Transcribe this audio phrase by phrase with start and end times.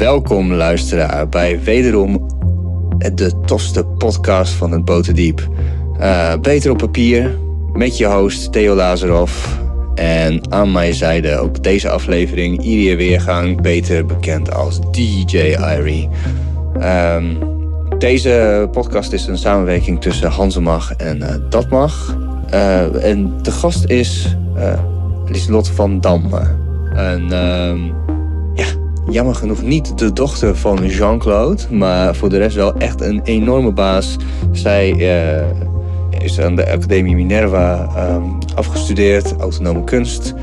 [0.00, 2.26] welkom luisteraar bij wederom
[3.14, 5.48] de tofste podcast van het Boterdiep.
[5.98, 7.38] Uh, beter op papier,
[7.72, 9.46] met je host Theo Lazarov.
[9.94, 15.36] En aan mijn zijde ook deze aflevering Irie Weergang, beter bekend als DJ
[15.78, 16.08] Irie.
[16.82, 17.38] Um,
[17.98, 22.16] deze podcast is een samenwerking tussen Hansemag en uh, Datmag.
[22.52, 24.78] Uh, en de gast is uh,
[25.26, 26.40] Lieslot van Damme.
[26.94, 28.19] En uh, ja,
[29.10, 33.72] jammer genoeg niet de dochter van Jean-Claude, maar voor de rest wel echt een enorme
[33.72, 34.16] baas.
[34.52, 40.34] Zij uh, is aan de Academie Minerva um, afgestudeerd, autonome kunst.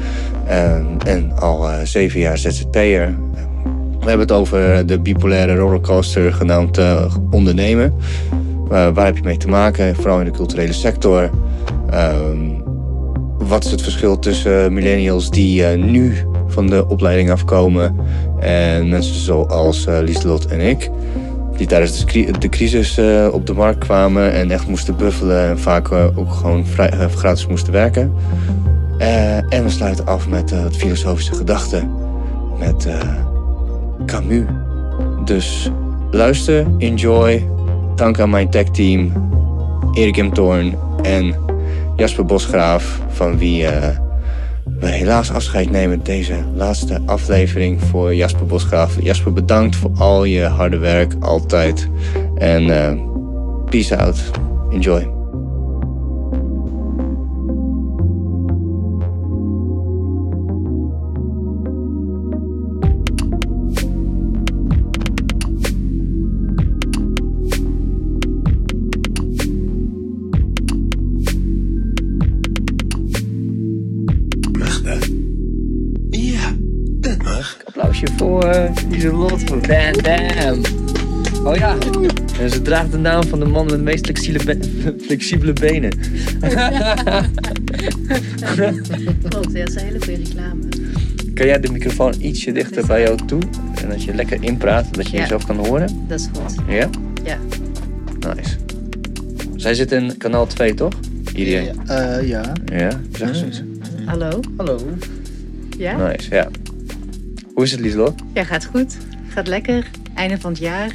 [1.06, 3.18] en al zeven jaar ZZP'er.
[4.00, 7.94] We hebben het over de bipolaire rollercoaster genaamd uh, ondernemen.
[8.68, 11.30] Waar heb je mee te maken, vooral in de culturele sector?
[11.94, 12.16] Uh,
[13.38, 16.26] wat is het verschil tussen millennials die nu
[16.58, 17.96] van de opleiding afkomen
[18.40, 20.90] en mensen zoals uh, Lieslot en ik,
[21.58, 22.06] die tijdens
[22.40, 26.66] de, crisis uh, op de markt kwamen en echt moesten buffelen en vaak ook gewoon
[27.16, 28.14] gratis moesten werken.
[29.50, 31.88] en we sluiten af met het filosofische gedachte,
[32.60, 32.88] met
[34.06, 34.46] Camus.
[35.26, 35.72] Dus
[36.12, 37.48] luister, enjoy.
[37.96, 39.12] Dank aan mijn techteam,
[39.94, 40.74] Erik M.
[41.02, 41.36] En
[41.96, 43.66] Jasper Bosgraaf, van wie
[44.80, 49.02] we helaas afscheid nemen deze laatste aflevering voor Jasper Bosgraaf.
[49.02, 51.90] Jasper, bedankt voor al je harde werk, altijd.
[52.36, 53.02] En uh,
[53.70, 54.32] peace out.
[54.72, 55.17] Enjoy.
[79.68, 81.46] Lieselot van Van Dam.
[81.46, 81.78] Oh ja,
[82.40, 85.90] en ze draagt de naam van de man met de meest flexibele, be flexibele benen.
[89.30, 90.60] Klopt, ja, dat is een hele goede reclame.
[91.34, 93.42] Kan jij de microfoon ietsje dichter bij jou toe?
[93.82, 95.22] En dat je lekker inpraat, dat je ja.
[95.22, 96.06] jezelf kan horen?
[96.08, 96.56] Dat is goed.
[96.68, 96.90] Ja?
[97.24, 97.38] Ja.
[98.36, 98.56] Nice.
[99.56, 100.94] Zij zit in kanaal 2, toch?
[101.36, 101.80] Iedereen?
[101.90, 102.54] Uh, ja.
[102.66, 103.64] Ja, zeg eens iets.
[104.06, 104.40] Hallo.
[104.58, 104.80] Hallo.
[105.78, 106.08] Ja?
[106.08, 106.48] Nice, ja.
[107.54, 108.14] Hoe is het, Lieslot?
[108.34, 108.98] Ja, gaat goed.
[109.38, 109.90] Gaat lekker.
[110.16, 110.92] Einde van het jaar.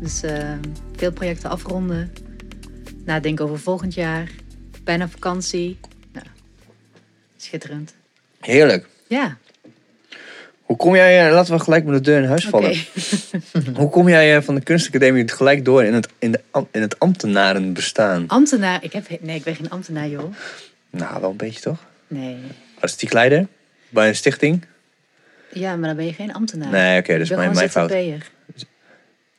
[0.00, 0.52] Dus uh,
[0.96, 2.12] veel projecten afronden.
[3.04, 4.30] Nadenken over volgend jaar.
[4.84, 5.78] Bijna vakantie.
[6.12, 6.26] Nou,
[7.36, 7.94] schitterend.
[8.40, 8.86] Heerlijk.
[9.06, 9.36] Ja.
[10.62, 12.70] Hoe kom jij, laten we gelijk met de deur in huis vallen.
[12.70, 13.72] Okay.
[13.80, 16.40] Hoe kom jij van de kunstacademie gelijk door in het, in, de,
[16.70, 18.24] in het ambtenarenbestaan?
[18.26, 18.84] Ambtenaar?
[18.84, 20.34] Ik heb, nee, ik ben geen ambtenaar, joh.
[20.90, 21.84] Nou, wel een beetje toch?
[22.06, 22.36] Nee.
[22.80, 23.12] Artistiek
[23.88, 24.64] bij een stichting?
[25.54, 26.70] Ja, maar dan ben je geen ambtenaar.
[26.70, 27.92] Nee, oké, okay, dus mijn, mijn fout.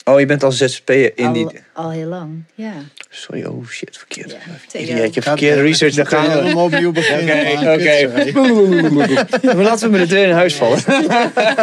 [0.07, 1.47] Oh, je bent al ZZP'er in al, die...
[1.73, 2.73] Al heel lang, ja.
[3.09, 4.37] Sorry, oh shit, verkeerd.
[4.71, 5.93] Ja, ik heb verkeerde research.
[5.93, 7.51] Dan gaan we hem opnieuw beginnen.
[7.51, 9.45] Oké, oké.
[9.55, 10.77] Maar laten we met de deur in huis vallen.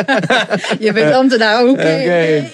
[0.87, 1.71] je bent ambtenaar, oké.
[1.71, 2.51] Okay.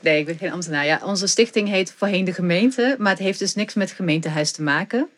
[0.00, 0.86] Nee, ik ben geen ambtenaar.
[0.86, 4.62] Ja, onze stichting heet Voorheen de Gemeente, maar het heeft dus niks met gemeentehuis te
[4.62, 5.08] maken.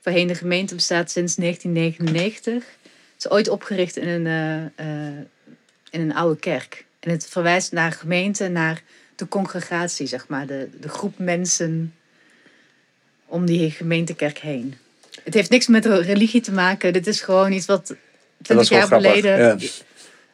[0.00, 2.54] Voorheen de Gemeente bestaat sinds 1999.
[2.54, 4.70] Het is ooit opgericht in een...
[4.78, 5.12] Uh, uh,
[5.96, 6.84] in een oude kerk.
[7.00, 8.82] En het verwijst naar gemeente, naar
[9.16, 11.94] de congregatie, zeg maar, de, de groep mensen
[13.26, 14.74] om die gemeentekerk heen.
[15.24, 16.92] Het heeft niks met religie te maken.
[16.92, 17.94] Dit is gewoon iets wat
[18.42, 19.56] 20 jaar geleden ja.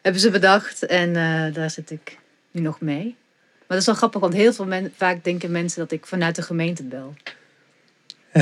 [0.01, 0.85] hebben ze bedacht.
[0.85, 2.17] En uh, daar zit ik
[2.51, 3.15] nu nog mee.
[3.57, 6.35] Maar dat is wel grappig, want heel veel mensen, vaak denken mensen dat ik vanuit
[6.35, 7.13] de gemeente bel.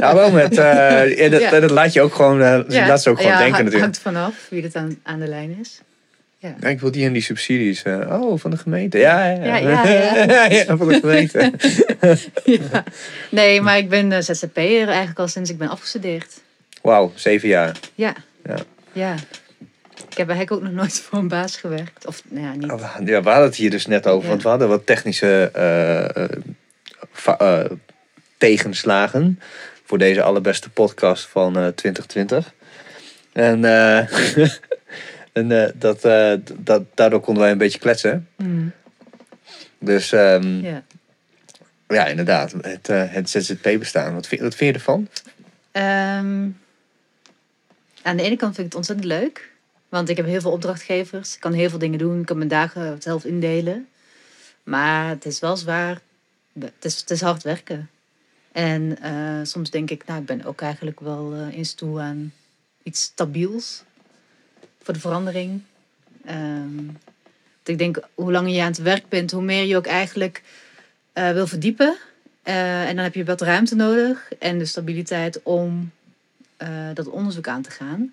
[0.00, 0.52] ja, wel met.
[0.52, 1.60] Uh, dat, ja.
[1.60, 2.86] dat, laat je ook gewoon, uh, ja.
[2.86, 3.82] laat ze ook gewoon denken natuurlijk.
[3.82, 5.80] hangt vanaf wie het aan, aan de lijn is.
[6.42, 6.68] Ja.
[6.68, 7.84] ik wil die en die subsidies.
[7.84, 8.98] Uh, oh, van de gemeente.
[8.98, 9.84] Ja, ja, ja.
[9.84, 10.44] ja, ja.
[10.44, 11.52] ja van de gemeente.
[13.30, 16.40] Nee, maar ik ben uh, ZZP'er eigenlijk al sinds ik ben afgestudeerd.
[16.82, 17.78] Wauw, zeven jaar.
[17.94, 18.14] Ja.
[18.44, 18.56] ja.
[18.92, 19.14] Ja.
[20.10, 22.06] Ik heb eigenlijk ook nog nooit voor een baas gewerkt.
[22.06, 23.08] Of, nou ja, niet.
[23.08, 24.28] Ja, we hadden het hier dus net over.
[24.28, 25.50] Want we hadden wat technische
[27.40, 27.64] uh,
[28.38, 29.40] tegenslagen.
[29.84, 32.52] Voor deze allerbeste podcast van 2020.
[33.32, 33.60] En...
[35.32, 38.28] En uh, dat, uh, dat, daardoor konden wij een beetje kletsen.
[38.36, 38.72] Mm.
[39.78, 40.82] Dus um, yeah.
[41.88, 44.14] ja, inderdaad, het, uh, het ZZP-bestaan.
[44.14, 45.08] Wat vind, wat vind je ervan?
[45.72, 46.58] Um,
[48.02, 49.50] aan de ene kant vind ik het ontzettend leuk.
[49.88, 51.34] Want ik heb heel veel opdrachtgevers.
[51.34, 52.20] Ik kan heel veel dingen doen.
[52.20, 53.88] Ik kan mijn dagen zelf indelen.
[54.62, 56.00] Maar het is wel zwaar.
[56.58, 57.90] Het is, het is hard werken.
[58.52, 58.98] En
[59.46, 62.32] soms denk ik, nou, ik ben ook eigenlijk wel eens toe aan
[62.82, 63.82] iets stabiels
[64.82, 65.62] voor de verandering.
[66.30, 66.98] Um,
[67.64, 70.42] Ik denk, hoe langer je aan het werk bent, hoe meer je ook eigenlijk
[71.12, 71.96] eh, wil verdiepen.
[72.42, 75.90] Eh, en dan heb je wat ruimte nodig en de stabiliteit om
[76.56, 78.12] eh, dat onderzoek aan te gaan.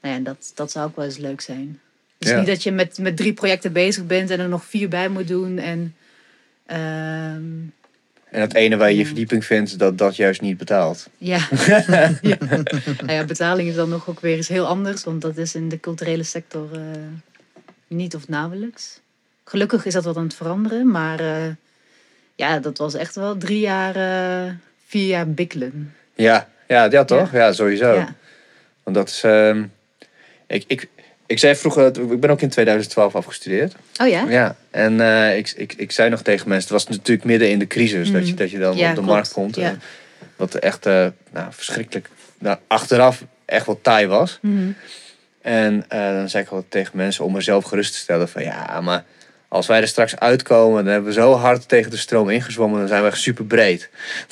[0.00, 1.80] Nou ja, dat, dat zou ook wel eens leuk zijn.
[2.18, 2.38] Dus Ja.
[2.38, 5.28] niet dat je met, met drie projecten bezig bent en er nog vier bij moet
[5.28, 5.58] doen.
[5.58, 5.94] En,
[6.66, 7.44] ehm,
[8.34, 11.08] En het ene waar je je verdieping vindt, dat dat juist niet betaalt.
[11.18, 11.48] ja.
[12.20, 12.36] ja.
[13.00, 15.68] Nou ja, betaling is dan nog ook weer eens heel anders, want dat is in
[15.68, 16.80] de culturele sector eh,
[17.86, 19.00] niet of nauwelijks.
[19.44, 21.50] Gelukkig is dat wat aan het veranderen, maar eh,
[22.34, 24.52] ja, dat was echt wel drie jaar, eh,
[24.86, 25.94] vier jaar bikkelen.
[26.14, 27.32] Ja, ja, ja toch?
[27.32, 27.94] Ja, sowieso.
[27.94, 28.14] Ja.
[28.82, 29.22] Want dat is...
[29.22, 29.64] ehm,
[30.46, 30.88] ik, ik,
[31.26, 33.74] ik zei vroeger, ik ben ook in 2012 afgestudeerd.
[34.02, 34.24] Oh ja?
[34.28, 37.58] Ja, en eh, ik, ik, ik zei nog tegen mensen, het was natuurlijk midden in
[37.58, 38.36] de crisis, dat, je, Mhm.
[38.36, 39.08] dat je dan Ja, op de klopt.
[39.08, 39.56] markt komt.
[39.56, 39.70] Ja.
[39.70, 39.76] eh,
[40.36, 44.38] wat echt eh, nou, verschrikkelijk, nou, achteraf echt wel taai was.
[44.42, 44.70] Mhm.
[45.42, 49.04] En dan zei ik altijd tegen mensen om mezelf gerust te stellen van ja, maar
[49.48, 52.88] als wij er straks uitkomen, dan hebben we zo hard tegen de stroom ingezwommen, dan
[52.88, 53.88] zijn we echt super breed.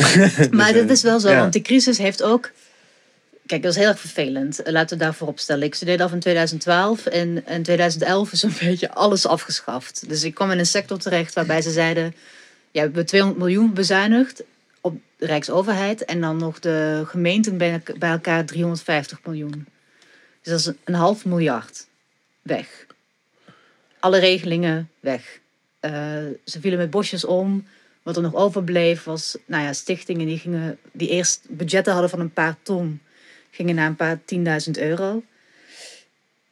[0.50, 1.38] Maar dat is wel zo, ja.
[1.38, 2.50] want die crisis heeft ook.
[3.46, 4.62] Kijk, dat is heel erg vervelend.
[4.62, 5.66] Eh, Laten we daarvoor opstellen.
[5.66, 10.08] Ik studeerde af in 2012 en in 2011 is zo'n beetje alles afgeschaft.
[10.08, 12.12] Dus ik kwam in een sector terecht waarbij ze zeiden: ja,
[12.70, 14.42] we hebben 200 miljoen bezuinigd
[14.80, 19.66] op de Rijksoverheid en dan nog de gemeenten bij elkaar 350 miljoen.
[20.42, 21.86] Dus dat is een half miljard
[22.42, 22.86] weg.
[23.98, 25.40] Alle regelingen weg.
[25.80, 25.92] Eh,
[26.44, 27.66] ze vielen met bosjes om.
[28.02, 32.20] Wat er nog overbleef was, nou ja, stichtingen die gingen, die eerst budgetten hadden van
[32.20, 33.00] een paar ton,
[33.52, 35.22] gingen naar een paar tienduizend euro.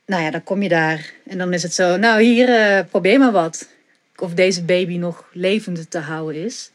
[0.07, 3.19] Nou ja, dan kom je daar en dan is het zo, nou hier, eh, probeer
[3.19, 3.69] maar wat.
[4.17, 6.71] Of deze baby nog levend te houden is.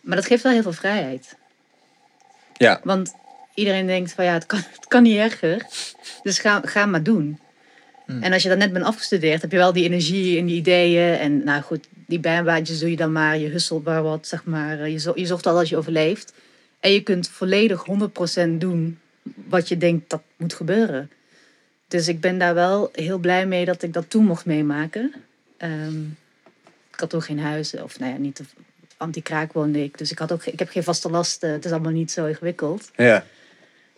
[0.00, 1.36] Maar dat geeft wel heel veel vrijheid.
[2.56, 3.14] Ja, Want
[3.54, 5.66] iedereen denkt van ja, het kan, het kan niet erger.
[6.22, 7.38] Dus ga, ga maar doen.
[8.20, 11.18] En als je dan net bent afgestudeerd, heb je wel die energie en die ideeën.
[11.18, 13.38] En nou goed, die bijbaantjes doe je dan maar.
[13.38, 14.88] Je husselt maar wat, zeg maar.
[14.88, 16.32] Je, zo, je zorgt al dat je overleeft.
[16.80, 17.86] En je kunt volledig
[18.44, 18.98] 100% doen
[19.48, 21.10] wat je denkt dat moet gebeuren.
[21.88, 25.12] Dus ik ben daar wel heel blij mee dat ik dat toen mocht meemaken.
[25.56, 26.00] Ehm,
[26.92, 28.40] ik had ook geen huis, of nou ja, niet
[28.96, 29.98] anti-kraak woonde ik.
[29.98, 31.50] Dus ik, had ook, ik heb geen vaste lasten.
[31.50, 32.90] Het is allemaal niet zo ingewikkeld.
[32.96, 33.24] ja.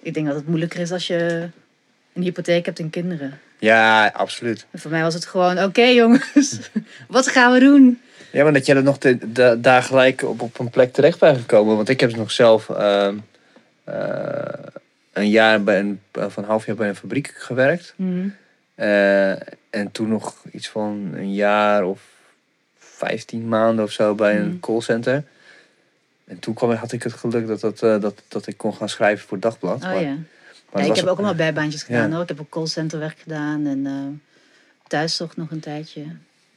[0.05, 1.49] Ik denk dat het moeilijker is als je
[2.13, 3.39] een hypotheek hebt en kinderen.
[3.59, 4.67] ja, absoluut.
[4.71, 6.59] En voor mij was het gewoon, oké jongens,
[7.09, 8.01] wat gaan we doen?
[8.33, 11.19] Ja, maar dat jij er nog te- da- daar gelijk op, op een plek terecht
[11.19, 11.77] bent gekomen.
[11.77, 13.17] Want ik heb nog zelf ehm,
[13.85, 14.45] eh,
[15.13, 17.95] een jaar bij een, van een half jaar bij een fabriek gewerkt.
[18.75, 19.31] Eh,
[19.71, 22.01] en toen nog iets van een jaar of
[22.79, 24.59] 15 maanden of zo bij een Mhm.
[24.61, 25.25] callcenter.
[26.25, 28.89] En toen kwam, had ik het geluk dat, dat, eh, dat, dat ik kon gaan
[28.89, 29.77] schrijven voor het dagblad.
[29.77, 30.17] Oh Maar- ja.
[30.73, 32.13] maar ja ik heb ook allemaal bijbaantjes gedaan Ja.
[32.13, 32.23] hoor.
[32.23, 33.93] Ik heb ook callcenterwerk gedaan en eh
[34.87, 36.03] thuiszorg nog een tijdje.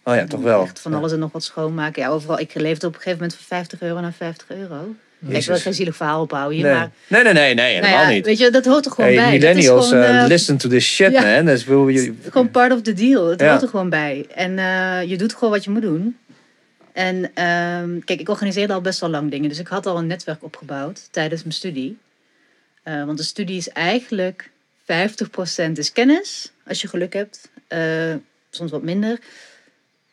[0.03, 0.63] Oh ja, toch wel.
[0.63, 2.01] Echt van alles en nog wat schoonmaken.
[2.01, 2.39] Ja, overal.
[2.39, 4.95] Ik leefde op een gegeven moment van 50 euro naar 50 euro.
[5.27, 6.73] Ik wil geen zielig verhaal ophouden hier, Nee.
[6.75, 6.91] maar...
[7.07, 8.25] nee, nee, nee, nee, Nou helemaal ja, niet.
[8.25, 9.23] weet je, dat hoort er gewoon Hey, bij.
[9.25, 11.35] Dat is millennials, gewoon, eh, eh, listen to this shit, ja.
[11.35, 11.45] man.
[11.45, 13.27] Dus wil je, gewoon part of the deal.
[13.29, 13.49] Het Ja.
[13.49, 14.25] hoort er gewoon bij.
[14.35, 16.17] En eh, je doet gewoon wat je moet doen.
[16.93, 19.49] En ehm, kijk, ik organiseerde al best wel lang dingen.
[19.49, 21.97] Dus ik had al een netwerk opgebouwd tijdens mijn studie.
[22.83, 24.49] Want de studie is eigenlijk
[24.83, 27.49] 50% is kennis, als je geluk hebt.
[28.49, 29.19] Soms wat minder.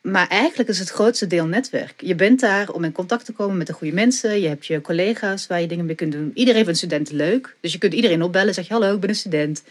[0.03, 1.95] Maar eigenlijk is het grootste deel netwerk.
[1.97, 4.41] Je bent daar om in contact te komen met de goede mensen.
[4.41, 6.31] Je hebt je collega's waar je dingen mee kunt doen.
[6.35, 7.57] Iedereen vindt studenten leuk.
[7.61, 8.55] Dus je kunt iedereen opbellen.
[8.55, 9.63] Zeg je, hallo, ik ben een student.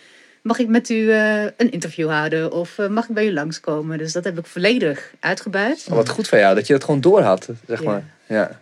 [0.41, 2.51] Mag ik met u eh, een interview houden?
[2.51, 3.97] Of eh, mag ik bij u langskomen?
[3.97, 5.85] Dus dat heb ik volledig uitgebuit.
[5.87, 7.89] wat goed van jou, dat je dat gewoon door had, zeg Ja.
[7.89, 8.03] maar.
[8.27, 8.59] Ja.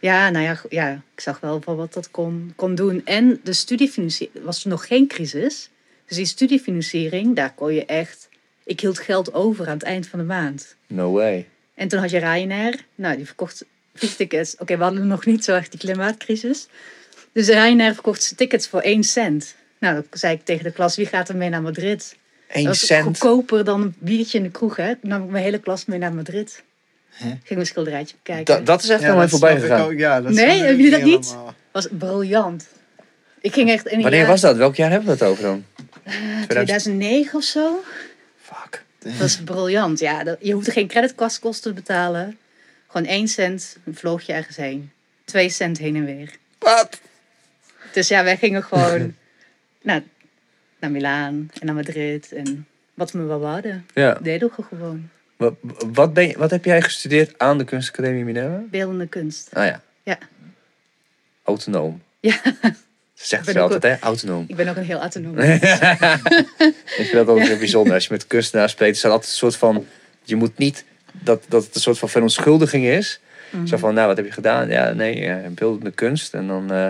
[0.00, 3.02] Ja, nou ja, ja, ik zag wel van wat dat kon, kon doen.
[3.04, 5.70] En de studiefinanciering was toen nog geen crisis.
[6.06, 8.27] Dus die studiefinanciering, daar kon je echt...
[8.68, 10.74] Ik hield geld over aan het eind van de maand.
[10.86, 11.46] No way.
[11.74, 12.74] En toen had je Ryanair.
[12.94, 14.56] Nou, die verkocht vliegtickets.
[14.58, 16.68] Oké, we hadden nog niet zo echt die klimaatcrisis.
[17.32, 19.54] Dus Ryanair verkocht tickets voor één cent.
[19.78, 22.16] Nou, dan zei ik tegen de klas, wie gaat er mee naar Madrid?
[22.48, 23.04] Eén dat was cent.
[23.04, 24.96] goedkoper dan een biertje in de kroeg, hè?
[24.96, 26.62] Toen nam ik mijn hele klas mee naar Madrid.
[27.08, 27.26] Hè?
[27.28, 28.54] Ging mijn schilderijtje bekijken.
[28.54, 29.80] Da- dat is echt Ja, dat voorbij gegaan.
[29.80, 31.26] ook, ja, dat Nee, hebben jullie dat niet?
[31.26, 31.54] helemaal.
[31.72, 32.66] was briljant.
[33.40, 34.56] Ik ging echt in een Wanneer jaar, was dat?
[34.56, 35.64] Welk jaar hebben we het over dan?
[36.48, 37.80] 2009 of zo.
[38.98, 39.98] Dat is briljant.
[39.98, 42.38] Ja, dat, je hoeft er geen creditcardkosten te betalen.
[42.86, 44.90] Gewoon één cent, een vloogje ergens heen.
[45.24, 46.36] Twee cent heen en weer.
[46.58, 47.00] Wat?
[47.92, 49.14] Dus ja, wij gingen gewoon
[49.82, 50.02] naar,
[50.80, 52.32] naar Milaan en naar Madrid.
[52.32, 54.14] En wat we wel hadden, Ja.
[54.22, 55.08] deden we gewoon.
[55.36, 55.54] Wat,
[55.92, 58.62] wat, ben je, wat heb jij gestudeerd aan de Kunstacademie Minerva?
[58.70, 59.48] Beeldende kunst.
[59.54, 59.82] Ah ja.
[60.02, 60.18] Ja.
[61.42, 62.02] Autonoom.
[62.20, 62.40] Ja,
[63.18, 63.96] Ze zegt ook altijd, hè?
[64.00, 64.44] Autonoom.
[64.48, 65.38] ik ben ook een heel autonoom.
[65.38, 65.60] ik
[66.96, 67.94] vind dat altijd heel bijzonder.
[67.94, 69.86] Als je met kunstenaars spreekt, is er altijd een soort van
[70.22, 73.20] Je moet niet dat, dat het een soort van verontschuldiging is.
[73.50, 73.66] Mhm.
[73.66, 74.68] Zo van, nou, wat heb je gedaan?
[74.68, 76.34] Ja, nee, ja, beeldende kunst.
[76.34, 76.88] En dan, eh,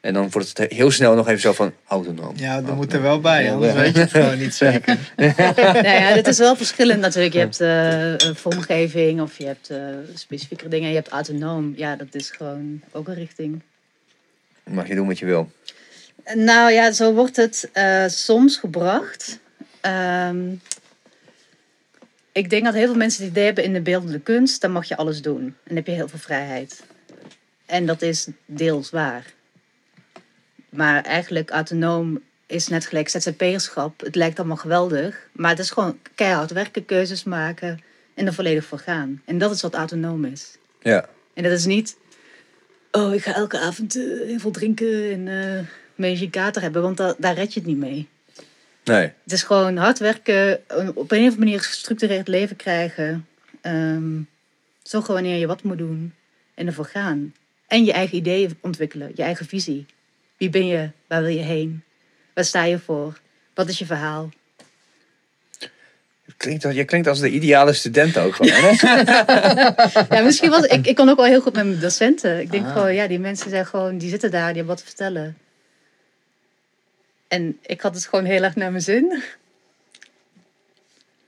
[0.00, 2.32] en dan wordt het heel snel nog even zo van autonoom.
[2.36, 3.78] Ja, dat moet er wel bij, anders ja.
[3.78, 4.98] weet je het gewoon niet zeker.
[5.16, 7.34] nou ja, dat is wel verschillend natuurlijk.
[7.34, 9.78] Je hebt eh, eh, vormgeving of je hebt eh
[10.14, 10.88] specifiekere dingen.
[10.88, 11.72] Je hebt autonoom.
[11.76, 13.62] Ja, dat is gewoon ook een richting.
[14.70, 15.50] Mag je doen wat je wil.
[16.34, 19.38] Nou ja, zo wordt het eh, soms gebracht.
[19.80, 20.54] Ehm,
[22.32, 24.88] ik denk dat heel veel mensen het idee hebben in de beeldende kunst, dan mag
[24.88, 25.42] je alles doen.
[25.42, 26.82] En dan heb je heel veel vrijheid.
[27.66, 29.24] En dat is deels waar.
[30.68, 34.00] Maar eigenlijk autonoom is net gelijk ZZP'erschap.
[34.00, 37.80] Het lijkt allemaal geweldig, maar het is gewoon keihard werken, keuzes maken
[38.14, 39.22] en er volledig voor gaan.
[39.24, 40.56] En dat is wat autonoom is.
[40.80, 41.08] Ja.
[41.34, 41.96] En dat is niet,
[42.90, 45.56] oh, ik ga elke avond eh, heel veel drinken en eh
[45.96, 48.08] een beetje kater hebben, want da- daar red je het niet mee.
[48.84, 49.02] Nee.
[49.22, 50.60] Het is gewoon hard werken,
[50.94, 53.26] op een of andere manier gestructureerd leven krijgen.
[53.60, 54.20] ehm
[54.82, 56.14] zorgen wanneer je wat moet doen
[56.54, 57.34] en ervoor gaan.
[57.66, 59.86] En je eigen ideeën ontwikkelen, je eigen visie.
[60.36, 60.90] Wie ben je?
[61.06, 61.82] Waar wil je heen?
[62.34, 63.20] Waar sta je voor?
[63.54, 64.30] Wat is je verhaal?
[66.36, 68.52] Klinkt, je klinkt als de ideale student ook gewoon.
[68.52, 68.70] Hè?
[70.16, 72.40] Ja, misschien was ik, ik kon ook wel heel goed met mijn docenten.
[72.40, 72.72] Ik denk Ah.
[72.72, 75.36] gewoon, ja, die mensen zijn gewoon, die zitten daar, die hebben wat te vertellen.
[77.28, 79.22] En ik had het gewoon heel erg naar mijn zin.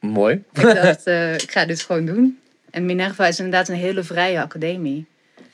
[0.00, 0.42] Mooi.
[0.52, 2.38] Ik dacht, eh, ik ga dit gewoon doen.
[2.70, 5.06] En Minerva is inderdaad een hele vrije academie.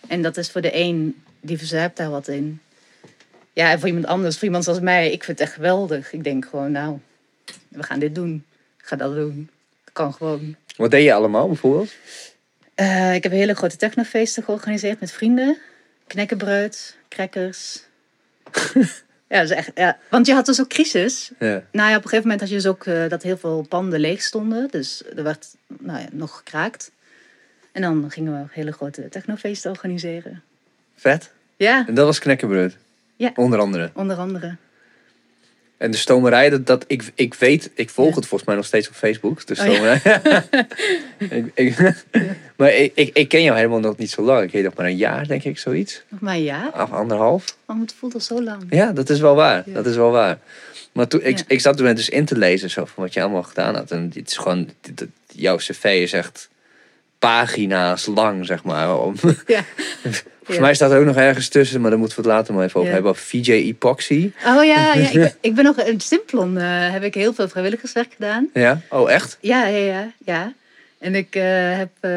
[0.08, 2.60] En dat is voor de een, die verzuipt daar wat in.
[3.52, 6.12] Ja, en voor iemand anders, voor iemand zoals mij, ik vind het echt geweldig.
[6.12, 6.98] Ik denk gewoon, nou,
[7.68, 8.44] we gaan dit doen.
[8.84, 9.50] Ga dat doen.
[9.84, 10.56] Ik kan gewoon.
[10.76, 11.92] Wat deed je allemaal bijvoorbeeld?
[12.74, 15.58] Eh, ik heb hele grote technofeesten georganiseerd met vrienden.
[16.06, 17.82] Knekkenbreud, crackers.
[19.28, 21.30] ja, dat is echt, ja, want je had dus ook crisis.
[21.38, 21.62] Ja.
[21.72, 24.00] Nou ja, op een gegeven moment had je dus ook eh, dat heel veel panden
[24.00, 24.68] leeg stonden.
[24.70, 26.90] Dus er werd nou ja, nog gekraakt.
[27.72, 30.42] En dan gingen we hele grote technofeesten organiseren.
[30.94, 31.30] Vet.
[31.56, 32.76] Ja, En dat was knekkenbreud.
[33.16, 33.32] Ja.
[33.34, 33.90] Onder andere.
[33.94, 34.56] onder andere.
[35.84, 38.14] En de stomerij, dat, dat ik, ik weet, ik volg Ja.
[38.14, 39.46] het volgens mij nog steeds op Facebook.
[39.46, 39.72] De Oh, ja.
[39.72, 40.00] stomerij.
[41.38, 42.04] ik, ik,
[42.56, 44.42] maar ik, ik, ik ken jou helemaal nog niet zo lang.
[44.44, 46.02] Ik ken nog maar een jaar, denk ik, zoiets.
[46.08, 47.56] Nog maar ja, Of anderhalf.
[47.64, 48.62] want het voelt al zo lang.
[48.70, 49.62] Ja, dat is wel waar.
[49.66, 49.72] Ja.
[49.74, 50.38] Dat is wel waar.
[50.92, 53.42] Maar toen, ik, ik zat toen dus in te lezen zo, van wat je allemaal
[53.42, 53.90] gedaan had.
[53.90, 56.48] En het is gewoon, dit- dit- jouw cv is echt
[57.18, 59.00] pagina's lang, zeg maar.
[59.00, 59.14] Om,
[59.46, 59.64] Ja.
[60.44, 62.64] Voor mij staat er ook nog ergens tussen, maar daar moeten we het later maar
[62.64, 62.94] even over Ja.
[62.96, 63.16] hebben.
[63.16, 64.30] VJ Epoxy.
[64.46, 66.58] Oh ja, ja ik, ben, ik ben nog in Simplon.
[66.58, 68.50] eh, heb ik heel veel vrijwilligerswerk gedaan.
[68.52, 68.80] Ja?
[68.90, 69.38] Oh, echt?
[69.40, 70.12] Ja, ja, ja.
[70.24, 70.52] ja.
[70.98, 72.10] En ik eh, heb, eh,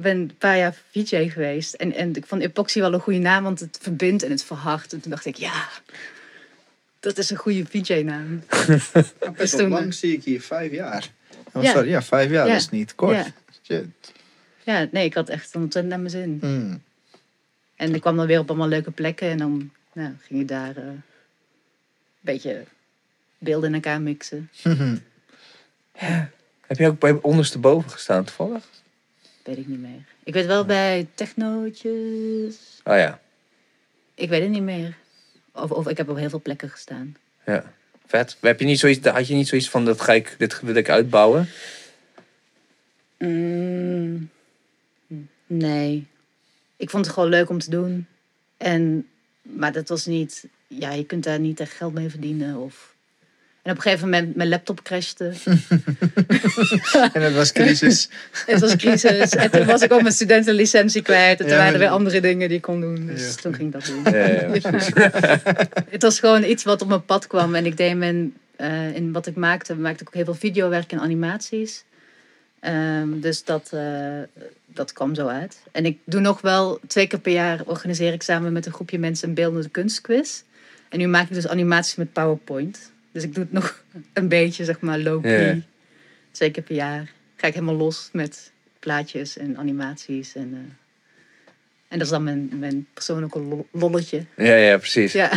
[0.00, 1.74] ben een paar jaar VJ geweest.
[1.74, 4.92] En, en ik vond epoxy wel een goede naam, want het verbindt en het verhardt.
[4.92, 5.68] En toen dacht ik, ja,
[7.00, 8.42] dat is een goede VJ-naam.
[9.36, 11.08] Best toen- lang zie ik hier, vijf jaar.
[11.52, 11.72] Oh, Ja.
[11.72, 12.54] sorry, ja, vijf jaar, Ja.
[12.54, 13.16] is niet kort.
[13.16, 13.26] Ja.
[13.66, 13.84] Shit.
[14.62, 16.38] Ja, nee, ik had echt ontzettend naar mijn zin.
[16.42, 16.82] Mm.
[17.80, 19.28] En ik kwam dan weer op allemaal leuke plekken.
[19.28, 21.02] En dan nou, ging je daar eh, een
[22.20, 22.64] beetje
[23.38, 24.50] beelden in elkaar mixen.
[26.66, 28.68] Heb je ook bij ondersteboven gestaan toevallig?
[29.42, 30.04] Weet ik niet meer.
[30.24, 32.80] Ik weet wel bij technootjes.
[32.84, 33.20] Oh ja.
[34.14, 34.96] Ik weet het niet meer.
[35.52, 37.16] Of, of ik heb op heel veel plekken gestaan.
[37.46, 37.72] Ja.
[38.06, 38.36] Vet.
[38.40, 40.88] Heb je niet zoiets, had je niet zoiets van, dat ga ik, dit wil ik
[40.88, 41.48] uitbouwen?
[43.18, 44.30] Mm,
[45.46, 46.09] nee.
[46.80, 48.06] Ik vond het gewoon leuk om te doen.
[48.56, 49.06] En,
[49.42, 50.44] maar dat was niet...
[50.66, 52.56] Ja, je kunt daar niet echt geld mee verdienen.
[52.56, 52.94] Of...
[53.62, 55.32] En op een gegeven moment mijn laptop crashte.
[57.12, 58.08] En het was crisis.
[58.46, 59.34] Het was crisis.
[59.34, 61.40] En toen was ik ook mijn studentenlicentie kwijt.
[61.40, 63.06] En toen Ja, waren er weer andere dingen die ik kon doen.
[63.06, 63.40] Dus Ja.
[63.40, 64.02] toen ging ik dat doen.
[64.14, 64.90] Ja.
[65.90, 67.54] Het was gewoon iets wat op mijn pad kwam.
[67.54, 70.92] En ik deed mijn, eh, in wat ik maakte, maakte ik ook heel veel videowerk
[70.92, 71.84] en animaties.
[72.60, 74.18] Ehm, dus dat, eh,
[74.74, 75.62] dat kwam zo uit.
[75.72, 78.98] En ik doe nog wel twee keer per jaar organiseer ik samen met een groepje
[78.98, 80.42] mensen een beeldende kunstquiz.
[80.88, 82.92] En nu maak ik dus animaties met PowerPoint.
[83.12, 84.98] Dus ik doe het nog een beetje, zeg maar.
[85.00, 85.56] Ja.
[86.30, 90.34] Twee keer per jaar ga ik helemaal los met plaatjes en animaties.
[90.34, 90.58] En, eh,
[91.88, 94.24] en dat is dan mijn, mijn persoonlijke lo- lolletje.
[94.36, 95.12] ja, ja, precies.
[95.12, 95.30] Ja.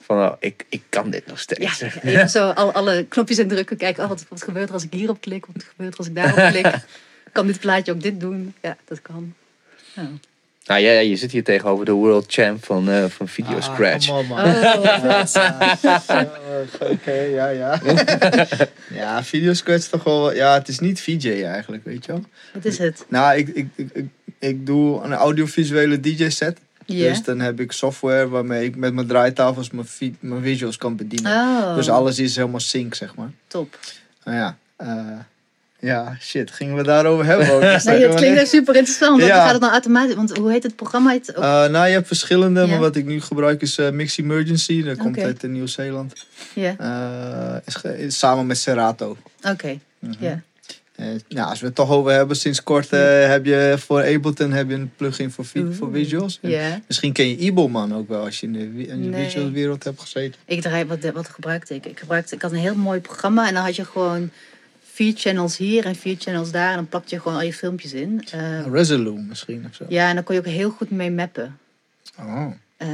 [0.00, 1.80] Van, oh, ik, ik kan dit nog Ja, steeds.
[2.02, 3.76] even zo al, alle knopjes indrukken.
[3.76, 5.46] Kijken, oh, wat, wat gebeurt er als ik hierop klik?
[5.46, 6.74] Wat gebeurt er als ik daarop klik?
[7.32, 8.54] Kan dit plaatje ook dit doen?
[8.60, 9.34] Ja, dat kan.
[9.94, 10.08] Nou.
[10.66, 14.06] Nou ja, je zit hier tegenover de world champ van, eh, van Video Ah, Scratch.
[14.06, 14.38] come on, man.
[14.44, 15.24] Oh,
[16.06, 16.22] Ah,
[16.90, 17.80] Oké, ja, ja.
[19.00, 20.34] ja, videoscratch is toch wel...
[20.34, 22.24] Ja, het is niet VJ eigenlijk, weet je wel.
[22.52, 23.04] wat is het?
[23.08, 24.04] Nou, ik, ik, ik,
[24.38, 26.58] ik, doe een audiovisuele DJ-set.
[26.86, 27.08] Ja.
[27.08, 30.96] Dus dan heb ik software waarmee ik met mijn draaitafels mijn, vi- mijn visuals kan
[30.96, 31.32] bedienen.
[31.32, 33.30] Oh, Dus alles is helemaal sync, zeg maar.
[33.46, 33.78] top.
[34.24, 35.18] Nou ja, eh,
[35.84, 36.50] Ja, shit.
[36.50, 37.62] Gingen we daarover hebben ook?
[37.62, 39.10] Is Nee, het klinkt echt super interessant.
[39.20, 39.34] want Ja.
[39.36, 40.14] Dan gaat het dan automatisch.
[40.14, 41.14] Want hoe heet het programma?
[41.14, 42.66] Ook, Eh, nou, je hebt verschillende, Ja.
[42.66, 44.82] maar wat ik nu gebruik is eh, Mix Emergency.
[44.82, 46.26] Dat komt uit eh, Nieuw-Zeeland.
[46.54, 47.60] ja,
[47.96, 49.16] is samen met Serato.
[49.48, 49.78] oké.
[50.18, 50.42] Ja.
[50.96, 54.68] Eh, nou, als we het toch over hebben, sinds kort heb je voor Ableton heb
[54.68, 56.38] je een plugin voor, vi- voor visuals.
[56.42, 56.80] En Ja.
[56.86, 59.24] Misschien ken je Ibelman ook wel als je in de, wi- in de Nee.
[59.24, 60.40] visuals wereld hebt gezeten.
[60.44, 61.86] Ik draai, wat, wat gebruikte ik?
[61.86, 64.30] Ik, gebruikte, ik had een heel mooi programma en dan had je gewoon
[64.92, 66.70] vier channels hier en vier channels daar.
[66.70, 68.24] En dan plakte je gewoon al je filmpjes in.
[68.30, 69.84] Eh, Resolume misschien of zo.
[69.88, 71.58] ja, en dan kon je ook heel goed mee mappen.
[72.18, 72.52] Oh.
[72.76, 72.88] Eh,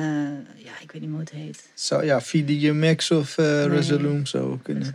[0.57, 1.69] ja, ik weet niet hoe het heet.
[1.75, 2.21] Zo, ja,
[2.73, 4.95] Max of eh, Resolume zou kunnen.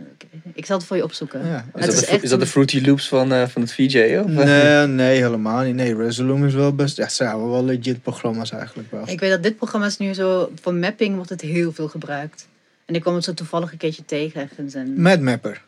[0.54, 1.46] Ik, zal het voor je opzoeken.
[1.46, 1.56] Ja.
[1.56, 3.72] Is het dat, is de, echt is dat de Fruity Loops van, eh, van het
[3.72, 4.16] VJ?
[4.24, 4.26] Of?
[4.26, 5.74] Nee, nee, helemaal niet.
[5.74, 6.96] Nee, Resolume is wel best.
[6.96, 9.08] Ja, zijn wel legit programma's eigenlijk wel.
[9.08, 10.50] Ik weet dat dit programma is nu zo...
[10.60, 12.48] Voor mapping wordt het heel veel gebruikt.
[12.84, 14.74] En ik kwam het zo toevallig een keertje tegen ergens.
[14.74, 15.62] En Mad Mapper.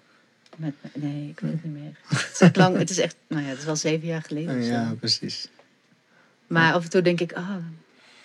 [0.57, 1.93] Met, nee, ik weet het niet meer.
[2.19, 3.17] Het is, echt lang, het is echt...
[3.29, 4.71] Nou ja, het is wel zeven jaar geleden zo.
[4.71, 5.49] Ja, precies.
[6.47, 7.33] Maar af en toe denk ik...
[7.33, 7.51] Ah,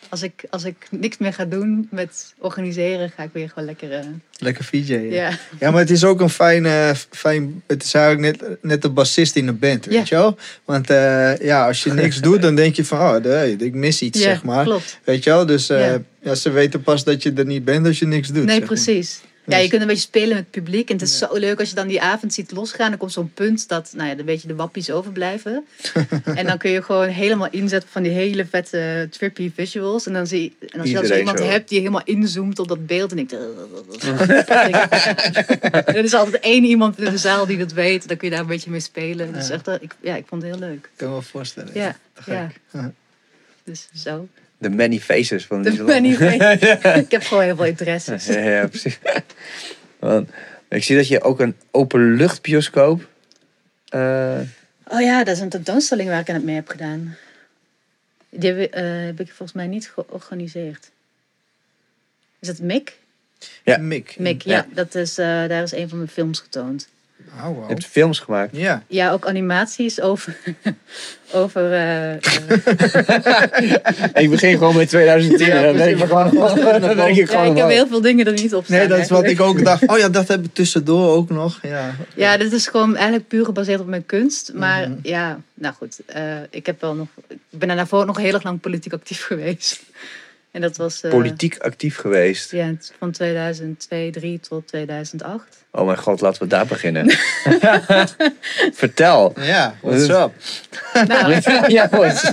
[0.10, 3.10] als, ik, als ik niks meer ga doen met organiseren...
[3.10, 3.92] ga ik weer gewoon lekker...
[3.92, 4.06] eh,
[4.38, 4.94] Lekker VJ.
[4.94, 5.00] Ja.
[5.10, 5.38] ja.
[5.60, 7.64] ja, maar het is ook een fijn, eh, fijn.
[7.68, 10.38] Het is eigenlijk net, net de bassist in een band, weet je wel?
[10.66, 14.02] Want eh, ja, als je niks doet, dan denk je van, oh, nee, ik mis
[14.02, 14.64] iets, zeg maar.
[14.64, 15.00] klopt.
[15.04, 15.46] Weet je wel?
[15.46, 16.36] Dus eh, Ja.
[16.36, 18.46] ze weten pas dat je er niet bent als je niks doet.
[18.46, 19.31] Nee, zeg maar.
[19.52, 20.90] Ja, Dus- je kunt een beetje spelen met het publiek.
[20.90, 21.28] En het is Ja.
[21.28, 22.90] zo leuk als je dan die avond ziet losgaan.
[22.90, 25.66] Dan komt zo'n punt dat, nou ja, een beetje de wappies overblijven.
[26.36, 30.08] en dan kun je gewoon helemaal inzetten van die hele vette trippy visuals.
[30.08, 31.46] En dan zie en als je dan zo iemand zo.
[31.46, 33.12] hebt die helemaal inzoomt op dat beeld.
[33.12, 33.32] En ik
[35.72, 38.08] Er is altijd één iemand in de zaal die dat weet.
[38.08, 39.34] Dan kun je daar een beetje mee spelen.
[39.34, 39.54] Dus Ja.
[39.54, 40.86] echt, eh, ik, ja, ik vond het heel leuk.
[40.86, 41.72] Ik kan me wel voorstellen.
[41.74, 41.96] Ja.
[42.26, 42.52] Ja.
[43.64, 44.28] Dus zo.
[44.62, 46.10] De many faces van De many.
[47.04, 48.26] Ik heb gewoon heel veel interesses.
[48.26, 49.00] Ja, ja, precies.
[50.00, 50.30] Want
[50.70, 53.08] ik zie dat je ook een openluchtbioscoop...
[53.90, 54.40] eh
[54.84, 57.18] Oh ja, dat is een tentoonstelling waar ik aan het mee heb gedaan.
[58.30, 60.92] Die heb, eh, heb ik volgens mij niet georganiseerd.
[62.40, 62.98] Is dat Mick?
[63.64, 63.78] Ja.
[63.78, 64.16] Mick.
[64.20, 64.56] Mick, ja.
[64.56, 64.66] Ja.
[64.74, 66.88] dat is, eh, daar is een van mijn films getoond.
[67.38, 67.62] Oh, wow.
[67.62, 68.58] je hebt films gemaakt.
[68.58, 68.84] Ja.
[68.88, 70.38] Ja, ook animaties over...
[71.34, 72.20] over eh, eh,
[74.24, 76.02] ik begin gewoon met 2010 Ja, en dan denk precies.
[76.02, 76.82] ik gewoon...
[76.82, 78.78] dan denk ik ja, gewoon ik heb heel veel dingen er niet op staan.
[78.78, 79.50] Nee, dat is wat eigenlijk.
[79.58, 79.88] ik ook dacht.
[79.88, 81.60] Oh ja, dat hebben we tussendoor ook nog.
[81.62, 84.52] Ja, Ja, dit is gewoon eigenlijk puur gebaseerd op mijn kunst.
[84.54, 85.00] Maar Mhm.
[85.04, 86.00] ja, nou goed.
[86.06, 89.82] eh, ik, heb wel nog, ik ben daarvoor nog heel erg lang politiek actief geweest.
[90.52, 91.02] En dat was...
[91.02, 92.52] eh, Politiek actief geweest.
[92.52, 95.64] Ja, van 2002, 3 tot 2008.
[95.72, 97.10] Oh mijn god, laten we daar beginnen.
[98.74, 99.34] Vertel.
[99.40, 100.32] ja what's up?
[101.08, 102.32] Nou, ja, goed.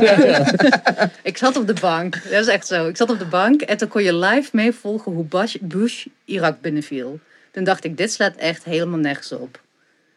[1.22, 2.22] ik zat op de bank.
[2.22, 2.88] Dat is echt zo.
[2.88, 6.60] Ik zat op de bank en toen kon je live meevolgen hoe Bush, Bush Irak
[6.60, 7.20] binnenviel.
[7.50, 9.60] Toen dacht ik, dit slaat echt helemaal nergens op.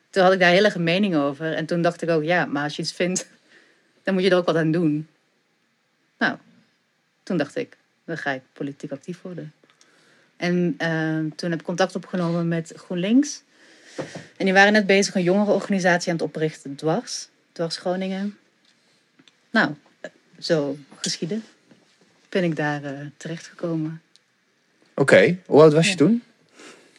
[0.09, 1.53] Toen had ik daar heel erg een mening over.
[1.53, 3.27] En toen dacht ik ook, ja, maar als je iets vindt,
[4.03, 5.07] dan moet je er ook wat aan doen.
[6.17, 6.35] Nou,
[7.23, 9.53] toen dacht ik, dan ga ik politiek actief worden.
[10.37, 13.43] En eh, toen heb ik contact opgenomen met GroenLinks.
[14.37, 17.27] En die waren net bezig een jongerenorganisatie aan het oprichten, Dwars.
[17.51, 18.37] Dwars Groningen.
[19.49, 19.73] Nou,
[20.39, 21.43] zo geschieden.
[22.29, 24.01] Ben ik daar eh, terechtgekomen.
[24.95, 26.23] Oké, hoe oud was je toen?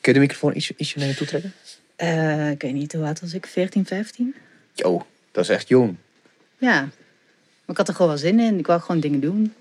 [0.00, 1.52] Kun je de microfoon iets, ietsje naar je toe trekken?
[1.96, 3.46] Eh, ik weet niet, hoe oud was ik?
[3.46, 4.34] 14, 15?
[4.72, 5.96] Jo, dat is echt jong.
[6.58, 6.80] Ja.
[6.80, 6.90] Maar
[7.66, 8.58] ik had er gewoon wel zin in.
[8.58, 9.54] Ik wou gewoon dingen doen.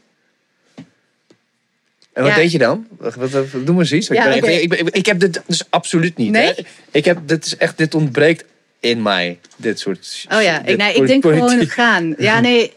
[2.14, 2.38] En wat Ja.
[2.38, 2.88] deed je dan?
[2.98, 4.08] Wat, wat, wat- doe maar eens iets.
[4.08, 6.32] Ja, ik, ik, ik, heb dit dus absoluut niet.
[6.32, 6.46] Nee?
[6.46, 6.54] Hè?
[6.92, 8.46] Ik heb, dit is echt, dit ontbreekt
[8.80, 9.40] in mij.
[9.56, 10.26] Dit soort.
[10.30, 12.14] Oh ja, ik, nee, ik denk gewoon gaan.
[12.18, 12.74] Ja, nee.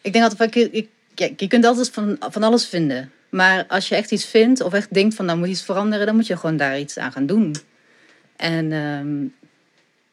[0.00, 0.88] Ik denk altijd, van, ik,
[1.36, 3.10] je kunt altijd van, van alles vinden.
[3.28, 6.14] Maar als je echt iets vindt of echt denkt van, nou moet iets veranderen, dan
[6.14, 7.56] moet je gewoon daar iets aan gaan doen.
[8.36, 9.42] En ehm,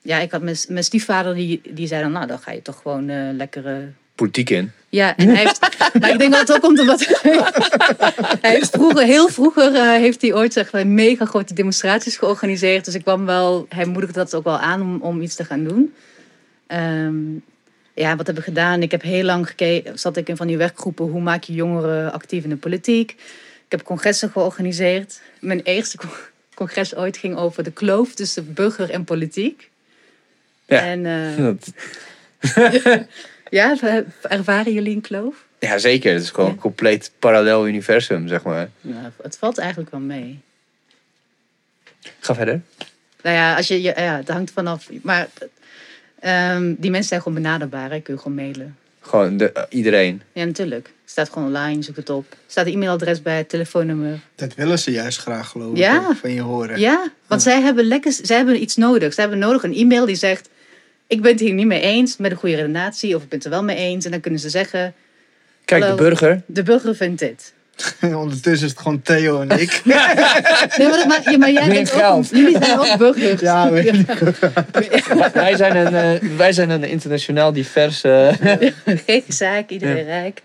[0.02, 2.82] ja, ik had mijn, mijn stiefvader, die, die zei dan, nou dan ga je toch
[2.82, 3.94] gewoon eh lekker...
[4.22, 4.72] Politiek in.
[4.90, 5.60] Ja, en hij heeft.
[6.00, 7.00] nou, ik denk dat het ook komt omdat.
[8.42, 12.86] hij heeft vroeger, heel vroeger, eh, heeft hij ooit zeg maar, mega grote demonstraties georganiseerd.
[12.86, 13.66] Dus ik kwam wel.
[13.70, 15.94] Hij moedigde dat ook wel aan om, om iets te gaan doen.
[16.68, 17.16] Ehm,
[17.94, 18.82] ja, wat heb ik gedaan?
[18.82, 20.00] Ik heb heel lang gekeken.
[20.00, 21.06] Zat ik in van die werkgroepen.
[21.06, 23.12] Hoe maak je jongeren actief in de politiek?
[23.66, 25.22] Ik heb congressen georganiseerd.
[25.40, 26.10] Mijn eerste con-
[26.54, 29.70] congres ooit ging over de kloof tussen burger en politiek.
[30.66, 30.82] Ja.
[30.82, 31.74] En eh, Dat-
[33.52, 33.76] ja,
[34.22, 35.46] ervaren jullie een kloof?
[35.60, 36.14] Ja, zeker.
[36.14, 36.52] Het is gewoon Ja.
[36.56, 38.70] een compleet parallel universum, zeg maar.
[38.82, 40.40] Nou, het valt eigenlijk wel mee.
[42.20, 42.62] Ga verder.
[43.24, 44.90] Nou ja, als je, ja, het hangt vanaf.
[45.02, 45.28] Maar
[46.20, 47.92] ehm, die mensen zijn gewoon benaderbaar.
[47.92, 48.00] Hè?
[48.00, 48.76] Kun je gewoon mailen.
[49.00, 50.22] Gewoon de, eh, iedereen.
[50.34, 50.86] Ja, natuurlijk.
[51.02, 52.32] Het staat gewoon online, zoek het op.
[52.32, 54.20] Er staat een e-mailadres bij, telefoonnummer.
[54.36, 55.78] Dat willen ze juist graag geloven.
[55.78, 56.16] Ja.
[56.16, 56.80] Van je horen.
[56.80, 59.14] Ja, want zij hebben lekker, zij hebben iets nodig.
[59.14, 60.50] Zij hebben nodig een e-mail die zegt:
[61.12, 63.48] ik ben het hier niet mee eens met een goede redenatie, of ik ben het
[63.48, 64.06] er wel mee eens.
[64.06, 64.94] En dan kunnen ze zeggen,
[65.66, 66.42] Kijk, de burger.
[66.46, 67.54] de burger vindt dit.
[68.02, 69.82] Ondertussen is het gewoon Theo en ik.
[69.86, 69.96] Nee,
[70.88, 72.30] maar, dat maakt- ja, maar jij bent ook, geld.
[72.30, 73.42] jullie zijn ook burgers.
[73.42, 74.08] Ja, weet ik.
[74.72, 78.04] Wij- wij, zijn een, eh, wij zijn een internationaal divers...
[78.04, 78.28] eh,
[79.06, 80.42] Geen zaak, iedereen rijk.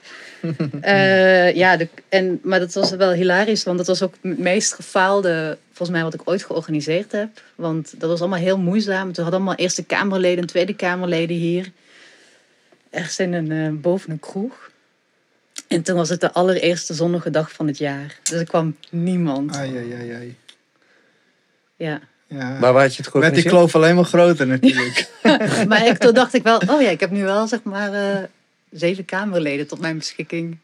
[0.81, 4.75] Eh, ja, de, en, maar dat was wel hilarisch, want dat was ook het meest
[4.75, 7.29] gefaalde, volgens mij, wat ik ooit georganiseerd heb.
[7.55, 9.13] Want dat was allemaal heel moeizaam.
[9.13, 11.73] Toen hadden allemaal Eerste Kamerleden en Tweede Kamerleden hier.
[12.91, 14.71] Ergens in een, eh, boven een kroeg.
[15.69, 18.19] En toen was het de allereerste zonnige dag van het jaar.
[18.23, 19.57] Dus er kwam niemand.
[19.57, 20.37] Ai, ai, ai, ai.
[21.77, 22.01] Ja.
[22.29, 22.59] Ja.
[22.59, 23.49] maar waar had je het Werd die georganiseerd?
[23.49, 25.09] kloof alleen maar groter natuurlijk.
[25.69, 28.23] Maar ik, toen dacht ik wel, oh ja, ik heb nu wel zeg maar eh,
[28.77, 30.59] zeven Kamerleden tot mijn beschikking.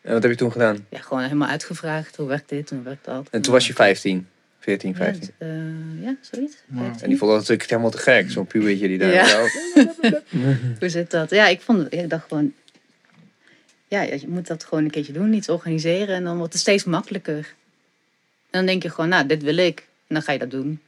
[0.00, 0.86] En wat heb je toen gedaan?
[0.90, 2.16] Ja, gewoon helemaal uitgevraagd.
[2.16, 2.70] Hoe werkt dit?
[2.70, 3.28] Hoe werkt dat?
[3.30, 5.30] En toen was je 15, 14, 15.
[5.38, 6.56] Ja, eh, ja zoiets.
[6.66, 6.84] Wauw.
[6.84, 7.02] 15.
[7.02, 8.30] En die vond dat natuurlijk helemaal te gek.
[8.30, 9.48] Zo'n pubertje die daar Ja.
[10.78, 11.30] Hoe zit dat?
[11.30, 12.52] Ja, ik, vond, ik dacht gewoon...
[13.88, 15.32] Ja, je moet dat gewoon een keertje doen.
[15.32, 16.14] Iets organiseren.
[16.14, 17.54] En dan wordt het steeds makkelijker.
[18.50, 19.78] En dan denk je gewoon, nou, dit wil ik.
[20.06, 20.80] En dan ga je dat doen.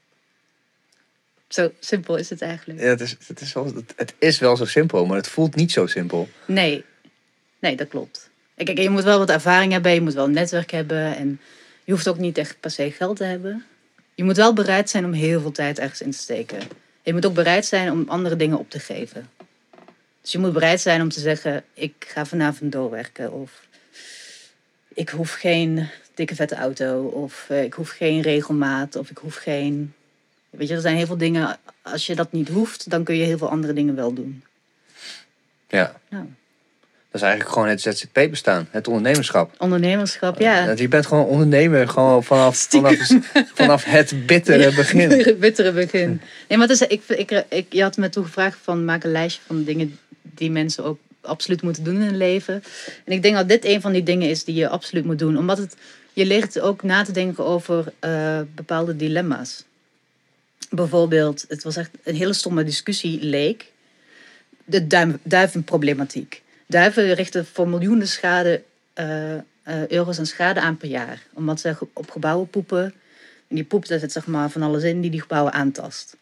[1.55, 2.81] Zo simpel is het eigenlijk.
[2.81, 5.73] Ja, het, is, het, is wel, het, is wel zo simpel, maar het voelt niet
[5.73, 6.29] zo simpel.
[6.47, 6.85] Nee,
[7.59, 8.31] nee, dat klopt.
[8.57, 11.41] Kijk, je moet wel wat ervaring hebben, je moet wel een netwerk hebben en
[11.85, 13.65] je hoeft ook niet echt per se geld te hebben.
[14.15, 16.59] Je moet wel bereid zijn om heel veel tijd ergens in te steken.
[17.03, 19.31] Je moet ook bereid zijn om andere dingen op te geven.
[20.23, 23.67] Dus je moet bereid zijn om te zeggen, ik ga vanavond doorwerken of
[24.95, 29.35] ik hoef geen dikke vette auto of eh, ik hoef geen regelmaat of ik hoef
[29.35, 29.95] geen...
[30.57, 33.25] Weet je, er zijn heel veel dingen, als je dat niet hoeft, dan kun je
[33.25, 34.43] heel veel andere dingen wel doen.
[35.69, 36.25] Ja, Nou.
[37.11, 39.55] dat is eigenlijk gewoon het ZZP-bestaan, het ondernemerschap.
[39.59, 40.71] Ondernemerschap, ja.
[40.71, 42.97] Je bent gewoon ondernemer gewoon vanaf, vanaf,
[43.55, 45.11] vanaf het bittere begin.
[45.25, 46.21] Het bittere begin.
[46.49, 49.13] Nee, maar het is, ik, ik, ik, je had me toen gevraagd van maak een
[49.13, 52.63] lijstje van dingen die mensen ook absoluut moeten doen in hun leven.
[53.05, 55.39] En ik denk dat dit een van die dingen is die je absoluut moet doen.
[55.39, 55.77] Omdat het,
[56.13, 59.65] je leert ook na te denken over eh, bepaalde dilemma's.
[60.75, 63.73] Bijvoorbeeld, het was echt een hele stomme discussie leek.
[64.65, 64.87] De
[65.23, 66.43] duivenproblematiek.
[66.67, 69.43] Duiven richten voor miljoenen schade, eh, eh,
[69.89, 71.23] euro's aan schade aan per jaar.
[71.33, 72.85] Omdat ze op gebouwen poepen.
[73.49, 76.17] En die poep, daar zeg maar van alles in die die gebouwen aantast.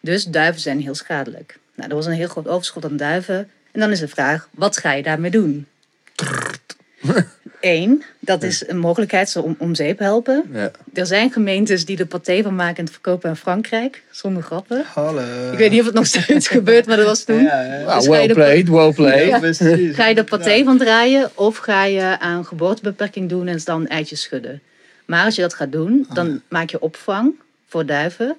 [0.00, 1.58] Dus duiven zijn heel schadelijk.
[1.74, 3.50] Nou, er was een heel groot overschot aan duiven.
[3.72, 5.66] En dan is de vraag, wat ga je daarmee doen?
[7.66, 10.44] Eén, dat is een mogelijkheid om, om zeep helpen.
[10.52, 10.70] Ja.
[10.94, 14.02] Er zijn gemeentes die er paté van maken en het verkopen in Frankrijk.
[14.10, 14.84] Zonder grappen.
[14.94, 15.52] Hallo.
[15.52, 17.42] Ik weet niet of het nog steeds gebeurt, maar dat was toen.
[17.42, 17.84] Ja, ja.
[17.84, 19.56] Ah, Dus ga well je de- played, well played.
[19.96, 24.22] Ga je er paté van draaien of ga je aan geboortebeperking doen en dan eitjes
[24.22, 24.60] schudden?
[25.04, 27.32] Maar als je dat gaat doen, dan maak je opvang
[27.68, 28.36] voor duiven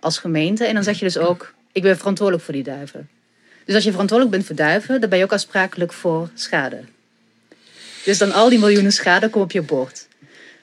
[0.00, 0.64] als gemeente.
[0.64, 3.08] En dan zeg je dus ook, ik ben verantwoordelijk voor die duiven.
[3.64, 6.80] Dus als je verantwoordelijk bent voor duiven, dan ben je ook aansprakelijk voor schade.
[8.04, 10.08] Dus dan al die miljoenen schade komen op je bord.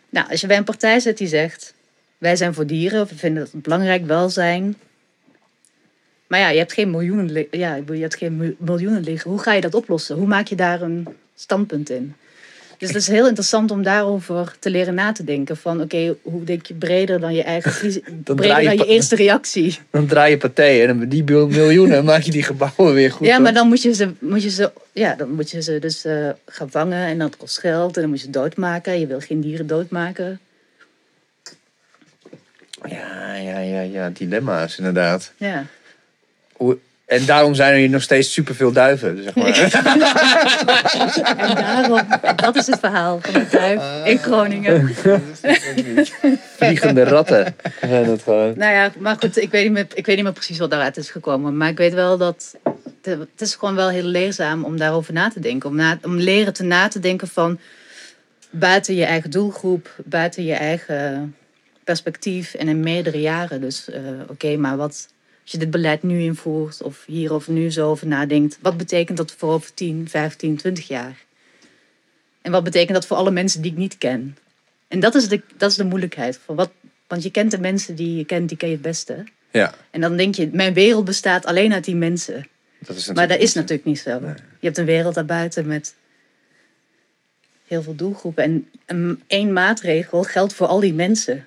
[0.10, 1.74] Nou, als je bij een partij zit die zegt,
[2.18, 4.76] wij zijn voor dieren, we vinden het belangrijk welzijn.
[6.28, 9.32] Maar ja, je hebt geen miljoenen, ja, je hebt geen mi- miljoenen liggen.
[9.32, 10.16] Hoe ga je dat oplossen?
[10.16, 12.16] Hoe maak je daar een standpunt in?
[12.82, 15.58] Dus het is heel interessant om daarover te leren na te denken.
[15.58, 18.86] Van oké, hoe denk je breder dan je eigen visie, draai breder je dan je
[18.86, 19.80] eerste reactie.
[19.90, 23.12] Dan draai je paté en dan met die mil- miljoenen maak je die gebouwen weer
[23.12, 23.28] goed.
[23.28, 26.06] ja, maar dan moet je ze, moet je ze, ja, dan moet je ze dus
[26.06, 29.00] eh, gaan vangen en dat kost geld en dan moet je ze doodmaken.
[29.00, 30.40] Je wil geen dieren doodmaken.
[32.90, 35.34] Ja, ja, ja, ja, dilemma's inderdaad.
[35.38, 35.66] Ja.
[36.54, 36.78] Hoe,
[37.12, 39.58] en daarom zijn er hier nog steeds superveel duiven, zeg maar.
[41.38, 42.02] En daarom,
[42.36, 44.90] dat is het verhaal van de duif in Groningen.
[46.58, 47.56] Vliegende ratten.
[47.82, 48.54] zijn dat gewoon.
[48.58, 50.98] Nou ja, maar goed, ik weet, niet meer, ik weet niet meer precies wat daaruit
[50.98, 51.58] is gekomen.
[51.58, 52.56] Maar ik weet wel dat
[53.02, 55.70] de- het is gewoon wel heel leerzaam om daarover na te denken.
[55.70, 57.60] Om, na, om leren te na te denken van
[58.50, 61.36] buiten je eigen doelgroep, buiten je eigen
[61.84, 63.62] perspectief en in meerdere jaren.
[63.62, 65.08] Dus eh, oké, maar wat
[65.42, 69.18] als je dit beleid nu invoert of hier of nu zo over nadenkt, wat betekent
[69.18, 71.26] dat voor over 10, 15, 20 jaar?
[72.42, 74.38] En wat betekent dat voor alle mensen die ik niet ken?
[74.88, 76.40] En dat is de, dat is de moeilijkheid.
[76.46, 76.72] Van wat,
[77.08, 79.24] want je kent de mensen die je kent, die ken je het beste.
[79.52, 82.48] Ja, En dan denk je, mijn wereld bestaat alleen uit die mensen.
[82.80, 84.10] dat is Maar dat is natuurlijk niet zo.
[84.60, 85.96] Je hebt een wereld daarbuiten met
[87.68, 88.44] heel veel doelgroepen.
[88.44, 91.46] En een, één maatregel geldt voor al die mensen.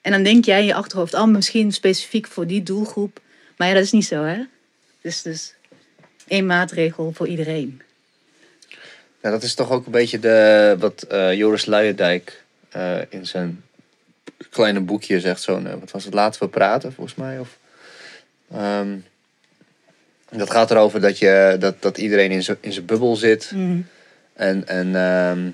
[0.00, 3.20] En dan denk jij in je achterhoofd, oh, misschien specifiek voor die doelgroep.
[3.62, 4.44] Maar ja, dat is niet zo, hè?
[5.00, 5.54] Dus, dus
[6.26, 7.82] één maatregel voor iedereen.
[9.20, 13.62] Dat is toch ook een beetje de, wat eh, Joris Luijendijk eh, in zijn
[14.50, 15.42] kleine boekje zegt.
[15.42, 17.38] Zo'n, eh, wat was het, laten we praten volgens mij?
[17.38, 17.58] Of,
[18.52, 18.96] ehm,
[20.30, 23.50] Dat gaat erover dat, je, dat, dat iedereen in zijn in zijn bubbel zit.
[23.54, 23.86] Mm.
[24.32, 25.50] En, en ehm,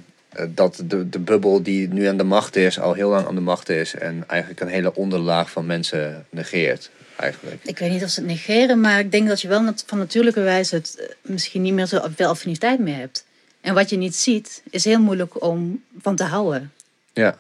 [0.55, 3.41] dat de, de bubbel die nu aan de macht is, al heel lang aan de
[3.41, 3.95] macht is.
[3.95, 6.91] En eigenlijk een hele onderlaag van mensen negeert.
[7.19, 7.65] Eigenlijk.
[7.65, 9.99] Ik weet niet of ze het negeren, maar ik denk dat je wel nat- van
[9.99, 13.25] natuurlijke wijze het eh, misschien niet meer zo veel affiniteit meer hebt.
[13.61, 16.73] En wat je niet ziet, is heel moeilijk om van te houden.
[17.13, 17.39] Ja.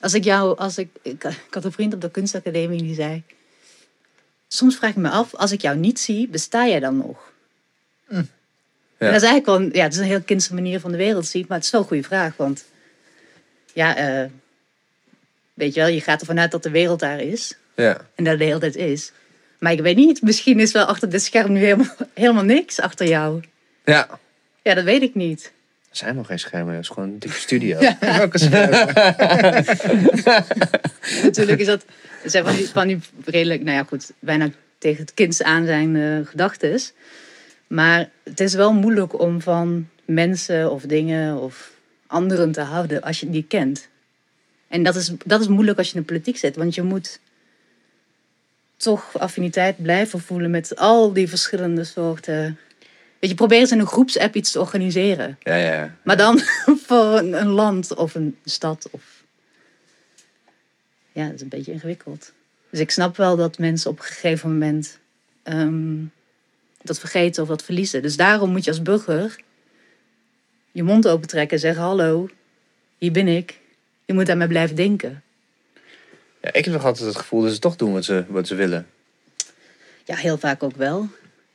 [0.00, 3.22] Als ik jou, als ik, ik, ik had een vriend op de kunstacademie die zei,
[4.48, 7.32] soms vraag ik me af, als ik jou niet zie, besta jij dan nog?
[8.08, 10.96] En dat is eigenlijk wel, een- ja, het is een heel kindse manier van de
[10.96, 12.64] wereld zien, maar het is wel een goede vraag, want
[13.72, 14.30] ja, eh,
[15.54, 18.06] weet je wel, je gaat ervan uit dat de wereld daar is Ja.
[18.14, 19.12] en dat de hele tijd is.
[19.60, 23.08] Maar ik weet niet, misschien is wel achter dit scherm nu helemaal, helemaal niks achter
[23.08, 23.42] jou.
[23.84, 24.18] Ja.
[24.62, 25.52] Ja, dat weet ik niet.
[25.90, 27.80] Er zijn nog geen schermen, het is gewoon een dikke studio.
[27.84, 27.96] Ja.
[28.00, 28.94] Welke schermen?
[31.24, 31.84] Natuurlijk is dat,
[32.24, 36.26] zijn van die, van die redelijk, nou ja goed, bijna tegen het kinds aan zijn
[36.26, 36.92] gedachtes.
[37.66, 41.70] Maar het is wel moeilijk om van mensen of dingen of
[42.06, 43.88] anderen te houden als je het niet kent.
[44.68, 47.20] En dat is, dat is moeilijk als je in de politiek zit, want je moet
[48.80, 52.58] toch affiniteit blijven voelen met al die verschillende soorten.
[53.18, 55.38] Weet je, probeer eens in een groepsapp iets te organiseren.
[55.40, 55.72] Ja, ja.
[55.72, 55.96] ja.
[56.04, 56.40] Maar dan
[56.86, 58.88] voor een, land of een stad.
[58.90, 59.02] Of...
[61.12, 62.32] Ja, dat is een beetje ingewikkeld.
[62.70, 64.98] Dus ik snap wel dat mensen op een gegeven moment
[65.42, 65.96] ehm,
[66.82, 68.02] dat vergeten of dat verliezen.
[68.02, 69.38] Dus daarom moet je als burger
[70.72, 72.28] je mond opentrekken en zeggen: Hallo,
[72.98, 73.58] hier ben ik.
[74.04, 75.22] Je moet aan mij blijven denken.
[76.42, 76.52] Ja.
[76.52, 78.86] Ik heb nog altijd het gevoel dat ze toch doen wat ze, wat ze willen.
[80.04, 81.08] Ja, heel vaak ook wel.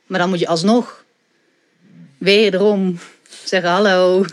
[0.06, 1.04] Maar dan moet je alsnog
[2.18, 2.98] wederom
[3.44, 4.24] zeggen: Hallo,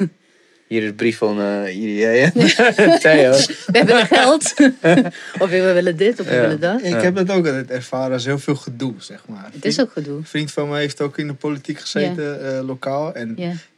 [0.67, 2.31] Hier is de brief van eh IDA.
[2.99, 3.31] Theo.
[3.71, 4.53] we hebben geld.
[5.39, 6.41] of we willen dit of we Ja.
[6.41, 6.83] willen dat.
[6.83, 9.49] Ik heb het ook altijd ervaren als heel veel gedoe, zeg maar.
[9.53, 10.17] Het is ook gedoe.
[10.17, 13.13] Een vriend van mij heeft ook in de politiek gezeten, eh, lokaal.
[13.13, 13.35] En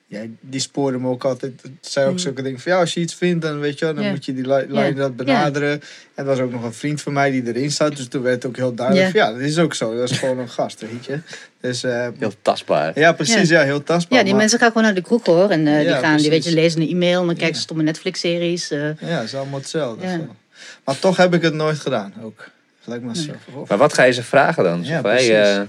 [0.08, 0.22] Ja.
[0.42, 1.52] die spoorde me ook altijd.
[1.62, 2.18] Het zei ook Mm.
[2.18, 4.34] zulke dingen van ja, als je iets vindt, dan weet je wel, dan moet je
[4.34, 5.72] die li- lijn dat benaderen.
[5.72, 5.82] En
[6.16, 7.96] er was ook nog een vriend van mij die erin zat.
[7.96, 9.06] Dus toen werd het ook heel duidelijk.
[9.06, 9.12] Ja.
[9.24, 9.96] van, Ja, dat is ook zo.
[9.98, 11.20] Dat is gewoon een gast, weet je.
[11.62, 13.00] Dus eh, Heel tastbaar.
[13.00, 13.50] ja, precies.
[13.50, 14.18] Ja, heel tastbaar.
[14.18, 15.50] Ja, die maar- mensen gaan gewoon naar de kroeg hoor.
[15.50, 17.84] En eh, die gaan, die weet je, lezen een e-mail en dan kijken ze stomme
[17.84, 18.72] Netflix-series.
[18.72, 18.80] eh.
[19.00, 20.08] Ja, het is allemaal hetzelfde.
[20.10, 20.36] Zo.
[20.86, 22.48] Maar toch heb ik het nooit gedaan ook.
[22.84, 23.32] Gelijk maar zo.
[23.68, 24.84] Maar wat ga je ze vragen dan?
[24.84, 25.30] Ja, van, hey, precies.
[25.58, 25.62] eh,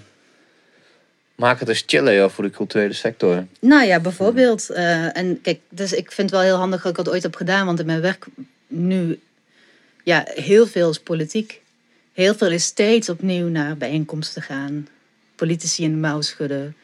[1.37, 3.47] maak het eens chillen joh, voor de culturele sector.
[3.61, 4.71] Nou ja, bijvoorbeeld.
[4.71, 7.37] eh, en kijk, dus ik vind het wel heel handig dat ik dat ooit heb
[7.37, 7.67] gedaan.
[7.67, 8.27] Want in mijn werk
[8.67, 9.21] nu,
[10.03, 11.61] ja, heel veel is politiek.
[12.13, 14.89] Heel veel is steeds opnieuw naar bijeenkomsten gaan.
[15.35, 16.77] Politici in de mouw schudden.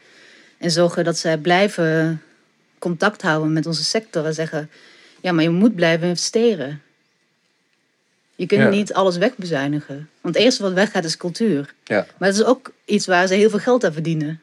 [0.58, 2.22] En zorgen dat zij blijven
[2.78, 4.26] contact houden met onze sector.
[4.26, 4.70] En zeggen,
[5.20, 6.82] ja, maar je moet blijven investeren.
[8.42, 8.68] Je kunt Ja.
[8.68, 10.08] niet alles wegbezuinigen.
[10.20, 11.74] Want het eerste wat weggaat is cultuur.
[11.84, 12.06] Ja.
[12.18, 14.40] Maar het is ook iets waar ze heel veel geld aan verdienen.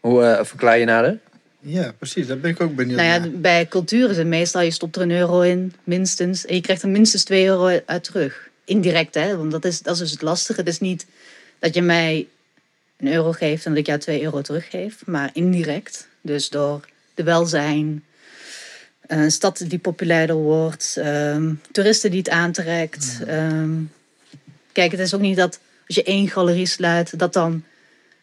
[0.00, 1.18] Hoe eh verklaar je nader?
[1.60, 2.26] Ja, precies.
[2.26, 3.30] Daar ben ik ook benieuwd Nou ja, naar.
[3.30, 6.46] bij cultuur is het meestal, je stopt er een euro in, minstens.
[6.46, 8.48] En je krijgt er minstens 2 euro uit terug.
[8.64, 9.36] Indirect, hè.
[9.36, 10.60] Want dat is, dat is dus het lastige.
[10.60, 11.06] Het is niet
[11.58, 12.26] dat je mij
[12.96, 15.06] een euro geeft en dat ik jou 2 euro teruggeef.
[15.06, 16.08] Maar indirect.
[16.20, 16.80] Dus door
[17.14, 18.04] de welzijn,
[19.06, 23.18] een stad die populairder wordt, ehm, toeristen die het aantrekt.
[23.26, 23.72] Ehm,
[24.72, 27.64] kijk, het is ook niet dat als je één galerie sluit, dat dan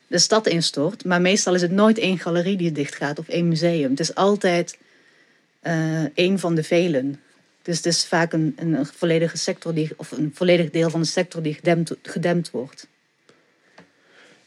[0.08, 1.06] de stad instort.
[1.06, 3.90] Maar meestal is het nooit één galerie die dicht gaat of één museum.
[3.90, 4.78] Het is altijd
[5.60, 7.20] eh één van de velen.
[7.62, 11.08] Dus het is vaak een, een, volledige sector die, of een volledig deel van de
[11.08, 12.88] sector die gedempt, gedempt wordt.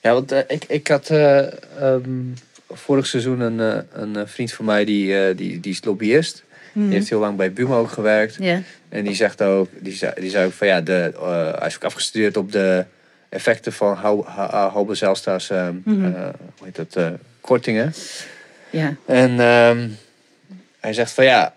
[0.01, 2.33] Ja, want eh, ik, ik had eh, ehm,
[2.71, 6.43] vorig seizoen een, eh, een eh, vriend van mij die, eh, die, die is lobbyist.
[6.73, 8.39] Die heeft heel lang bij Buma ook gewerkt.
[8.89, 11.13] En die zegt ook, die zei, die zei ook van ja, de,
[11.59, 12.85] hij is ook afgestudeerd op de
[13.29, 16.05] effecten van Hou- Ha- Halbe Zijlstra's, eh, Mhm.
[16.05, 17.93] eh, hoe heet dat, kortingen.
[18.71, 19.89] ja, En ehm,
[20.81, 21.55] hij zegt van ja,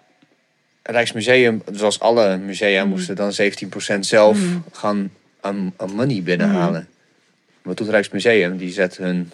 [0.83, 2.89] Rijksmuseum, zoals alle musea, Mhm.
[2.89, 4.57] moesten dan 17% zelf Mhm.
[4.71, 6.87] gaan aan, aan money binnenhalen.
[7.61, 8.57] Wat doet Rijksmuseum?
[8.57, 9.31] Die zet hun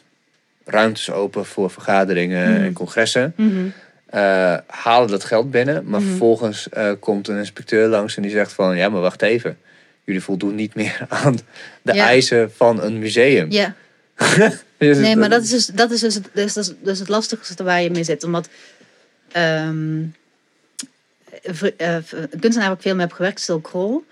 [0.66, 3.34] ruimtes open voor vergaderingen en congressen.
[3.38, 3.66] Mhm.
[4.06, 6.10] eh, halen dat geld binnen, maar Mhm.
[6.10, 9.58] vervolgens eh, komt een inspecteur langs en die zegt van ja, maar wacht even.
[10.04, 11.38] Jullie voldoen niet meer aan
[11.82, 12.06] de Ja.
[12.06, 13.52] eisen van een museum.
[13.52, 13.74] ja.
[14.78, 17.08] Dus Nee, maar dat is dus, dat is dus, het, dus, dat is dus het
[17.08, 18.24] lastigste waar je mee zit.
[18.24, 18.50] Omdat
[19.32, 20.02] ehm
[21.78, 24.04] eh, een kunstenaar waar ik veel mee heb gewerkt, Sil Krol,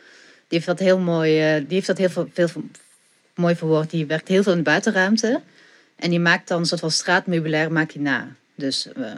[0.47, 2.49] die heeft dat heel mooi, die heeft dat heel veel, veel
[3.35, 3.89] mooi verwoord.
[3.89, 5.41] Die werkt heel veel in de buitenruimte.
[6.01, 8.27] En die maakt dan een soort van straatmeubilair maakt hij na.
[8.55, 9.11] Dus eh,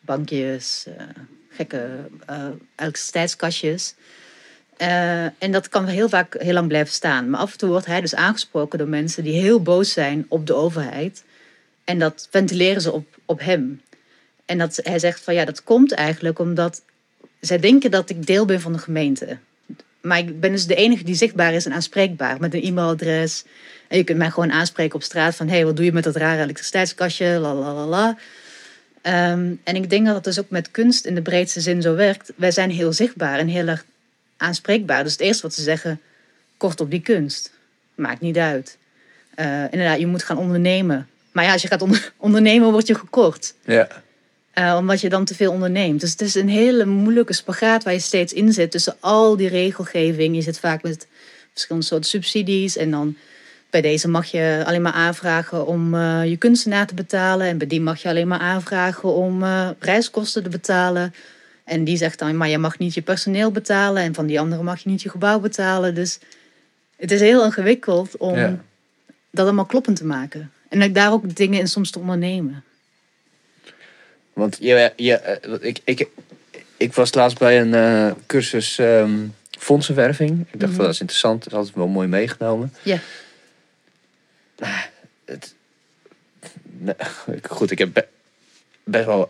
[0.00, 1.04] bankjes, eh,
[1.48, 3.94] gekke eh, elektriciteitskastjes.
[5.38, 7.30] En dat kan heel vaak heel lang blijven staan.
[7.30, 10.46] Maar af en toe wordt hij dus aangesproken door mensen die heel boos zijn op
[10.46, 11.24] de overheid.
[11.84, 13.82] En dat ventileren ze op, op hem.
[14.44, 16.82] En dat, hij zegt van ja, dat komt eigenlijk omdat
[17.40, 19.38] zij denken dat ik deel ben van de gemeente.
[20.08, 23.44] Maar ik ben dus de enige die zichtbaar is en aanspreekbaar met een e-mailadres.
[23.88, 26.04] En je kunt mij gewoon aanspreken op straat van hé, hey, wat doe je met
[26.04, 27.26] dat rare elektriciteitskastje?
[27.26, 28.16] La la la la.
[29.02, 31.94] Ehm, en ik denk dat het dus ook met kunst in de breedste zin zo
[31.94, 32.32] werkt.
[32.36, 33.84] Wij zijn heel zichtbaar en heel erg
[34.36, 35.02] aanspreekbaar.
[35.02, 36.00] Dus het eerste wat ze zeggen,
[36.56, 37.52] kort op die kunst.
[37.94, 38.78] Maakt niet uit.
[39.36, 41.08] Uh, inderdaad, je moet gaan ondernemen.
[41.32, 41.84] Maar ja, als je gaat
[42.16, 43.54] ondernemen, word je gekort.
[43.64, 43.88] Ja.
[44.58, 46.00] Uh, omdat je dan te veel onderneemt.
[46.00, 48.70] Dus het is een hele moeilijke spagaat waar je steeds in zit.
[48.70, 50.34] Tussen al die regelgeving.
[50.34, 51.06] Je zit vaak met
[51.52, 52.76] verschillende soorten subsidies.
[52.76, 53.16] En dan
[53.70, 57.46] bij deze mag je alleen maar aanvragen om uh, je kunstenaar te betalen.
[57.46, 61.14] En bij die mag je alleen maar aanvragen om uh, reiskosten te betalen.
[61.64, 64.02] En die zegt dan, maar je mag niet je personeel betalen.
[64.02, 65.94] En van die andere mag je niet je gebouw betalen.
[65.94, 66.18] Dus
[66.96, 68.58] het is heel ingewikkeld om Ja.
[69.30, 70.50] dat allemaal kloppend te maken.
[70.68, 72.62] En daar ook dingen in soms te ondernemen.
[74.38, 76.06] Want je, je, eh, ik, ik,
[76.76, 79.12] ik was laatst bij een eh, cursus ehm,
[79.58, 80.30] fondsenwerving.
[80.52, 80.74] Ik dacht, Mhm.
[80.74, 81.42] van, dat is interessant.
[81.44, 82.72] Dat is altijd wel mooi meegenomen.
[82.82, 82.98] Ja.
[85.24, 85.54] Het,
[86.78, 86.94] nee,
[87.48, 88.06] goed, ik heb be-
[88.84, 89.28] best wel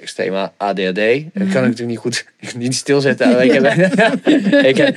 [0.00, 0.94] extreme ADHD.
[0.94, 2.24] Dat kan ik natuurlijk niet goed
[2.56, 3.40] niet stilzetten.
[3.42, 3.64] Ik heb,
[4.70, 4.96] ik heb,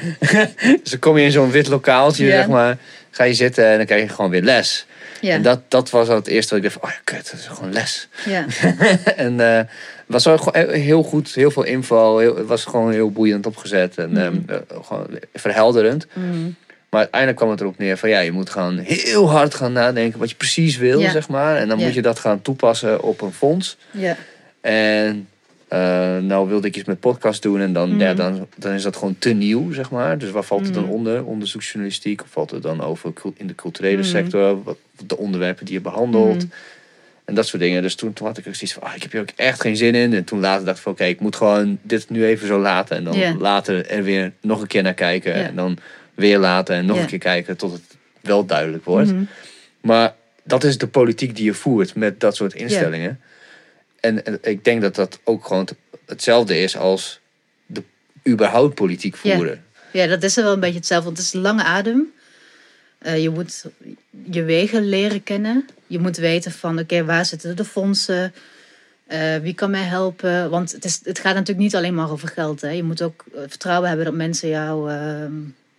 [0.83, 2.31] dus dan kom je in zo'n wit lokaaltje, Ja.
[2.31, 2.77] zeg maar.
[3.11, 4.85] Ga je zitten en dan krijg je gewoon weer les.
[5.21, 5.33] Ja.
[5.33, 7.39] En dat, dat was al het eerste wat ik dacht van, oh ja, kut, dat
[7.39, 8.07] is gewoon les.
[8.25, 8.45] ja.
[9.15, 9.67] en eh, het
[10.07, 12.17] was wel gewoon heel goed, heel veel info.
[12.17, 14.49] Heel, het was gewoon heel boeiend opgezet en ehm, Mhm.
[14.51, 16.07] eh, gewoon verhelderend.
[16.13, 16.55] Mm.
[16.89, 20.19] Maar uiteindelijk kwam het erop neer van ja, je moet gewoon heel hard gaan nadenken
[20.19, 21.11] wat je precies wil, Ja.
[21.11, 21.55] zeg maar.
[21.57, 23.77] En dan moet je dat gaan toepassen op een fonds.
[23.91, 24.17] ja.
[24.61, 25.28] En
[25.69, 28.95] eh, nou wilde ik iets met podcast doen en dan, ja, dan, dan is dat
[28.95, 30.17] gewoon te nieuw, zeg maar.
[30.17, 30.91] Dus waar valt het dan Mhm.
[30.93, 31.25] onder?
[31.25, 32.21] Onderzoeksjournalistiek?
[32.21, 34.05] Of valt het dan over in de culturele Mhm.
[34.07, 34.63] sector?
[34.63, 36.45] Wat, de onderwerpen die je behandelt?
[37.25, 37.81] En dat soort dingen.
[37.81, 39.77] Dus toen, toen had ik ook zoiets van, ah, ik heb hier ook echt geen
[39.77, 40.13] zin in.
[40.13, 42.97] En toen later dacht ik van, oké, ik moet gewoon dit nu even zo laten.
[42.97, 45.33] En dan later er weer nog een keer naar kijken.
[45.33, 45.77] En dan
[46.13, 47.81] weer laten en nog een keer kijken tot het
[48.21, 49.11] wel duidelijk wordt.
[49.13, 49.23] Mhm.
[49.81, 53.19] Maar dat is de politiek die je voert met dat soort instellingen.
[54.01, 55.67] En, en ik denk dat dat ook gewoon
[56.05, 57.19] hetzelfde is als
[57.65, 57.83] de
[58.27, 59.63] überhaupt politiek voeren.
[59.91, 61.05] Ja, dat is er wel een beetje hetzelfde.
[61.05, 62.13] Want het is een lange adem.
[62.97, 63.65] Eh, je moet
[64.29, 65.67] je wegen leren kennen.
[65.87, 68.33] Je moet weten van, oké, waar zitten de fondsen?
[69.09, 70.49] Eh, wie kan mij helpen?
[70.49, 72.61] Want het, is, het gaat natuurlijk niet alleen maar over geld.
[72.61, 72.69] Hè.
[72.69, 75.33] Je moet ook eh, vertrouwen hebben dat mensen jou ehm,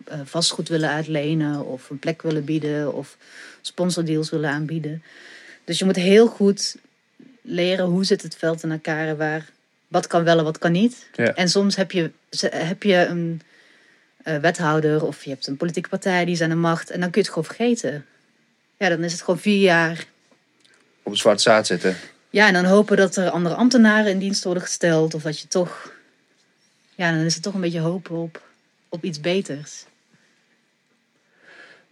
[0.05, 1.65] eh, vastgoed willen uitlenen...
[1.65, 3.17] of een plek willen bieden of
[3.61, 5.03] sponsordeals willen aanbieden.
[5.63, 6.75] Dus je moet heel goed
[7.41, 9.07] leren hoe zit het veld in elkaar...
[9.07, 9.49] en Waar,
[9.87, 11.07] wat kan wel en wat kan niet.
[11.15, 11.33] Ja.
[11.33, 13.41] En soms heb je, heb je een
[14.23, 17.09] eh, wethouder of je hebt een politieke partij die is aan de macht en dan
[17.09, 18.05] kun je het gewoon vergeten.
[18.77, 20.05] Ja, dan is het gewoon vier jaar.
[21.03, 21.95] Op het zwart zaad zitten.
[22.29, 25.47] Ja, en dan hopen dat er andere ambtenaren in dienst worden gesteld of dat je
[25.47, 25.91] toch.
[26.95, 28.41] Ja, dan is het toch een beetje hopen op,
[28.89, 29.85] op iets beters.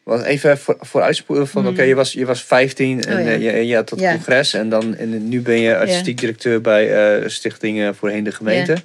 [0.03, 1.67] Want even voor, vooruitspoelen van, Mm.
[1.69, 3.31] oké, je, was, je was 15 en Oh, ja.
[3.31, 4.11] eh, je, je had dat Ja.
[4.11, 4.53] congres.
[4.53, 8.77] En, dan, en nu ben je artistiek directeur bij eh Stichting eh, Voorheen de Gemeente.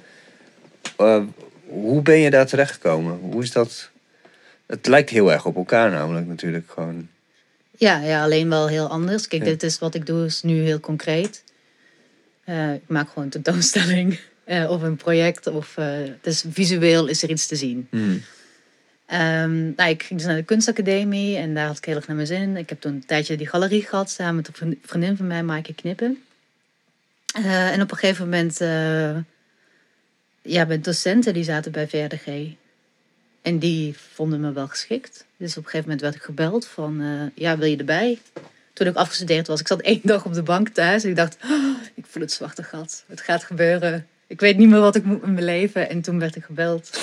[0.97, 1.21] Eh,
[1.67, 3.19] hoe ben je daar terechtgekomen?
[3.21, 3.89] Hoe is dat?
[4.67, 7.07] Het lijkt heel erg op elkaar namelijk natuurlijk gewoon.
[7.77, 9.27] Ja, ja alleen wel heel anders.
[9.27, 11.43] Kijk, dit is wat ik doe, is nu heel concreet.
[12.43, 15.47] Eh, ik maak gewoon een tentoonstelling eh, of een project.
[15.47, 15.87] Of, eh,
[16.21, 17.87] dus visueel is er iets te zien.
[17.91, 18.21] Hmm.
[19.05, 22.15] Ehm, nou, ik ging dus naar de kunstacademie en daar had ik heel erg naar
[22.15, 22.57] mijn zin.
[22.57, 25.43] Ik heb toen een tijdje die galerie gehad samen met een vriend- vriendin van mij,
[25.43, 26.23] Maaike Knippen.
[27.35, 29.15] Eh, en op een gegeven moment, eh,
[30.41, 32.53] ja, met docenten die zaten bij VRDG.
[33.41, 35.25] En die vonden me wel geschikt.
[35.37, 38.19] Dus op een gegeven moment werd ik gebeld van, eh, ja, wil je erbij?
[38.73, 41.03] Toen ik afgestudeerd was, ik zat één dag op de bank thuis.
[41.03, 43.03] En ik dacht, "Oh, ik voel het zwarte gat.
[43.07, 44.07] Het gaat gebeuren.
[44.27, 45.89] Ik weet niet meer wat ik moet in mijn leven.
[45.89, 46.99] En toen werd ik gebeld.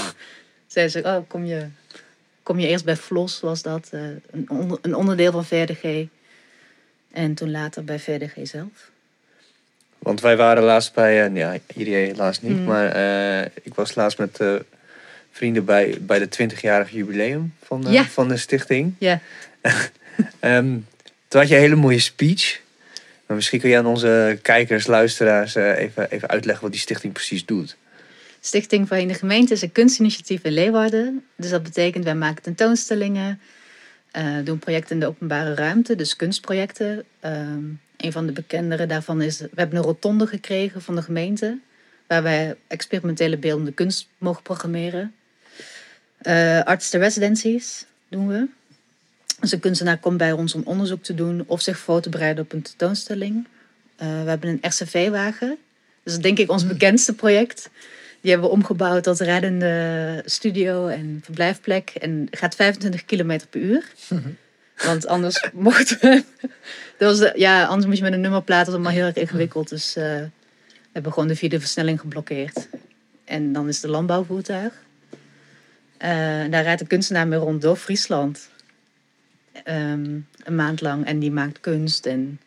[0.73, 1.66] Zei ze, oh, kom je,
[2.43, 3.89] kom je eerst bij Flos, was dat.
[3.91, 4.01] eh,
[4.31, 6.07] een, onder- een onderdeel van VRDG.
[7.12, 8.91] En toen later bij VRDG zelf.
[9.99, 12.64] Want wij waren laatst bij, eh, ja, jullie helaas niet, Hmm.
[12.64, 14.41] maar eh, ik was laatst met
[15.31, 18.05] vrienden bij, bij de 20-jarig jubileum van, de Ja.
[18.05, 18.95] van de stichting.
[18.99, 19.20] Ja.
[20.41, 20.79] Ehm,
[21.29, 22.61] toen had je een hele mooie speech.
[23.27, 27.45] Maar misschien kun je aan onze kijkers, luisteraars even, even uitleggen wat die stichting precies
[27.45, 27.77] doet.
[28.45, 31.24] Stichting voor de Gemeente is een kunstinitiatief in Leeuwarden.
[31.36, 33.40] Dus dat betekent, wij maken tentoonstellingen.
[34.11, 37.05] eh, doen projecten in de openbare ruimte, dus kunstprojecten.
[37.20, 37.64] Ehm,
[37.97, 41.59] een van de bekendere daarvan is, we hebben een rotonde gekregen van de gemeente.
[42.07, 45.14] Waar wij experimentele beeldende kunst mogen programmeren.
[46.18, 48.49] Eh artist residencies doen we.
[49.40, 52.45] Dus een kunstenaar komt bij ons om onderzoek te doen of zich voor te bereiden
[52.45, 53.47] op een tentoonstelling.
[53.97, 55.59] Eh, we hebben een RCV-wagen.
[56.03, 57.70] Dat is denk ik ons bekendste project.
[58.23, 61.91] Die hebben we omgebouwd tot rijdende studio en verblijfplek.
[61.91, 63.93] En gaat 25 km per uur.
[64.87, 66.25] Want anders mochten we...
[66.99, 68.59] Dat was de, ja, anders moet je met een nummerplaat.
[68.59, 69.68] Dat is allemaal heel erg ingewikkeld.
[69.68, 70.31] Dus eh, we
[70.93, 72.68] hebben gewoon de vierde versnelling geblokkeerd.
[73.25, 74.73] En dan is een landbouwvoertuig.
[75.97, 76.09] Eh,
[76.51, 78.49] daar rijdt een kunstenaar mee rond door Friesland.
[79.64, 81.07] Ehm, een maand lang.
[81.07, 82.41] En die maakt kunst en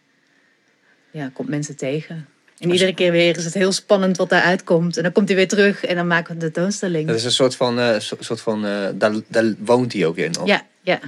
[1.11, 2.27] ja, komt mensen tegen.
[2.59, 4.97] En iedere keer weer is het heel spannend wat daaruit komt.
[4.97, 7.07] En dan komt hij weer terug en dan maken we de tentoonstelling.
[7.07, 10.17] Dat is een soort van, eh, so- soort van eh, daar, daar woont hij ook
[10.17, 10.39] in.
[10.39, 10.47] Of?
[10.47, 10.99] Ja, ja.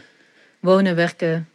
[0.59, 1.47] Wonen, werken.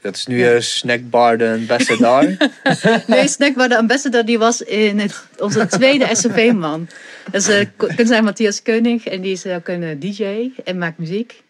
[0.00, 2.36] Dat is nu eh Snackbar de Ambassador.
[3.06, 6.88] Nee, Snackbar, de ambassador, die was in het, onze tweede SCV-man.
[7.30, 9.06] Dat is uh, kunstenaar Matthias Keunig.
[9.06, 11.42] En die is ook een DJ en maakt muziek.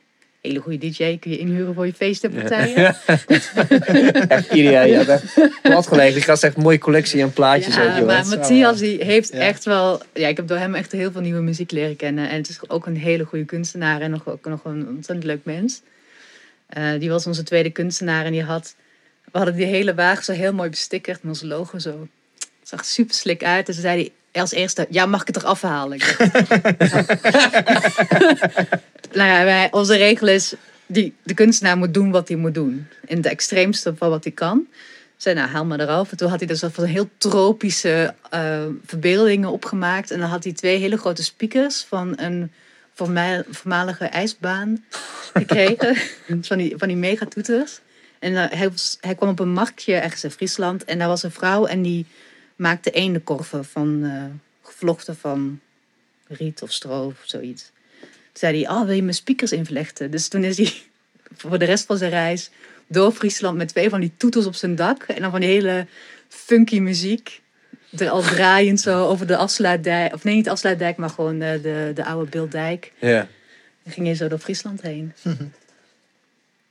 [0.44, 2.96] Hele goede DJ, kun je inhuren voor je feesten en partijen.
[4.28, 4.84] echt ideaal.
[4.86, 5.22] Echt
[5.62, 6.20] plat gelegen.
[6.20, 7.78] Ik had echt een mooie collectie aan plaatjes.
[7.78, 8.06] ook, Ja, joh.
[8.06, 9.38] maar Matthias die heeft Ja.
[9.38, 10.02] echt wel...
[10.14, 12.28] Ja, ik heb door hem echt heel veel nieuwe muziek leren kennen.
[12.28, 15.40] En het is ook een hele goede kunstenaar en nog, ook nog een ontzettend leuk
[15.44, 15.82] mens.
[16.66, 18.74] Eh, die was onze tweede kunstenaar en die had...
[19.32, 22.08] We hadden die hele wagen zo heel mooi bestickerd met ons logo zo.
[22.38, 23.68] Het zag super slik uit.
[23.68, 25.98] En toen zei hij als eerste, ja, mag ik het eraf halen?
[29.14, 30.54] Nou ja, wij, onze regel is,
[30.86, 32.86] die, de kunstenaar moet doen wat hij moet doen.
[33.06, 34.66] In de extreemste van wat hij kan.
[35.16, 36.10] Zei, nou, haal maar eraf.
[36.10, 40.10] En toen had hij dus van heel tropische eh, verbeeldingen opgemaakt.
[40.10, 42.52] En dan had hij twee hele grote speakers van een
[42.94, 44.84] voorma- voormalige ijsbaan
[45.34, 45.96] gekregen.
[46.48, 47.80] van die, van die megatoeters.
[48.18, 50.84] En eh, hij, was, hij kwam op een marktje ergens in Friesland.
[50.84, 52.06] En daar was een vrouw en die
[52.56, 54.24] maakte eendenkorven van eh,
[54.62, 55.60] gevlochten van
[56.26, 57.72] riet of stro of zoiets.
[58.00, 60.10] Toen zei hij, oh, wil je mijn speakers invlechten?
[60.10, 60.72] Dus toen is hij
[61.40, 62.50] voor de rest van zijn reis
[62.86, 65.02] door Friesland met twee van die toeters op zijn dak.
[65.02, 65.86] En dan van die hele
[66.28, 67.42] funky muziek.
[67.98, 70.14] Er al draaiend zo over de afsluitdijk.
[70.14, 72.92] Of nee, niet de afsluitdijk, maar gewoon eh, de, de oude Beeldijk.
[72.98, 73.28] Ja.
[73.82, 75.12] Dan ging je zo door Friesland heen.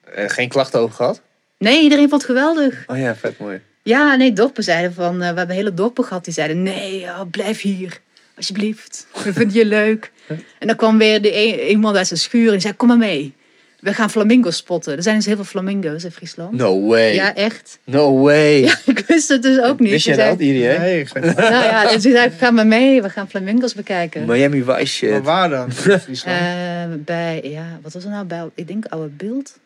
[0.03, 1.21] Eh, geen klachten over gehad?
[1.57, 2.83] Nee, iedereen vond het geweldig.
[2.87, 3.61] Oh ja, vet mooi.
[3.83, 5.21] Ja, nee, dorpen zeiden van...
[5.21, 6.63] eh, we hebben hele dorpen gehad die zeiden...
[6.63, 7.99] Nee, oh, blijf hier.
[8.35, 9.07] Alsjeblieft.
[9.23, 10.11] We vinden je leuk.
[10.59, 12.73] En dan kwam weer de een, iemand uit zijn schuur en die zei...
[12.73, 13.33] Kom maar mee.
[13.79, 14.95] We gaan flamingo's spotten.
[14.97, 16.51] Er zijn dus heel veel flamingo's in Friesland.
[16.57, 17.13] No way.
[17.13, 17.79] Ja, echt.
[17.83, 18.61] No way.
[18.85, 19.89] Ik wist het dus ook niet.
[19.89, 20.77] Wist je zei- dat, Irie?
[20.77, 23.01] Nee, ik weet Nou ja, toen zei ga maar mee.
[23.01, 24.25] We gaan flamingo's bekijken.
[24.25, 25.23] Miami Vice Maar shit.
[25.23, 25.65] waar dan?
[25.65, 26.37] in Friesland?
[26.37, 28.25] Eh, bij, ja, wat was het nou?
[28.25, 29.59] Bij, ik denk Oude Beeld.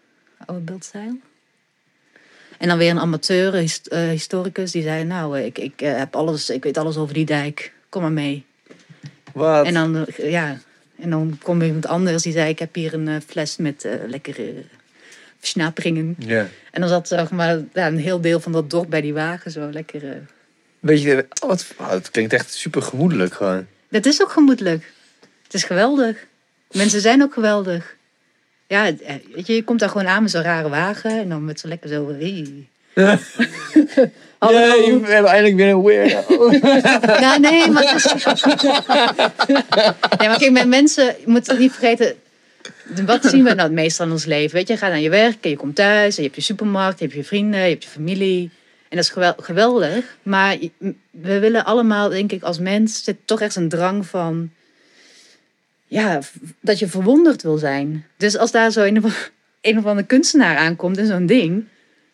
[0.45, 1.17] Oude Beeldzeil.
[2.57, 6.15] En dan weer een amateur, eh, historicus, die zei, nou, eh, ik, ik, eh, heb
[6.15, 7.73] alles, ik weet alles over die dijk.
[7.89, 8.45] Kom maar mee.
[9.33, 9.65] Wat?
[9.65, 10.57] En dan, ja,
[10.99, 14.53] en dan kwam iemand anders, die zei, ik heb hier een fles met lekkere
[15.39, 16.15] versnaperingen.
[16.17, 16.47] Ja.
[16.71, 19.51] En dan zat zeg maar, ja, een heel deel van dat dorp bij die wagen,
[19.51, 20.01] zo lekker...
[20.79, 23.65] Weet je, wat, oh, het klinkt echt super gemoedelijk gewoon.
[23.89, 24.93] Dat is ook gemoedelijk.
[25.43, 26.25] Het is geweldig.
[26.71, 27.96] Mensen zijn ook geweldig.
[28.67, 31.45] Ja, eh, weet je, je komt daar gewoon aan met zo'n rare wagen en dan
[31.45, 32.07] met zo lekker zo.
[32.19, 32.67] Hey.
[34.39, 36.51] Jee, we hebben eindelijk weer een weirdo.
[37.21, 38.13] Ja, nee, maar het is...
[40.19, 42.15] nee, maar kijk, met mensen, je moet het niet vergeten.
[43.05, 44.55] Wat zien we nou het meest aan ons leven?
[44.55, 46.41] Weet je, je gaat naar je werk en je komt thuis en je hebt je
[46.41, 48.49] supermarkt, je hebt je vrienden, je hebt je familie.
[48.89, 50.17] En dat is gewel- geweldig.
[50.23, 54.49] Maar je- we willen allemaal, denk ik, als mens, zit toch echt een drang van.
[55.87, 56.19] Ja,
[56.59, 58.05] dat je verwonderd wil zijn.
[58.17, 59.31] Dus als daar zo een of,
[59.61, 61.65] een of kunstenaar aankomt in zo'n ding,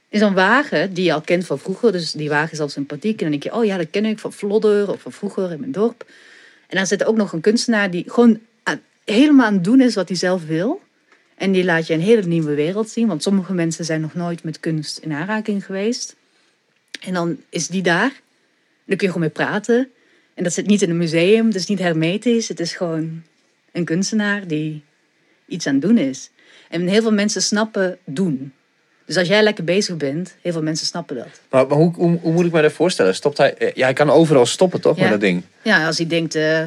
[0.10, 3.22] in zo'n wagen die je al kent van vroeger, dus die wagen is al sympathiek.
[3.22, 5.60] En dan denk je, oh ja, dat ken ik van Vlodder of van vroeger in
[5.60, 6.06] mijn dorp.
[6.68, 8.40] En dan zit er ook nog een kunstenaar die gewoon
[9.06, 10.82] helemaal aan het doen is wat hij zelf wil.
[11.36, 14.44] En die laat je een hele nieuwe wereld zien, want sommige mensen zijn nog nooit
[14.44, 16.16] met kunst in aanraking geweest.
[17.02, 18.22] En dan is die daar.
[18.86, 19.92] Dan kun je gewoon mee praten.
[20.34, 22.48] En dat zit niet in een museum, het is niet hermetisch.
[22.48, 23.24] Het is gewoon
[23.74, 24.84] een kunstenaar die
[25.46, 26.30] iets aan het doen is.
[26.70, 28.54] En heel veel mensen snappen doen.
[29.06, 31.28] Dus als jij lekker bezig bent, heel veel mensen snappen dat.
[31.50, 33.16] Maar, maar hoe, hoe, hoe moet ik me dat voorstellen?
[33.16, 35.02] Stopt hij, eh, ja, hij kan overal stoppen, toch, Ja.
[35.02, 35.44] met dat ding?
[35.62, 36.64] Ja, als hij denkt, eh,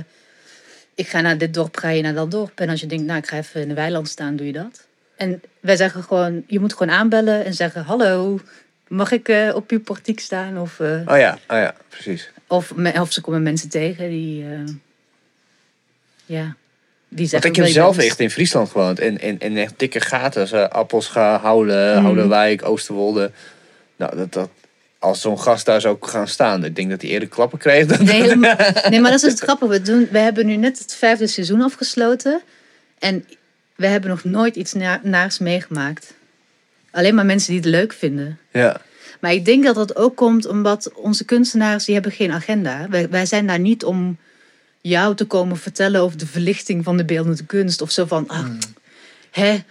[0.95, 2.61] ik ga naar dit dorp, ga je naar dat dorp.
[2.61, 4.87] En als je denkt, nou, ik ga even in de weiland staan, doe je dat.
[5.17, 8.41] En wij zeggen gewoon, je moet gewoon aanbellen en zeggen, hallo,
[8.89, 10.59] mag ik eh, op uw portiek staan?
[10.59, 12.31] Of, Oh ja, oh ja, precies.
[12.47, 14.45] of, of ze komen mensen tegen die,
[16.27, 16.57] ja,
[17.09, 19.01] die Want ik heb zelf echt in Friesland gewoond.
[19.01, 20.49] In, in, in echt dikke gaten.
[20.49, 22.05] Zo, Appelscha, Houden, Mhm.
[22.05, 23.31] Houdenwijk, Oosterwolde.
[23.97, 24.49] Nou, dat, dat,
[24.99, 27.87] als zo'n gast daar zou gaan staan, ik denk dat hij eerder klappen kreeg.
[27.87, 28.05] Dan...
[28.91, 29.71] Nee, maar dat is het grappige.
[29.73, 32.41] We, doen, we hebben nu net het vijfde seizoen afgesloten.
[32.99, 33.25] En
[33.75, 36.15] we hebben nog nooit iets na- naars meegemaakt.
[36.91, 38.39] alleen maar mensen die het leuk vinden.
[38.53, 38.81] Ja.
[39.21, 42.87] Maar ik denk dat dat ook komt omdat onze kunstenaars, die hebben geen agenda.
[42.91, 44.17] Wij, wij zijn daar niet om
[44.89, 47.81] jou te komen vertellen over de verlichting van de beeldende kunst.
[47.83, 48.47] Of zo van, ah,
[49.31, 49.63] hè,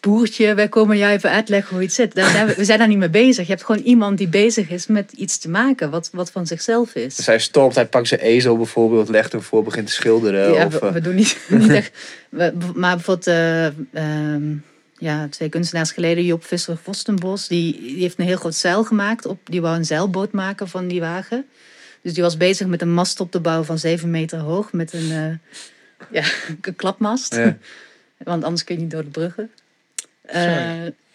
[0.00, 2.14] boertje, wij komen jou even uitleggen hoe iets zit.
[2.14, 3.46] Daar zijn we, we zijn daar niet mee bezig.
[3.46, 6.94] Je hebt gewoon iemand die bezig is met iets te maken wat, wat van zichzelf
[6.94, 7.16] is.
[7.16, 10.52] Dus hij stopt, hij pakt zijn ezel bijvoorbeeld, legt hem voor, begint te schilderen.
[10.52, 11.90] Ja, of, we, eh, we doen niet, niet echt.
[12.28, 14.42] we- maar bijvoorbeeld, eh, ehm,
[14.98, 19.26] ja, twee kunstenaars geleden, Job Visser Vostenbos, die, die heeft een heel groot zeil gemaakt.
[19.26, 21.44] Op, die wou een zeilboot maken van die wagen.
[22.06, 24.92] Dus die was bezig met een mast op te bouwen van zeven meter hoog met
[24.92, 25.56] een, eh,
[26.10, 26.24] ja,
[26.62, 27.34] een klapmast.
[27.34, 27.56] Ja.
[28.18, 29.50] Want anders kun je niet door de bruggen.
[30.22, 30.42] Eh,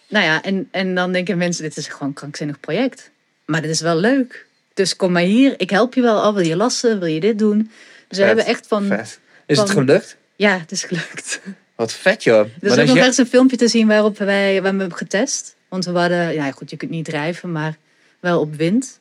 [0.07, 3.11] nou ja, en, en dan denken mensen, dit is gewoon een krankzinnig project.
[3.45, 4.45] Maar dit is wel leuk.
[4.73, 6.27] Dus kom maar hier, ik help je wel.
[6.27, 6.99] Oh, wil je lassen?
[6.99, 7.71] Wil je dit doen?
[8.07, 8.85] Dus we hebben echt van...
[8.85, 9.19] Vet.
[9.45, 10.17] Is het gelukt?
[10.35, 11.41] Ja, het is gelukt.
[11.75, 12.39] Wat vet joh.
[12.39, 14.97] Er is ook nog je- ergens een filmpje te zien waarop wij waar we hebben
[14.97, 15.55] getest.
[15.69, 17.77] Want we hadden, ja goed, je kunt niet drijven, maar
[18.19, 18.99] wel op wind.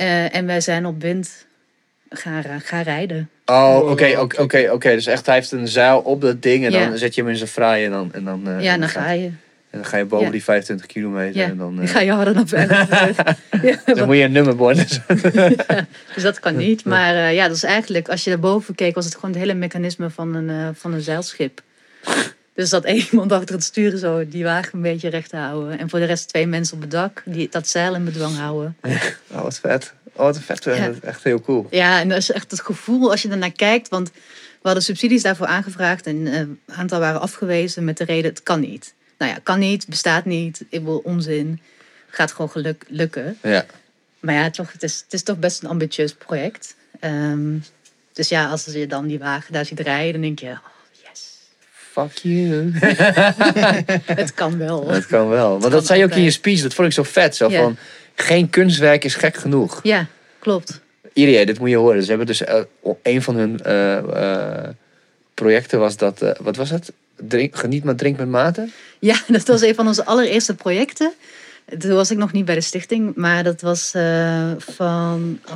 [0.00, 1.46] Eh, en wij zijn op wind
[2.10, 3.30] gaan, gaan rijden.
[3.46, 4.90] Oh, oké, oké, oké.
[4.90, 6.88] Dus echt, hij heeft een zeil op dat ding en Ja.
[6.88, 8.12] dan zet je hem in zijn fraai en dan...
[8.12, 9.30] En dan, eh, ja, dan ga je.
[9.70, 10.32] En dan ga je boven Ja.
[10.32, 11.76] die 25 kilometer Ja, en dan...
[11.76, 13.36] dan eh, ga je harder naar buiten.
[13.68, 15.00] ja, dan moet je een nummerbord.
[16.14, 16.84] dus dat kan niet.
[16.84, 19.54] Maar eh, ja, dat is eigenlijk, als je daarboven keek, was het gewoon het hele
[19.54, 21.60] mechanisme van een, eh, van een zeilschip.
[22.60, 25.78] Dus dat één iemand achter het sturen zo die wagen een beetje recht te houden.
[25.78, 28.76] En voor de rest twee mensen op het dak die dat zeil in bedwang houden.
[29.30, 29.92] Oh, wat vet.
[30.12, 30.64] Oh, wat vet.
[30.64, 30.86] Ja.
[30.86, 31.66] Dat is Echt heel cool.
[31.70, 33.88] Ja, en dat is echt het gevoel als je ernaar kijkt.
[33.88, 34.18] Want we
[34.62, 38.60] hadden subsidies daarvoor aangevraagd en eh, een aantal waren afgewezen met de reden het kan
[38.60, 38.94] niet.
[39.18, 41.60] Nou ja, kan niet, bestaat niet, ik wil onzin.
[42.08, 43.38] Gaat gewoon geluk, lukken.
[43.42, 43.66] Ja.
[44.18, 46.76] Maar ja, toch, het, is, het is toch best een ambitieus project.
[47.00, 47.58] Ehm,
[48.12, 50.56] dus ja, als je dan die wagen daar ziet rijden, dan denk je,
[52.08, 52.70] Fuck you.
[54.22, 54.86] het kan wel.
[54.86, 55.60] Dat kan wel.
[55.60, 56.60] Want dat zei je ook in je speech.
[56.62, 57.36] Dat vond ik zo vet.
[57.36, 57.62] Zo Ja.
[57.62, 57.76] van,
[58.14, 59.80] geen kunstwerk is gek genoeg.
[59.82, 60.06] Ja,
[60.38, 60.80] klopt.
[61.12, 62.02] Iedereen, dit moet je horen.
[62.02, 62.60] Ze hebben dus eh,
[63.02, 64.68] een van hun eh, eh,
[65.34, 66.92] projecten was dat, wat was het?
[67.16, 68.68] Drink, geniet maar drink met mate.
[68.98, 71.12] Ja, dat was een van onze allereerste projecten.
[71.78, 73.90] Toen was ik nog niet bij de stichting, maar dat was
[74.58, 75.38] van.
[75.46, 75.54] eh,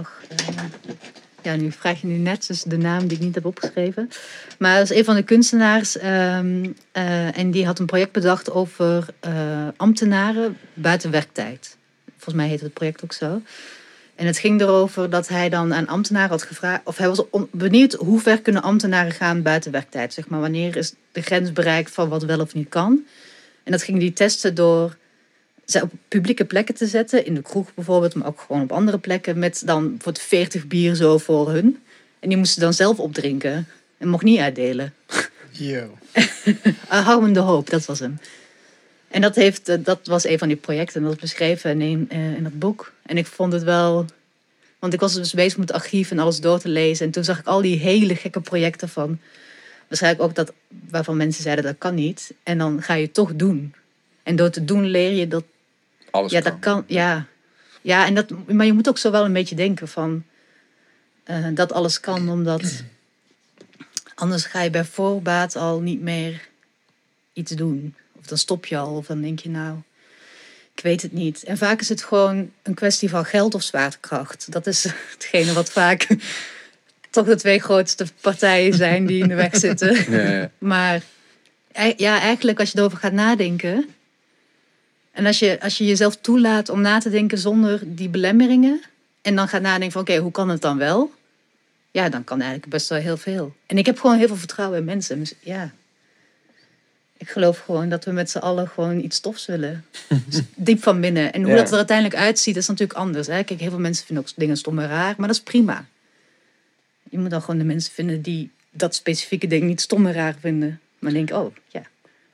[1.44, 4.10] ja, nu vraag je nu net dus de naam die ik niet heb opgeschreven.
[4.58, 8.50] Maar dat is een van de kunstenaars ehm, eh, en die had een project bedacht
[8.50, 11.76] over eh, ambtenaren buiten werktijd.
[12.06, 13.40] Volgens mij heette het project ook zo.
[14.14, 17.92] En het ging erover dat hij dan aan ambtenaren had gevraagd, of hij was benieuwd
[17.92, 20.12] hoe ver kunnen ambtenaren gaan buiten werktijd.
[20.12, 23.04] Zeg maar, wanneer is de grens bereikt van wat wel of niet kan.
[23.62, 24.96] En dat ging hij testen door
[25.66, 28.98] ze op publieke plekken te zetten, in de kroeg bijvoorbeeld, maar ook gewoon op andere
[28.98, 31.82] plekken, met dan voor 40 bier zo voor hun.
[32.20, 33.66] En die moesten dan zelf opdrinken
[33.98, 34.94] en mocht niet uitdelen.
[35.50, 35.98] Yo.
[36.88, 38.18] Hou hem de hoop, dat was hem.
[39.14, 41.00] En dat, heeft, eh, dat was een van die projecten.
[41.00, 42.92] En dat is beschreven in, eh, in dat boek.
[43.02, 44.06] En ik vond het wel...
[44.78, 47.06] Want ik was dus bezig met het archief en alles door te lezen.
[47.06, 49.18] En toen zag ik al die hele gekke projecten van...
[49.88, 50.52] Waarschijnlijk ook dat
[50.90, 52.34] waarvan mensen zeiden dat kan niet.
[52.42, 53.74] En dan ga je het toch doen.
[54.22, 55.44] En door te doen leer je dat...
[56.14, 56.50] Alles ja, kan.
[56.50, 56.84] dat kan.
[56.86, 57.26] Ja,
[57.80, 60.24] ja en dat, maar je moet ook zo wel een beetje denken van...
[61.24, 62.82] eh, dat alles kan, omdat...
[64.14, 66.48] Anders ga je bij voorbaat al niet meer
[67.32, 67.94] iets doen.
[68.12, 69.76] Of dan stop je al, of dan denk je nou,
[70.74, 71.42] ik weet het niet.
[71.44, 74.52] En vaak is het gewoon een kwestie van geld of zwaartekracht.
[74.52, 74.84] Dat is
[75.14, 76.06] hetgene wat vaak
[77.10, 80.12] toch de twee grootste partijen zijn die in de weg zitten.
[80.12, 80.50] Ja, ja.
[80.74, 81.02] Maar
[81.72, 83.93] ei- ja, eigenlijk als je erover gaat nadenken.
[85.14, 88.82] En als je, als je jezelf toelaat om na te denken zonder die belemmeringen.
[89.22, 91.12] En dan gaat nadenken van oké, hoe kan het dan wel?
[91.90, 93.54] Ja, dan kan eigenlijk best wel heel veel.
[93.66, 95.18] En ik heb gewoon heel veel vertrouwen in mensen.
[95.18, 95.72] Dus ja,
[97.16, 99.84] ik geloof gewoon dat we met z'n allen gewoon iets tofs willen.
[100.26, 101.32] Dus Diep van binnen.
[101.32, 101.56] En hoe Ja.
[101.56, 103.26] dat er uiteindelijk uitziet, is natuurlijk anders.
[103.26, 103.42] Hè?
[103.42, 105.14] Kijk, heel veel mensen vinden ook dingen stom en raar.
[105.16, 105.86] Maar dat is prima.
[107.10, 110.34] Je moet dan gewoon de mensen vinden die dat specifieke ding niet stom en raar
[110.40, 110.80] vinden.
[110.98, 111.82] Maar denken, oh ja,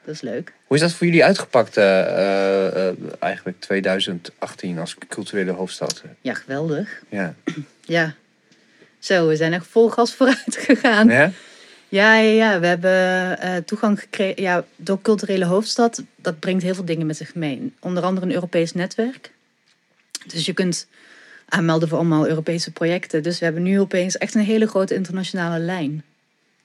[0.05, 0.53] dat is leuk.
[0.67, 6.03] Hoe is dat voor jullie uitgepakt, eh, eh, eh, eigenlijk 2018 als culturele hoofdstad?
[6.21, 7.03] Ja, geweldig.
[7.09, 7.35] Ja.
[7.85, 8.15] Ja.
[8.99, 11.09] Zo, we zijn echt vol gas vooruit gegaan.
[11.09, 11.31] ja?
[11.89, 12.61] Ja, ja, ja.
[12.61, 14.43] we hebben toegang gekregen.
[14.43, 17.73] Ja, door culturele hoofdstad, dat brengt heel veel dingen met zich mee.
[17.81, 19.31] Onder andere een Europees netwerk.
[20.27, 20.87] Dus je kunt
[21.49, 23.23] aanmelden voor allemaal Europese projecten.
[23.23, 25.93] Dus we hebben nu opeens echt een hele grote internationale lijn.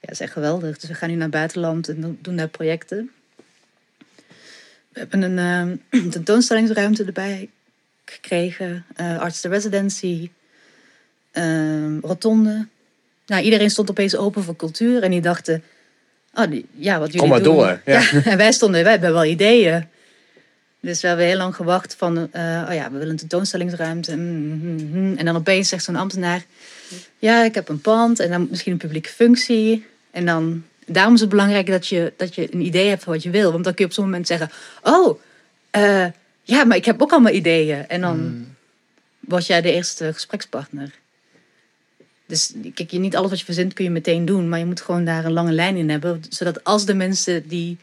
[0.00, 0.78] dat is echt geweldig.
[0.78, 3.10] Dus we gaan nu naar het buitenland en doen daar projecten.
[4.96, 7.48] We hebben een eh, tentoonstellingsruimte erbij
[8.04, 8.84] gekregen.
[8.96, 10.30] eh Arts de Residency.
[11.32, 12.66] eh, rotonde.
[13.26, 15.02] Nou, iedereen stond opeens open voor cultuur.
[15.02, 15.62] En die dachten,
[16.34, 17.56] oh, die, ja, wat jullie Kom maar doen.
[17.56, 18.10] door, ja.
[18.24, 19.84] en wij stonden, wij hebben wel ideeën.
[20.80, 24.16] Dus we hebben heel lang gewacht van, eh, oh ja, we willen een tentoonstellingsruimte.
[24.16, 25.16] Mm, mm, mm.
[25.16, 26.44] En dan opeens zegt zo'n ambtenaar,
[27.18, 29.86] ja, ik heb een pand en dan misschien een publieke functie.
[30.10, 33.22] En dan, daarom is het belangrijk dat je, dat je een idee hebt van wat
[33.22, 33.52] je wil.
[33.52, 34.50] Want dan kun je op zo'n moment zeggen,
[34.82, 35.20] oh,
[35.70, 36.06] eh,
[36.42, 37.88] ja, maar ik heb ook allemaal ideeën.
[37.88, 38.46] En dan
[39.20, 40.90] word jij de eerste gesprekspartner.
[42.26, 44.80] Dus kijk, je niet alles wat je verzint kun je meteen doen, maar je moet
[44.80, 47.76] gewoon daar een lange lijn in hebben, zodat als de mensen die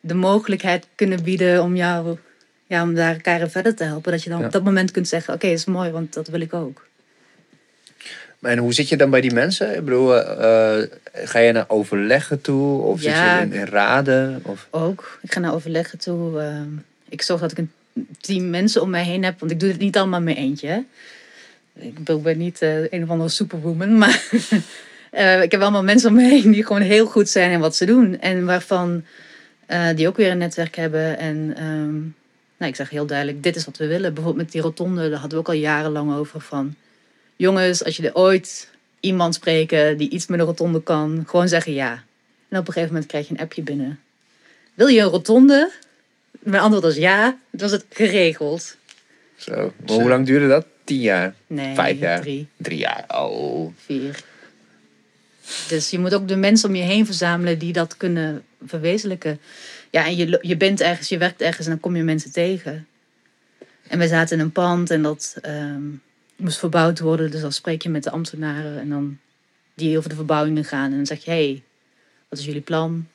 [0.00, 2.18] de mogelijkheid kunnen bieden om jou,
[2.66, 4.46] ja, om daar elkaar verder te helpen, dat je dan Ja.
[4.46, 6.86] op dat moment kunt zeggen, oké, is mooi, want dat wil ik ook.
[8.42, 9.74] En hoe zit je dan bij die mensen?
[9.76, 12.82] Ik bedoel, eh, eh, ga je naar overleggen toe?
[12.82, 13.36] Of Ja.
[13.38, 14.40] zit je in, in raden?
[14.44, 14.66] Of...
[14.70, 15.18] Ook.
[15.22, 16.40] Ik ga naar overleggen toe.
[16.40, 16.68] ehm,
[17.08, 17.70] ik zorg dat ik een
[18.20, 20.68] team mensen om mij heen heb, want ik doe het niet allemaal met eentje.
[20.68, 20.80] hè.
[21.74, 24.24] Ik ben- ben niet eh, een of andere superwoman, maar
[25.10, 27.76] eh, ik heb allemaal mensen om me heen die gewoon heel goed zijn in wat
[27.76, 28.20] ze doen.
[28.20, 29.04] En waarvan
[29.66, 31.18] eh, die ook weer een netwerk hebben.
[31.18, 31.92] En ehm,
[32.56, 34.14] nou, ik zeg heel duidelijk, dit is wat we willen.
[34.14, 36.74] Bijvoorbeeld met die rotonde, daar hadden we ook al jarenlang over van...
[37.42, 38.70] Jongens, als je er ooit
[39.00, 42.04] iemand spreken die iets met een rotonde kan, gewoon zeggen ja.
[42.48, 44.00] En op een gegeven moment krijg je een appje binnen.
[44.74, 45.72] Wil je een rotonde?
[46.30, 47.38] Mijn antwoord was ja.
[47.50, 48.76] Het was het geregeld.
[49.36, 49.72] Zo.
[49.86, 50.66] Maar hoe lang duurde dat?
[50.84, 51.34] Tien jaar?
[51.46, 52.20] Nee, Vijf jaar?
[52.20, 53.04] drie, Drie jaar?
[53.08, 53.72] Oh.
[53.76, 54.24] vier.
[55.68, 59.40] Dus je moet ook de mensen om je heen verzamelen die dat kunnen verwezenlijken.
[59.90, 62.86] Ja, en je, je bent ergens, je werkt ergens en dan kom je mensen tegen.
[63.88, 65.82] En we zaten in een pand en dat ehm,
[66.42, 67.30] moest verbouwd worden.
[67.30, 69.18] Dus dan spreek je met de ambtenaren en dan
[69.74, 70.90] die over de verbouwingen gaan.
[70.90, 71.62] En dan zeg je, hé, hey,
[72.28, 73.06] wat is jullie plan?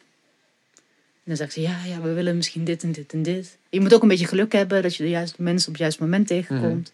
[1.28, 3.57] En dan zeggen ze, ja, ja, we willen misschien dit en dit en dit.
[3.69, 6.03] Je moet ook een beetje geluk hebben dat je de juiste mensen op het juiste
[6.03, 6.91] moment tegenkomt.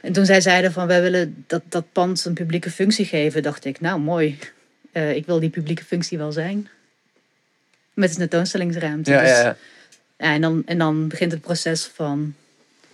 [0.00, 3.64] En toen zij zeiden van, wij willen dat, dat pand een publieke functie geven, dacht
[3.64, 4.38] ik, nou mooi.
[4.92, 6.68] Eh, ik wil die publieke functie wel zijn.
[7.94, 9.10] Met een tentoonstellingsruimte.
[9.10, 9.56] Ja, Dus- ja, ja.
[10.18, 12.34] ja, en, dan, en dan begint het proces van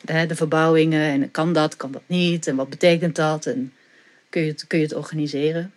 [0.07, 1.01] de verbouwingen.
[1.11, 2.47] En kan dat, kan dat niet?
[2.47, 3.47] En wat betekent dat?
[3.47, 3.73] En
[4.31, 5.73] kun je het, kun je het organiseren?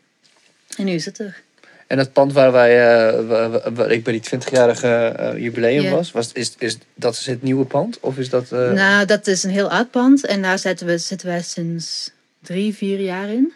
[0.78, 1.42] En nu is het er.
[1.88, 6.32] En dat pand waar, wij, eh, waar, ik bij die 20-jarige eh, jubileum was, was
[6.32, 8.00] is, is, dat is het nieuwe pand?
[8.00, 8.52] Of is dat...
[8.52, 10.26] eh, Nou, dat is een heel oud pand.
[10.26, 12.12] En daar zitten, we, zitten wij sinds
[12.42, 13.54] drie, vier jaar in.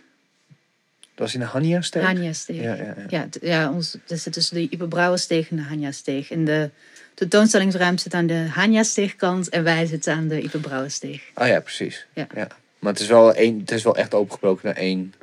[0.99, 2.03] Dat was in de Hania-steeg?
[2.03, 2.61] Hanja-steeg.
[2.61, 3.05] Ja, ja, ja.
[3.09, 6.32] Ja, ja ons, dat zit tussen de Ipe Brouwersteeg en de Hanja-steeg.
[6.32, 6.69] En de
[7.14, 11.22] tentoonstellingsruimte zit aan de Hanja-steegkant en wij zitten aan de Ipe Brouwersteeg.
[11.34, 12.05] Ah ja, precies.
[12.14, 12.28] Ja.
[12.80, 15.14] Maar het is, wel één, het is wel echt opengebroken naar één.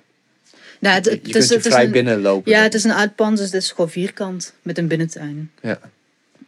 [0.78, 2.52] Nou, het, Je, het je is- kunt is vrij binnenlopen.
[2.52, 5.50] Ja, het is een oud pand, dus het is gewoon vierkant met een binnentuin.
[5.62, 5.78] Ja.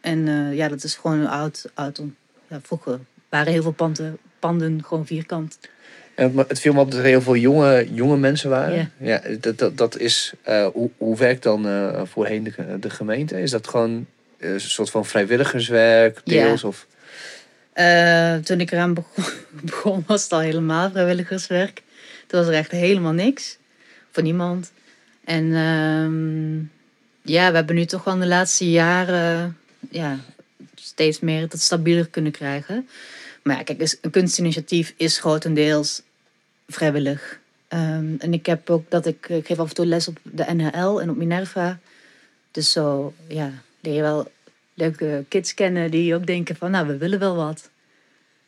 [0.01, 2.01] En eh, ja, dat is gewoon een oud, oud
[2.47, 5.59] ja, vroeger waren heel veel panden, panden gewoon vierkant.
[6.15, 8.91] En het, het viel me op dat er heel veel jonge, jonge mensen waren.
[8.97, 9.21] Ja.
[9.27, 13.41] Ja, dat, dat, dat is, eh, hoe, hoe werkt dan eh, voorheen de, de gemeente?
[13.41, 14.05] Is dat gewoon
[14.43, 16.43] een soort van vrijwilligerswerk, Ja.
[16.43, 16.63] deels?
[16.63, 16.87] Of,
[17.73, 19.23] Eh, toen ik eraan begon,
[19.71, 21.81] begon, was het al helemaal vrijwilligerswerk.
[22.27, 23.57] Toen was er echt helemaal niks.
[24.11, 24.71] Voor niemand.
[25.23, 26.57] En ehm,
[27.33, 29.57] ja, we hebben nu toch wel de laatste jaren
[29.91, 30.19] ja,
[30.75, 32.87] steeds meer het stabieler kunnen krijgen.
[33.43, 36.01] Maar ja, kijk, een kunstinitiatief is grotendeels
[36.67, 37.39] vrijwillig.
[37.67, 40.45] Ehm, en ik heb ook dat ik, ik geef af en toe les op de
[40.53, 41.79] NHL en op Minerva.
[42.51, 43.51] Dus zo, ja,
[43.83, 44.31] leer je wel
[44.73, 47.69] leuke kids kennen die ook denken van, nou, we willen wel wat.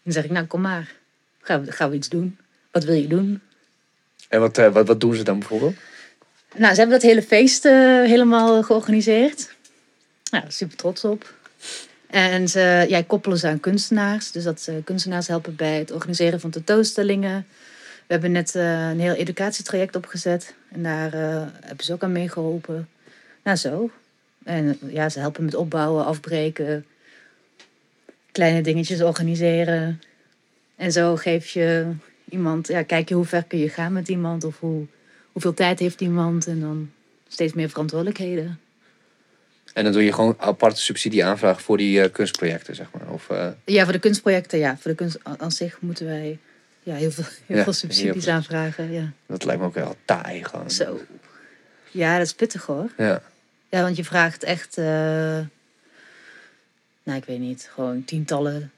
[0.04, 0.94] Dan zeg ik, nou, kom maar.
[1.42, 2.38] Gaan we, gaan we iets doen?
[2.72, 3.42] Wat wil je doen?
[4.30, 5.76] en wat, eh, wat, wat doen ze dan bijvoorbeeld?
[6.56, 7.74] Nou, ze hebben dat hele feest eh,
[8.04, 9.56] helemaal georganiseerd.
[10.32, 11.34] Nou, super trots op.
[12.08, 14.32] En ze ja, koppelen ze aan kunstenaars.
[14.32, 17.46] Dus dat ze kunstenaars helpen bij het organiseren van tentoonstellingen.
[18.08, 20.54] We hebben net eh, een heel educatietraject opgezet.
[20.72, 22.90] En daar eh, hebben ze ook aan meegeholpen.
[23.44, 23.90] Nou, zo.
[24.46, 26.86] En ja, ze helpen met opbouwen, afbreken.
[28.32, 30.02] Kleine dingetjes organiseren.
[30.76, 31.92] En zo geef je
[32.30, 32.68] iemand...
[32.68, 34.44] Ja, kijk je hoe ver kun je gaan met iemand.
[34.44, 34.86] Of hoe,
[35.32, 36.48] hoeveel tijd heeft iemand.
[36.48, 36.92] En dan
[37.28, 38.60] steeds meer verantwoordelijkheden.
[39.74, 43.10] En dan doe je gewoon aparte subsidieaanvraag voor die eh, kunstprojecten, zeg maar.
[43.14, 44.78] Of, eh, Ja, voor de kunstprojecten, ja.
[44.78, 46.38] Voor de kunst aan zich moeten wij
[46.84, 48.92] ja, heel veel, heel Ja, veel subsidies heel- aanvragen.
[48.92, 49.12] Ja.
[49.26, 50.72] dat lijkt me ook wel taai gewoon.
[50.72, 51.00] Zo.
[51.92, 52.90] Ja, dat is pittig hoor.
[52.98, 53.22] Ja.
[53.76, 54.86] Ja, want je vraagt echt, eh,
[57.04, 58.72] nou ik weet niet, gewoon tientallen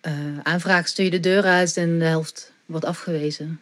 [0.00, 0.88] eh aanvragen.
[0.88, 3.60] Stuur je de deur uit en de helft wordt afgewezen.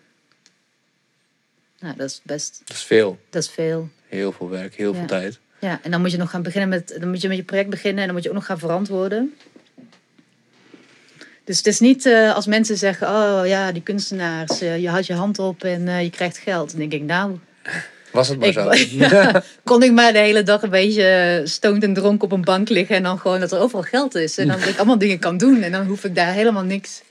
[1.78, 3.18] Nou, dat is best, Dat is veel.
[3.30, 3.88] dat is veel.
[4.08, 4.98] Heel veel werk, heel Ja.
[4.98, 5.38] veel tijd.
[5.58, 7.70] Ja, en dan moet je nog gaan beginnen met, dan moet je met je project
[7.70, 9.34] beginnen en dan moet je ook nog gaan verantwoorden.
[11.44, 15.14] Dus het is niet eh, als mensen zeggen, oh ja, die kunstenaars, je houdt je
[15.14, 16.70] hand op en je krijgt geld.
[16.70, 17.38] Dan denk ik, nou,
[18.12, 18.72] Was het maar Ik, zo.
[18.96, 22.68] ja, kon ik maar de hele dag een beetje stoned en dronken op een bank
[22.68, 22.96] liggen.
[22.96, 24.38] En dan gewoon dat er overal geld is.
[24.38, 25.62] En dan dat ik allemaal dingen kan doen.
[25.62, 27.02] En dan hoef ik daar helemaal niks.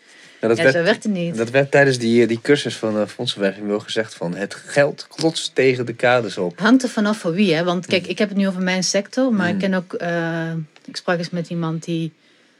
[0.41, 1.37] Ja, dat, Ja, werd, zo werkt het niet.
[1.37, 5.55] dat werd tijdens die, die cursus van uh, fondsenwerving wel gezegd van het geld klotst
[5.55, 6.59] tegen de kaders op.
[6.59, 7.63] Hangt er vanaf voor wie, hè?
[7.63, 9.53] Want kijk, ik heb het nu over mijn sector, maar Mm.
[9.53, 9.93] ik ken ook.
[9.93, 10.51] eh,
[10.85, 12.11] ik sprak eens met iemand die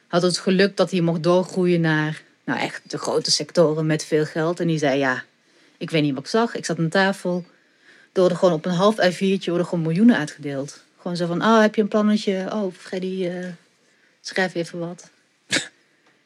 [0.08, 2.22] had het geluk dat hij mocht doorgroeien naar.
[2.46, 4.60] Nou, echt de grote sectoren met veel geld.
[4.60, 5.24] En die zei: Ja,
[5.78, 6.56] ik weet niet wat ik zag.
[6.56, 7.46] Ik zat aan tafel.
[8.14, 10.84] Er worden gewoon op een half A4'tje worden gewoon miljoenen uitgedeeld.
[11.02, 12.46] Gewoon zo van: Oh, heb je een plannetje?
[12.54, 13.46] Oh, Freddy, eh,
[14.22, 15.10] schrijf even wat.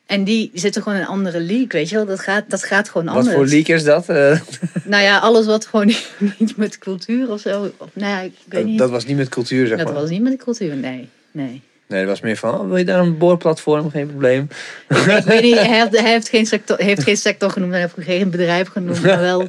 [0.05, 2.05] En die zitten gewoon in een andere league, weet je wel.
[2.05, 3.35] Dat gaat, dat gaat gewoon Wat anders.
[3.35, 4.09] voor leak is dat?
[4.09, 4.39] Eh,
[4.83, 6.09] Nou ja, alles wat gewoon niet,
[6.39, 7.71] niet met cultuur of zo.
[7.77, 8.77] Of, nou ja, ik weet niet.
[8.77, 9.95] dat was niet met cultuur, zeg Dat maar.
[9.95, 11.09] was niet met cultuur, nee.
[11.31, 11.61] nee.
[11.87, 13.89] Nee, dat was meer van, oh, wil je daar een boorplatform?
[13.89, 14.47] Geen probleem.
[14.89, 17.93] ik weet niet, hij heeft, hij heeft, geen sector, heeft geen sector genoemd, hij heeft
[17.97, 19.47] geen bedrijf genoemd, maar wel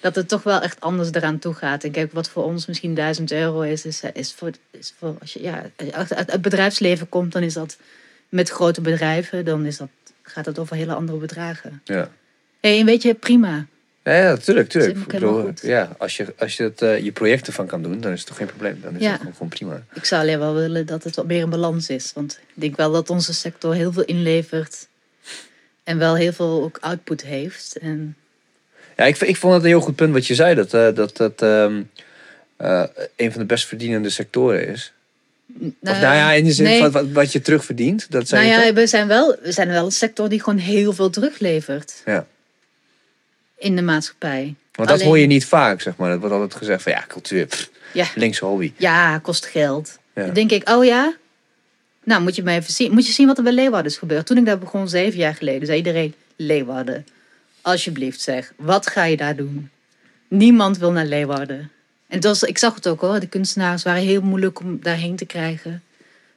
[0.00, 1.84] dat het toch wel echt anders eraan toe gaat.
[1.84, 5.32] En kijk, wat voor ons misschien 1000 euro is, is, is, voor, is voor als
[5.32, 7.76] je ja, uit het bedrijfsleven komt, dan is dat
[8.28, 9.88] met grote bedrijven, dan is dat,
[10.22, 11.80] gaat het over hele andere bedragen.
[11.84, 12.10] Ja.
[12.60, 13.66] Hey, en weet je, prima.
[14.02, 17.66] Ja, ja, tuurlijk, Ik bedoel, ja, als je, als je het, eh, je projecten van
[17.66, 18.80] kan doen, dan is het toch geen probleem.
[18.82, 19.10] Dan is Ja.
[19.10, 19.82] het gewoon, gewoon prima.
[19.94, 22.12] Ik zou alleen wel willen dat het wat meer in balans is.
[22.14, 24.86] Want ik denk wel dat onze sector heel veel inlevert.
[25.84, 27.76] En wel heel veel ook output heeft.
[27.78, 28.16] En
[28.98, 30.54] Ja, ik, ik vond het een heel goed punt wat je zei.
[30.54, 31.82] Dat dat, dat, dat ehm,
[32.56, 32.84] eh,
[33.16, 34.92] een van de best verdienende sectoren is.
[35.46, 36.80] nou, of nou ja, in de zin nee.
[36.80, 38.10] van wat, wat je terugverdient.
[38.10, 40.92] Dat zei nou ja, we zijn, wel, we zijn wel een sector die gewoon heel
[40.92, 42.02] veel teruglevert.
[42.04, 42.26] Ja.
[43.58, 44.54] In de maatschappij.
[44.72, 46.10] Want dat hoor je niet vaak, zeg maar.
[46.10, 48.72] Dat wordt altijd gezegd van ja, cultuur, pff, Ja, linkse hobby.
[48.76, 49.98] ja kost geld.
[50.14, 50.24] Ja.
[50.24, 51.14] Dan denk ik, oh ja?
[52.04, 52.92] Nou, moet je maar even zien.
[52.92, 54.26] Moet je zien wat er bij Leeuwarden is gebeurd.
[54.26, 56.14] Toen ik daar begon, zeven jaar geleden, zei iedereen...
[56.40, 57.06] Leeuwarden,
[57.70, 59.70] alsjeblieft zeg, wat ga je daar doen?
[60.28, 61.70] Niemand wil naar Leeuwarden.
[62.08, 65.24] En was, ik zag het ook hoor, de kunstenaars waren heel moeilijk om daarheen te
[65.26, 65.82] krijgen.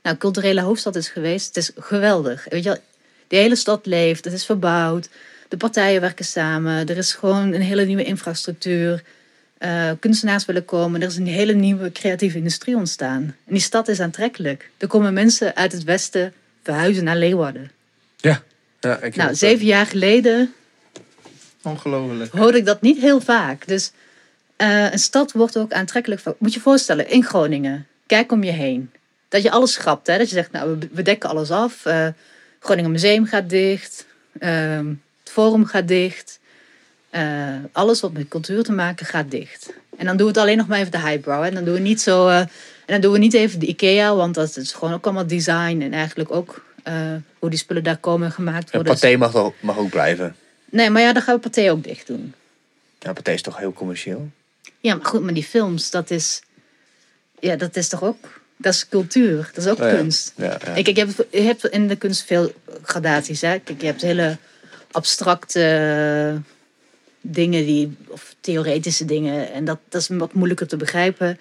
[0.04, 2.46] Nou, culturele hoofdstad is geweest, het is geweldig.
[2.50, 2.80] Weet je wel,
[3.28, 5.10] de hele stad leeft, het is verbouwd.
[5.48, 9.04] De partijen werken samen, er is gewoon een hele nieuwe infrastructuur.
[9.58, 13.22] Eh, kunstenaars willen komen, er is een hele nieuwe creatieve industrie ontstaan.
[13.46, 14.70] En die stad is aantrekkelijk.
[14.78, 17.72] Er komen mensen uit het westen verhuizen naar Leeuwarden.
[18.18, 18.44] Ja.
[18.80, 20.54] ja ik Nou, heb- zeven jaar geleden
[21.64, 22.32] Ongelooflijk.
[22.34, 23.68] hoorde ik dat niet heel vaak.
[23.68, 23.92] Dus
[24.56, 26.22] eh, een stad wordt ook aantrekkelijk.
[26.38, 28.92] Moet je je voorstellen, in Groningen, kijk om je heen.
[29.30, 30.08] Dat je alles schrapt.
[30.08, 30.18] Hè?
[30.18, 31.86] Dat je zegt, nou, we, we dekken alles af.
[31.86, 32.08] Eh,
[32.60, 34.06] Groningen Museum gaat dicht.
[34.40, 34.88] Ehm,
[35.24, 36.40] het Forum gaat dicht.
[37.10, 39.74] Eh, alles wat met cultuur te maken gaat dicht.
[39.98, 41.44] En dan doen we het alleen nog maar even de highbrow.
[41.44, 42.28] En dan doen we niet zo.
[42.28, 42.48] eh, en
[42.86, 45.94] dan doen we niet even de IKEA, want dat is gewoon ook allemaal design en
[45.94, 46.94] eigenlijk ook eh,
[47.40, 48.94] hoe die spullen daar komen en gemaakt En worden.
[48.94, 50.36] Pathé mag, ook- mag ook blijven.
[50.72, 52.34] Nee, maar ja, dan gaan we Pathé ook dicht doen.
[53.00, 54.30] Ja, Pathé is toch heel commercieel?
[54.80, 56.42] Ja, maar goed, maar die films, dat is.
[57.40, 58.42] Ja, dat is toch ook.
[58.58, 59.96] Dat is cultuur, dat is ook Oh ja.
[59.96, 60.34] kunst.
[60.36, 60.74] Ja, ja.
[60.74, 62.54] Ik, ik heb, je hebt in de kunst veel
[62.84, 63.42] gradaties.
[63.42, 63.60] Hè?
[63.60, 64.38] Kijk, je hebt hele
[64.92, 66.42] abstracte
[67.22, 69.52] dingen, die, of theoretische dingen.
[69.52, 71.40] En dat, dat is wat moeilijker te begrijpen.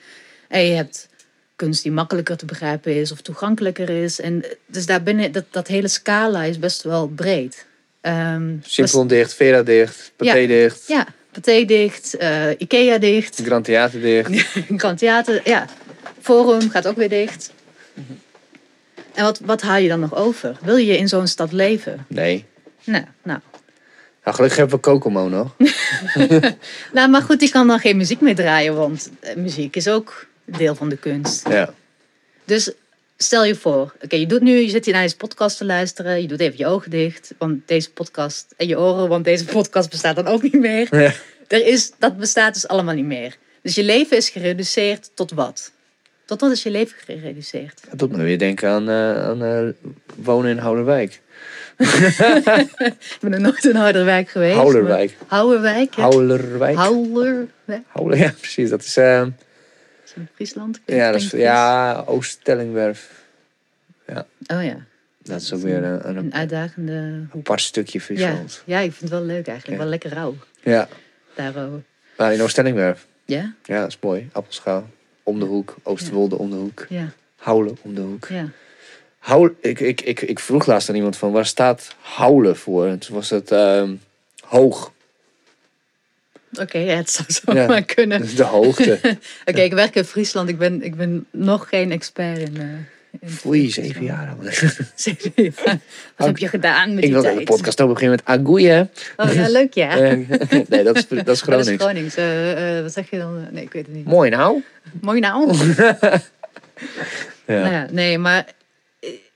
[0.49, 1.09] En je hebt
[1.57, 4.21] kunst die makkelijker te begrijpen is of toegankelijker is.
[4.21, 7.67] En dus daarbinnen, dat, dat hele scala is best wel breed.
[8.01, 10.47] Ehm, Simpel dicht, Vera dicht, Pathé Ja.
[10.47, 13.41] dicht, Ja, Pathé dicht, eh, Ikea dicht.
[13.47, 14.31] Grand Theater dicht.
[14.81, 15.67] Grand Theater, ja.
[16.21, 17.53] Forum gaat ook weer dicht.
[19.15, 20.57] En wat, wat haal je dan nog over?
[20.63, 22.05] Wil je in zo'n stad leven?
[22.09, 22.45] Nee.
[22.85, 23.39] Nou, nou.
[24.25, 25.55] Nou, gelukkig hebben we Kokomo nog.
[26.93, 30.27] nou, maar goed, die kan dan geen muziek meer draaien, want eh, muziek is ook
[30.45, 31.49] deel van de kunst.
[31.49, 31.73] Ja.
[32.45, 32.73] Dus
[33.23, 36.23] stel je voor, oké, je doet nu, je zit hier naar deze podcast te luisteren,
[36.23, 39.91] je doet even je ogen dicht, want deze podcast, en je oren, want deze podcast
[39.91, 40.89] bestaat dan ook niet meer.
[40.91, 41.13] Ja.
[41.49, 43.37] Er is, dat bestaat dus allemaal niet meer.
[43.63, 45.73] Dus je leven is gereduceerd tot wat?
[46.25, 47.81] Tot wat is je leven gereduceerd?
[47.89, 49.69] Dat doet me weer denken aan, eh, aan eh,
[50.17, 51.21] wonen in Houderwijk.
[51.79, 54.57] Ik ben er nooit in Harderwijk geweest.
[54.57, 55.17] Houderwijk.
[55.27, 55.95] Houlerwijk.
[55.95, 56.77] Houwerwijk.
[56.77, 57.49] Houler,
[58.17, 58.71] ja, precies.
[58.71, 59.27] Dat is, eh,
[60.11, 60.81] Is dat in Friesland?
[60.87, 63.11] ja, dat is, ja, Oost-Stellingwerf.
[64.05, 64.19] Fries.
[64.47, 64.77] Oh ja,
[65.23, 67.27] Dat is ook weer een, een een uitdagende...
[67.37, 68.63] apart stukje Ja, Friesland.
[68.67, 69.67] ja, ik vind het wel leuk eigenlijk.
[69.79, 69.83] Ja.
[69.83, 70.35] Wel lekker rauw.
[70.63, 70.89] Ja.
[71.35, 71.83] Daarover.
[72.17, 73.07] Nou, in Oost-Stellingwerf.
[73.25, 73.55] Ja?
[73.65, 74.29] Ja, dat is mooi.
[74.33, 74.89] Appelschaal.
[75.23, 75.77] Om de hoek.
[75.83, 76.87] Oosterwolde om de hoek.
[76.89, 78.27] Ja, Houlen om de hoek.
[78.29, 78.49] ja.
[79.19, 82.87] Houl, ik, ik, ik, ik vroeg laatst aan iemand van waar staat houlen voor?
[82.87, 83.95] En toen was het ehm,
[84.45, 84.93] hoog.
[86.53, 87.67] Oké, ja, het zou zo Ja.
[87.73, 88.19] maar kunnen.
[88.19, 88.99] Dat is de hoogte.
[89.45, 90.49] Oké, ik werk in Friesland.
[90.49, 92.67] Ik ben, ik ben nog geen expert in, eh,
[93.31, 94.35] Foei, zeven jaar.
[94.95, 95.79] Zeven jaar.
[96.17, 97.45] Wat heb je gedaan met Ik die wil de tijd?
[97.45, 98.91] podcast ook beginnen met agoeien.
[99.17, 99.99] Oh ja, leuk ja.
[99.99, 100.13] Eh,
[100.69, 101.83] nee, dat is, dat is Oh, dat is Gronings.
[101.83, 102.15] Gronings.
[102.15, 103.47] Eh, wat zeg je dan?
[103.51, 104.05] Nee, ik weet het niet.
[104.07, 104.63] Mooi nou.
[105.01, 105.57] Mooi nou.
[107.47, 107.59] Ja.
[107.59, 108.47] Nou ja, nee, maar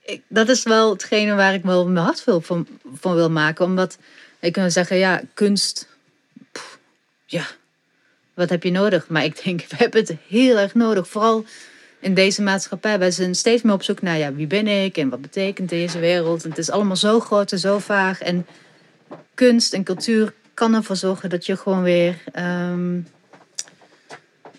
[0.05, 3.65] ik, dat is wel hetgene waar ik wel mijn hart veel van, van wil maken.
[3.65, 3.97] Omdat
[4.39, 5.87] ik kan zeggen, ja, kunst,
[7.35, 7.45] ja,
[8.33, 9.07] wat heb je nodig?
[9.07, 11.07] Maar ik denk, we hebben het heel erg nodig.
[11.07, 11.45] Vooral
[11.99, 12.99] in deze maatschappij.
[12.99, 15.99] Wij zijn steeds meer op zoek naar, ja, wie ben ik en wat betekent deze
[15.99, 16.43] wereld?
[16.43, 18.21] Het is allemaal zo groot en zo vaag.
[18.21, 18.45] En
[19.33, 22.99] kunst en cultuur kan ervoor zorgen dat je gewoon weer ehm,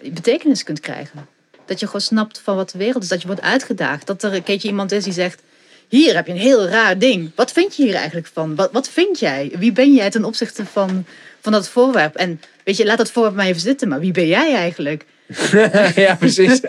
[0.02, 1.26] betekenis kunt krijgen.
[1.64, 3.08] Dat je gewoon snapt van wat de wereld is.
[3.08, 4.06] Dat je wordt uitgedaagd.
[4.06, 5.42] Dat er een keertje iemand is die zegt...
[5.88, 7.30] Hier heb je een heel raar ding.
[7.34, 8.54] Wat vind je hier eigenlijk van?
[8.54, 9.52] Wat, wat vind jij?
[9.58, 11.06] Wie ben jij ten opzichte van,
[11.46, 12.14] van dat voorwerp?
[12.14, 13.88] En weet je, laat dat voorwerp maar even zitten.
[13.88, 15.04] Maar wie ben jij eigenlijk?
[16.04, 16.60] ja, precies.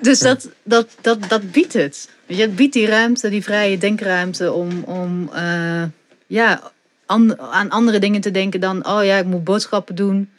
[0.00, 2.08] Dus dat, dat, dat, dat biedt het.
[2.26, 5.82] Weet je, het biedt die ruimte, die vrije denkruimte om, om eh,
[6.26, 6.72] ja,
[7.06, 8.86] an- aan andere dingen te denken dan...
[8.86, 10.30] Oh ja, ik moet boodschappen doen.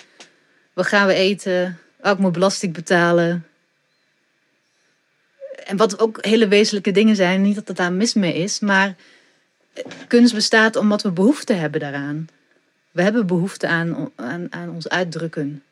[0.73, 1.79] Wat gaan we eten?
[2.01, 3.45] Oh, ik moet belasting betalen.
[5.65, 7.41] En wat ook hele wezenlijke dingen zijn.
[7.41, 8.95] Niet dat het daar mis mee is, maar
[10.07, 12.27] kunst bestaat omdat we behoefte hebben daaraan.
[12.91, 15.63] We hebben behoefte aan, aan, aan ons uitdrukken.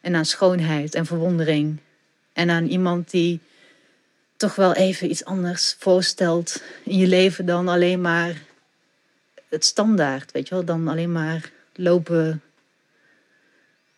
[0.00, 1.76] En aan schoonheid en verwondering.
[2.32, 3.40] En aan iemand die
[4.36, 8.42] toch wel even iets anders voorstelt in je leven dan alleen maar
[9.48, 10.64] het standaard, weet je wel?
[10.64, 12.42] Dan alleen maar lopen,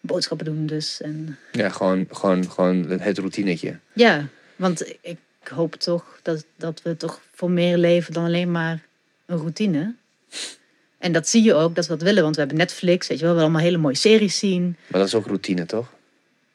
[0.00, 1.00] boodschappen doen dus.
[1.00, 3.78] En Ja, gewoon, gewoon, gewoon het routinetje.
[3.92, 8.82] ja, want ik hoop toch dat, dat we toch voor meer leven dan alleen maar
[9.26, 9.94] een routine.
[11.02, 12.22] En dat zie je ook, dat we dat willen.
[12.22, 14.76] Want we hebben Netflix, weet je wel, we allemaal hele mooie series zien.
[14.86, 15.92] Maar dat is ook routine, toch?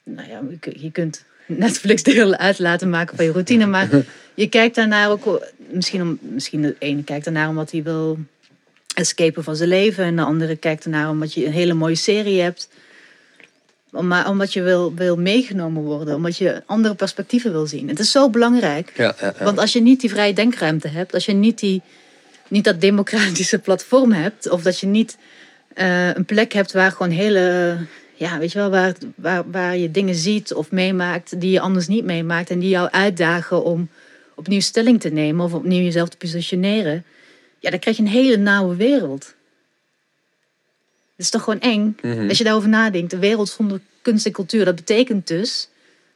[0.02, 3.66] nou ja, je kun- je kunt Netflix deel uit laten maken van je routine.
[3.66, 3.88] Maar
[4.34, 8.18] je kijkt daarnaar ook, misschien, om, misschien de ene kijkt daarnaar omdat hij wil
[8.94, 10.04] escapen van zijn leven.
[10.04, 12.68] En de andere kijkt ernaar omdat je een hele mooie serie hebt.
[13.92, 17.88] Om- Maar omdat je wil, wil meegenomen worden, omdat je andere perspectieven wil zien.
[17.88, 18.92] Het is zo belangrijk.
[18.96, 19.44] Ja, ja, ja.
[19.44, 21.82] Want als je niet die vrije denkruimte hebt, als je niet, die,
[22.48, 25.18] niet dat democratische platform hebt, of dat je niet
[25.74, 27.76] eh, een plek hebt waar gewoon hele,
[28.14, 31.86] ja, weet je wel, waar, waar, waar je dingen ziet of meemaakt die je anders
[31.88, 33.88] niet meemaakt en die jou uitdagen om
[34.34, 37.04] opnieuw stelling te nemen of opnieuw jezelf te positioneren,
[37.58, 39.34] ja, dan krijg je een hele nauwe wereld.
[41.16, 42.28] Het is toch gewoon eng Mhm.
[42.28, 43.10] als je daarover nadenkt.
[43.10, 45.68] De wereld zonder kunst en cultuur, dat betekent dus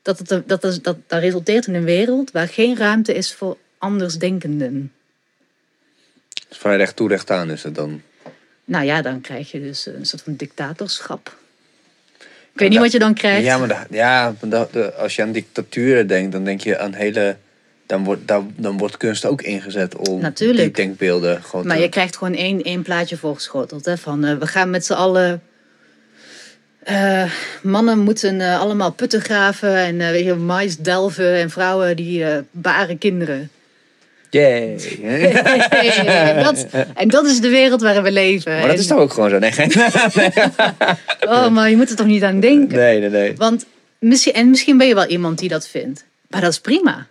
[0.02, 3.56] dat het dat, dat, dat, dat resulteert in een wereld waar geen ruimte is voor
[3.78, 4.92] andersdenkenden.
[6.58, 8.02] Vrij recht toe, recht aan is het dan.
[8.64, 11.36] Nou ja, dan krijg je dus een soort van dictatorschap.
[12.52, 13.44] Ik weet niet wat je dan krijgt.
[13.44, 17.36] Ja, maar, ja, de- als je aan dictaturen denkt, dan denk je aan hele...
[17.86, 20.58] Dan wordt, dan, dan wordt kunst ook ingezet om Natuurlijk.
[20.74, 21.82] die denkbeelden gewoon Maar te...
[21.82, 23.84] je krijgt gewoon één, één plaatje voorgeschoteld.
[23.84, 25.42] Hè, van eh, we gaan met z'n allen.
[26.82, 27.30] eh,
[27.62, 31.34] mannen moeten eh, allemaal putten graven en weet je, mais delven.
[31.34, 33.50] En vrouwen die baren kinderen.
[34.32, 34.76] Yay.
[35.02, 38.58] en, dat, en dat is de wereld waarin we leven.
[38.58, 39.38] maar dat is toch ook gewoon zo?
[39.38, 39.72] Nee, geen-
[41.34, 42.78] Oh, maar je moet er toch niet aan denken.
[42.78, 43.08] nee, nee.
[43.10, 43.36] nee.
[43.36, 43.64] Want
[43.98, 46.04] misschien, en misschien ben je wel iemand die dat vindt.
[46.28, 47.06] Maar dat is prima.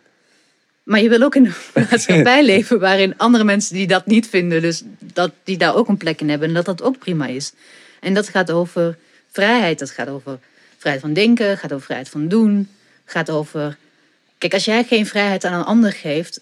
[0.84, 1.54] Maar je wil ook in een
[1.90, 5.98] maatschappij leven waarin andere mensen die dat niet vinden, dus dat die daar ook een
[5.98, 7.52] plek in hebben en dat dat ook prima is.
[8.00, 8.98] En dat gaat over
[9.32, 10.40] vrijheid, dat gaat over
[10.78, 12.70] vrijheid van denken, gaat over vrijheid van doen,
[13.06, 13.78] gaat over.
[14.38, 16.40] Kijk, als jij geen vrijheid aan een ander geeft,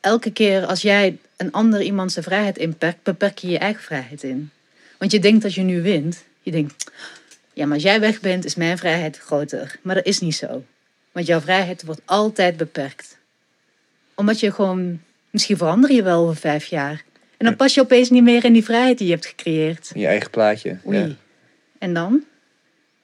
[0.00, 4.22] elke keer als jij een ander iemand zijn vrijheid inperkt, beperk je je eigen vrijheid
[4.22, 4.50] in.
[4.98, 6.24] Want je denkt dat je nu wint.
[6.42, 6.90] Je denkt,
[7.52, 9.78] ja, maar als jij weg bent, is mijn vrijheid groter.
[9.82, 10.64] Maar dat is niet zo.
[11.12, 13.18] Want jouw vrijheid wordt altijd beperkt.
[14.14, 15.00] Omdat je gewoon,
[15.30, 17.04] misschien verander je wel over vijf jaar.
[17.36, 19.90] En dan pas je opeens niet meer in die vrijheid die je hebt gecreëerd.
[19.94, 20.78] Je eigen plaatje.
[20.86, 20.98] Oei.
[20.98, 21.08] Ja.
[21.78, 22.24] En dan?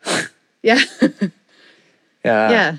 [0.60, 0.84] Ja,
[2.26, 2.50] Ja.
[2.50, 2.74] ja.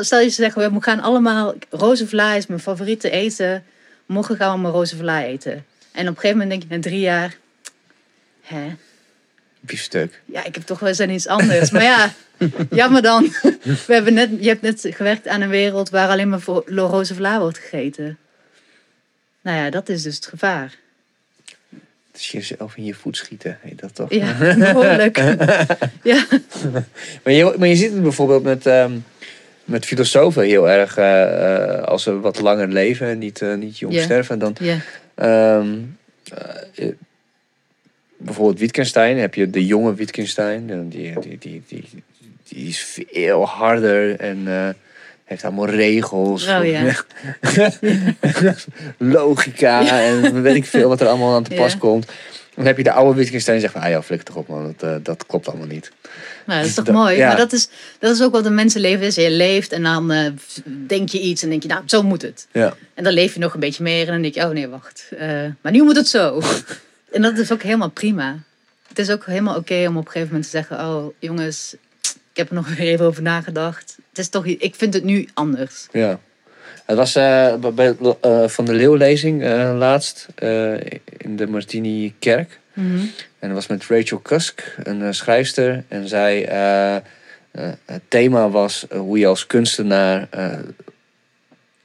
[0.00, 3.64] Stel je zegt, we gaan allemaal, rozenvla is mijn favoriete eten.
[4.06, 5.64] Morgen gaan we maar rozenvla eten.
[5.92, 7.36] En op een gegeven moment denk je na drie jaar,
[8.42, 8.74] hè,
[9.60, 10.20] biefstuk.
[10.24, 11.70] ja, ik heb toch wel eens aan iets anders.
[11.70, 12.12] Maar ja,
[12.70, 13.32] jammer dan.
[13.62, 17.14] We hebben net, je hebt net gewerkt aan een wereld waar alleen maar voor roze
[17.14, 18.18] vla wordt gegeten.
[19.40, 20.74] Nou ja, dat is dus het gevaar.
[22.12, 24.12] Dus jezelf in je voet schieten, heet dat toch?
[24.12, 24.36] Ja,
[24.72, 25.16] behoorlijk.
[26.02, 26.26] Ja,
[27.24, 28.92] Maar je, maar je ziet het bijvoorbeeld met, ehm,
[29.64, 30.96] met filosofen heel erg.
[30.96, 34.38] eh, eh, als ze wat langer leven en niet, eh, niet jong sterven.
[34.38, 34.56] Dan,
[35.14, 35.78] ehm,
[36.34, 36.92] eh, eh,
[38.16, 40.70] bijvoorbeeld Wittgenstein, heb je de jonge Wittgenstein.
[40.70, 41.84] En Die, die, die, die,
[42.48, 44.46] die is veel harder en
[45.32, 46.46] heeft allemaal regels.
[46.48, 46.94] Oh, ja.
[48.98, 51.78] Logica en weet ik veel wat er allemaal aan te pas Ja.
[51.78, 52.06] komt.
[52.54, 54.74] Dan heb je de oude Wittgenstein die zegt van, ah ja, flikker toch op man,
[54.76, 55.92] dat, eh, dat klopt allemaal niet.
[56.46, 57.16] Nou, dat is toch Dat- mooi.
[57.16, 57.26] ja.
[57.26, 57.68] Maar dat is,
[57.98, 59.14] dat is ook wat een mensenleven is.
[59.14, 60.30] Je leeft en dan eh,
[60.86, 62.46] denk je iets en denk je, nou, zo moet het.
[62.52, 62.74] Ja.
[62.94, 65.08] En dan leef je nog een beetje meer en dan denk je, oh nee, wacht.
[65.18, 65.28] eh,
[65.60, 66.40] maar nu moet het zo.
[67.12, 68.36] en dat is ook helemaal prima.
[68.88, 71.74] Het is ook helemaal oké om op een gegeven moment te zeggen, oh jongens,
[72.32, 73.96] ik heb er nog weer even over nagedacht.
[74.08, 75.86] Het is toch, ik vind het nu anders.
[75.92, 76.20] Ja.
[76.86, 80.26] Het was eh, bij- eh, Van de Leeuw-lezing eh, laatst
[81.16, 82.60] in de Martini Kerk.
[82.74, 85.84] En dat was met Rachel Cusk, een schrijfster.
[85.88, 86.42] En zij,
[87.84, 90.28] het thema was hoe je als kunstenaar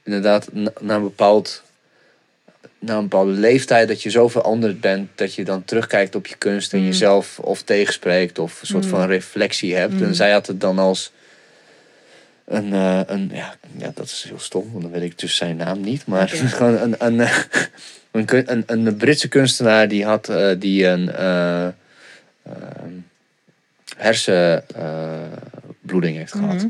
[0.02, 1.62] inderdaad na, na een bepaald
[2.78, 6.36] na een bepaalde leeftijd dat je zo veranderd bent dat je dan terugkijkt op je
[6.36, 6.84] kunst en Mm.
[6.86, 8.90] jezelf of tegenspreekt of een soort Mm.
[8.90, 9.92] van reflectie hebt.
[9.94, 10.02] Mm.
[10.02, 11.12] En zij had het dan als
[12.44, 15.56] een, eh, een ja, ja, dat is heel stom, want dan weet ik dus zijn
[15.56, 16.06] naam niet.
[16.06, 17.28] Maar gewoon een, een,
[18.10, 21.72] een, kun- een, een Britse kunstenaar die had eh, die een eh, ehm,
[23.96, 26.54] hersenbloeding heeft gehad.
[26.54, 26.66] Mhm.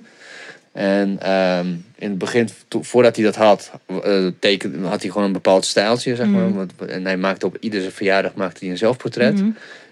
[0.79, 1.67] En ehm,
[1.97, 3.71] in het begin, to- voordat hij dat had,
[4.03, 6.55] eh, teken, had hij gewoon een bepaald stijltje, zeg maar.
[6.55, 9.35] Want- En hij maakte op iedere verjaardag maakte hij een zelfportret.
[9.35, 9.51] Mhm.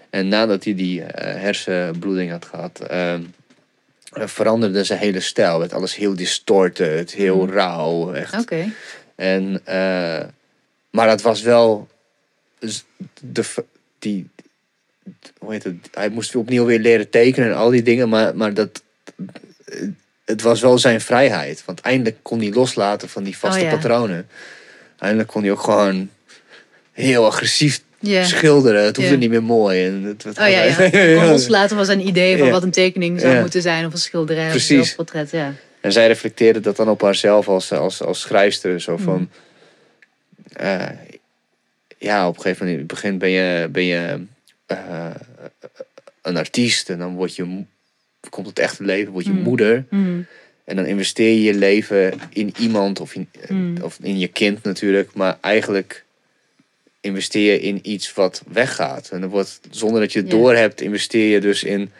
[0.09, 3.21] En nadat hij die eh, hersenbloeding had gehad, ehm,
[4.11, 5.59] eh, veranderde zijn hele stijl.
[5.59, 7.53] Werd alles heel distorted, heel Mhm.
[7.53, 8.13] rauw.
[8.13, 8.39] Echt.
[8.39, 8.65] Oké.
[9.15, 10.23] En, eh,
[10.89, 11.87] maar dat was wel
[13.21, 13.43] de,
[13.99, 14.29] die,
[15.39, 15.75] hoe heet het?
[15.91, 18.83] Hij moest opnieuw weer leren tekenen en al die dingen, maar, maar dat,
[20.27, 21.63] het was wel zijn vrijheid.
[21.65, 23.75] Want eindelijk kon hij loslaten van die vaste Oh ja.
[23.75, 24.27] patronen.
[24.99, 26.09] Eindelijk kon hij ook gewoon
[26.91, 27.81] heel agressief
[28.21, 28.83] schilderen.
[28.83, 29.85] Het hoefde niet meer mooi.
[29.85, 31.25] En het, het- Oh ja, ja.
[31.31, 32.51] Loslaten was een idee van Ja.
[32.51, 33.41] wat een tekening zou Ja.
[33.41, 35.31] moeten zijn of een schilderij of een zelfportret.
[35.31, 35.53] Ja.
[35.81, 38.81] En zij reflecteerde dat dan op haarzelf als, als, als schrijfster.
[38.81, 39.17] Zo van...
[39.17, 39.29] Mm.
[40.53, 40.85] eh,
[41.97, 44.21] ja, op een gegeven moment in het begin ben je, ben je
[44.65, 45.09] eh,
[46.21, 46.89] een artiest.
[46.89, 47.63] En dan word je,
[48.29, 49.41] komt het echte leven, word je Mm.
[49.41, 49.85] moeder.
[49.89, 50.19] Mhm.
[50.65, 53.75] En dan investeer je je leven in iemand of in, Mm.
[53.81, 55.09] of in je kind natuurlijk.
[55.13, 56.03] Maar eigenlijk
[57.01, 59.09] investeer je in iets wat weggaat.
[59.11, 61.91] En dan wordt, zonder dat je het doorhebt, investeer je dus in,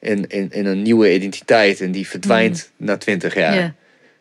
[0.00, 1.80] in, in, in een nieuwe identiteit.
[1.80, 3.52] En die verdwijnt na twintig jaar.
[3.54, 3.58] Mm.
[3.58, 3.74] Ja.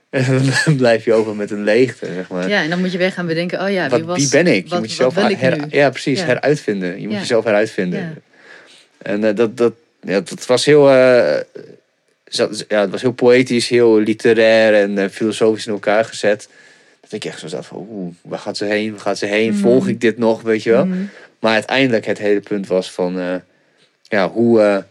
[0.28, 2.50] En dan blijf je over met een leegte, zeg maar.
[2.50, 4.18] ja, en dan moet je weer gaan bedenken, oh ja, wie was...
[4.18, 4.64] wie ben ik?
[4.64, 6.26] Je wat- moet jezelf her- ja, precies, Ja.
[6.26, 6.96] heruitvinden.
[7.02, 7.20] Je moet Ja.
[7.20, 8.00] jezelf heruitvinden.
[8.00, 8.14] Ja.
[8.98, 9.74] En eh, dat, dat,
[10.06, 11.40] ja, dat was heel, eh,
[12.26, 16.48] zat- ja, het was heel poëtisch, heel literair en eh, filosofisch in elkaar gezet.
[17.02, 18.92] Dat ik echt zo zat van, oeh, waar gaat ze heen?
[18.92, 19.52] Waar gaat ze heen?
[19.52, 19.62] Mhm.
[19.62, 20.42] Volg ik dit nog?
[20.42, 20.86] Weet je wel?
[20.86, 20.98] Mhm.
[21.40, 23.36] Maar uiteindelijk het hele punt was van, eh,
[24.04, 24.86] ja, hoe,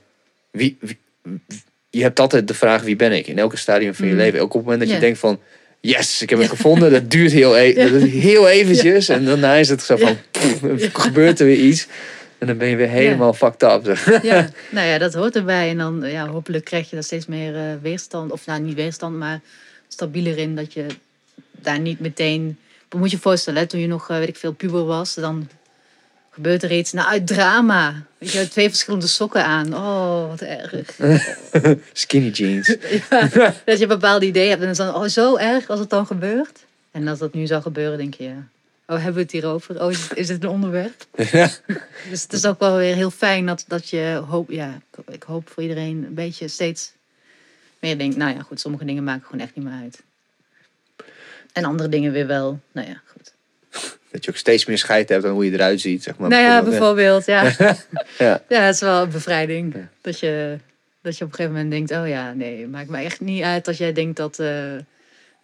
[0.50, 0.98] wie, wie-
[1.90, 4.22] je hebt altijd de vraag wie ben ik in elke stadium van je Mhm.
[4.22, 4.40] leven.
[4.40, 5.40] Ook op het moment dat je denkt van,
[5.80, 6.90] yes, ik heb het gevonden.
[6.92, 7.88] Dat duurt heel, e Ja.
[7.88, 11.86] dat is heel eventjes en daarna is het zo van, pff, gebeurt er weer iets.
[12.38, 13.98] En dan ben je weer helemaal fucked up.
[14.22, 15.68] Ja, nou ja, dat hoort erbij.
[15.70, 18.32] En dan ja, hopelijk krijg je daar steeds meer eh, weerstand.
[18.32, 19.40] Of nou, niet weerstand, maar
[19.88, 20.56] stabieler in.
[20.56, 20.86] Dat je
[21.50, 22.58] daar niet meteen...
[22.96, 25.14] Moet je voorstellen, hè, toen je nog, eh, weet ik veel, puber was.
[25.14, 25.48] Dan
[26.30, 26.92] gebeurt er iets.
[26.92, 28.02] Nou, uit drama.
[28.18, 29.74] Weet je, twee verschillende sokken aan.
[29.74, 30.98] Oh, wat erg.
[31.92, 32.76] Skinny jeans.
[33.10, 34.60] Ja, dat je een bepaald idee hebt.
[34.60, 36.64] En dan is dan oh, zo erg als het dan gebeurt.
[36.90, 38.24] En als dat nu zou gebeuren, denk je...
[38.24, 38.48] ja,
[38.86, 39.82] Oh, hebben we het hierover?
[39.82, 41.06] Oh, is, het- is dit een onderwerp?
[41.32, 41.50] Ja.
[42.10, 45.48] Dus het is ook wel weer heel fijn dat, dat je hoop, ja, ik- hoop
[45.48, 46.92] voor iedereen een beetje steeds
[47.80, 50.02] meer denkt, nou ja, goed, sommige dingen maken gewoon echt niet meer uit.
[51.52, 52.60] En andere dingen weer wel.
[52.72, 53.32] Nou ja, goed.
[54.10, 56.02] Dat je ook steeds meer scheid hebt aan hoe je eruit ziet.
[56.02, 56.28] Zeg maar.
[56.28, 57.42] nou ja, Bijvoorbeeld, ja.
[58.18, 58.42] Ja.
[58.48, 59.74] ja, het is wel een bevrijding.
[59.74, 59.88] Ja.
[60.00, 60.58] Dat, je,
[61.02, 63.64] dat je op een gegeven moment denkt, oh ja, nee, maakt me echt niet uit
[63.64, 64.72] dat jij denkt dat, eh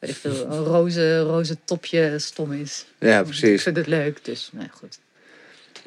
[0.01, 2.87] weet ik veel, een roze, roze topje stom is.
[2.99, 3.63] Ja, Ik precies.
[3.63, 4.99] vind het leuk, dus nou ja, goed.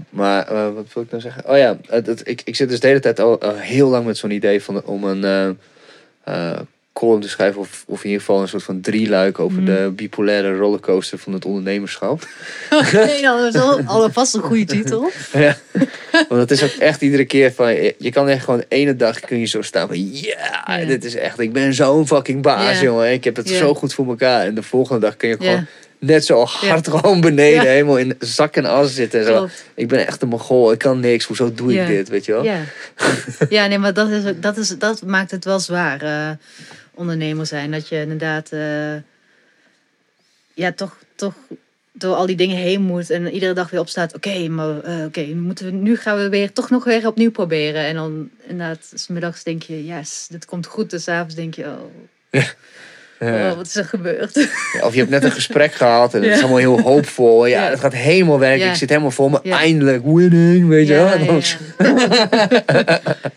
[0.09, 1.49] Maar eh, wat wil ik nou zeggen?
[1.49, 1.77] Oh ja,
[2.23, 4.83] ik, ik zit dus de hele tijd al al heel lang met zo'n idee van,
[4.83, 5.49] om een eh,
[6.53, 6.59] eh,
[6.93, 7.59] column te schrijven.
[7.61, 9.65] Of, of in ieder geval een soort van drieluik over Mhm.
[9.73, 12.27] de bipolaire rollercoaster van het ondernemerschap.
[12.93, 15.11] nee, dat is al, alvast een goede titel.
[15.33, 15.57] ja.
[16.11, 19.39] Want het is ook echt iedere keer van, je kan echt gewoon ene dag kun
[19.39, 20.85] je zo staan van, ja, Ja.
[20.85, 23.11] dit is echt, ik ben zo'n fucking baas, jongen.
[23.11, 24.45] Ik heb het zo goed voor elkaar.
[24.45, 25.65] En de volgende dag kun je gewoon
[25.99, 27.69] net zo hard gewoon beneden, Ja.
[27.69, 29.19] helemaal in zak en as zitten.
[29.19, 29.35] En zo.
[29.37, 29.63] Klopt.
[29.75, 31.85] Ik ben echt een mogol, ik kan niks, hoezo doe ik Ja.
[31.85, 32.43] dit, weet je wel?
[32.43, 32.59] Ja,
[33.49, 36.29] ja nee, maar dat, is, dat, is, dat maakt het wel zwaar, eh,
[36.93, 37.71] ondernemer zijn.
[37.71, 38.95] Dat je inderdaad, eh,
[40.53, 41.33] ja, toch, toch
[41.91, 44.15] door al die dingen heen moet en iedere dag weer opstaat.
[44.15, 47.85] Oké, maar eh, oké, moeten we, nu gaan we weer toch nog weer opnieuw proberen.
[47.85, 50.93] En dan inderdaad, 's middags denk je, yes, dit komt goed.
[50.93, 52.41] En s'avonds denk je, oh.
[53.27, 54.49] Oh, wat is er gebeurd?
[54.73, 57.45] Ja, Of je hebt net een gesprek gehad en het is allemaal heel hoopvol.
[57.45, 58.67] Ja, het gaat helemaal werken.
[58.67, 59.57] Ik zit helemaal maar Ja.
[59.57, 61.07] eindelijk winning, weet je wel.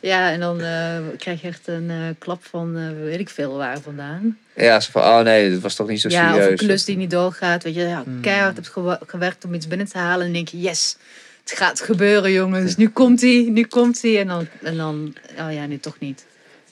[0.00, 3.56] ja, En dan- eh, krijg je echt een eh, klap van eh, weet ik veel
[3.56, 4.38] waar vandaan.
[4.56, 6.58] Ja, zo van, oh nee, dat was toch niet zo Ja, of een serieus.
[6.60, 7.62] klus die niet doorgaat.
[7.62, 8.20] Weet je, ja, Hmm.
[8.20, 8.72] keihard hebt
[9.06, 10.26] gewerkt om iets binnen te halen.
[10.26, 10.96] En denk je, yes,
[11.44, 12.76] het gaat gebeuren jongens.
[12.76, 14.20] Nu komt hij, nu komt hij.
[14.20, 16.24] En dan, en dan, oh ja, nu toch niet.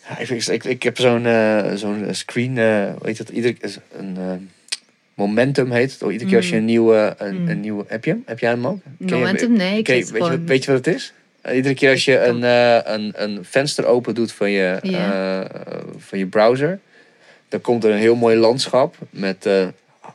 [0.08, 3.54] Ja, ik, ik, ik heb zo'n eh, zo'n screen, eh weet je dat, ieder,
[3.98, 4.32] een eh,
[5.14, 6.02] momentum heet het.
[6.02, 7.48] Oh, Iedere keer als je een nieuwe, een, Mm.
[7.48, 8.22] een nieuwe, heb je hem?
[8.26, 8.78] Heb jij hem ook?
[8.98, 9.52] Ken je- Momentum?
[9.52, 10.46] Nee, ik ken weet, je, gewoon...
[10.46, 11.12] weet je wat het is?
[11.40, 15.40] Eh, Iedere keer als je een, eh, een, een venster open doet van je, eh,
[15.96, 16.78] van je browser,
[17.48, 19.66] dan komt er een heel mooi landschap met eh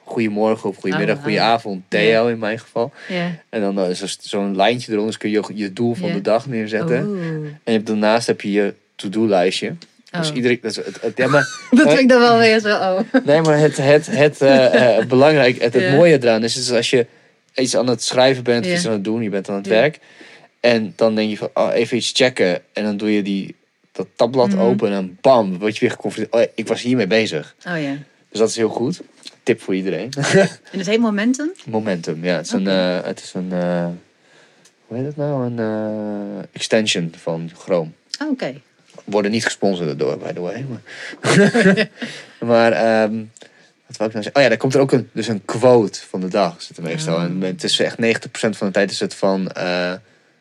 [0.04, 2.92] goedemorgen of goedemiddag, Oh, goedenavond, Theo in mijn geval.
[3.08, 3.32] Ja.
[3.50, 6.22] En dan eh, is er zo'n lijntje eronder, dus kun je je doel van de
[6.22, 7.08] dag neerzetten.
[7.08, 7.22] Oeh.
[7.24, 9.76] En je hebt, daarnaast heb je je to-do-lijstje.
[10.12, 10.36] Dus Oh.
[10.36, 13.00] iedereen, dat is het, het- ja, maar, Dat vind ik dan wel weer zo, oh.
[13.26, 16.90] nee, maar het, het, het eh, eh, belangrijk, het, het mooie eraan is, is als
[16.90, 17.06] je
[17.56, 20.00] iets aan het schrijven bent, iets aan het doen, je bent aan het werk.
[20.60, 22.62] En dan denk je van, oh, even iets checken.
[22.74, 23.56] En dan doe je die,
[23.92, 24.60] dat tabblad Mhm.
[24.60, 26.44] open en bam, word je weer geconfronteerd.
[26.48, 27.56] Oh, ik was hiermee bezig.
[27.68, 27.98] Oh ja.
[28.30, 29.02] Dus dat is heel goed.
[29.44, 30.10] Tip voor iedereen.
[30.72, 31.52] En het heet momentum?
[31.66, 32.36] Momentum, ja.
[32.36, 33.52] Het is een, eh, het is een
[34.88, 35.46] hoe heet het nou?
[35.46, 37.90] Een extension van Chrome.
[38.22, 38.62] Oh, Oké.
[39.10, 40.66] Worden niet gesponsord door, by the way.
[40.70, 41.90] Maar,
[42.50, 43.24] maar ehm,
[43.88, 44.36] wat wil ik nou zeggen?
[44.36, 46.62] Oh ja, daar komt er ook een, dus een quote van de dag.
[46.62, 47.16] Zit er meestal.
[47.16, 47.24] Oh.
[47.24, 48.02] En het is echt 90%
[48.32, 49.94] van de tijd is het van, eh,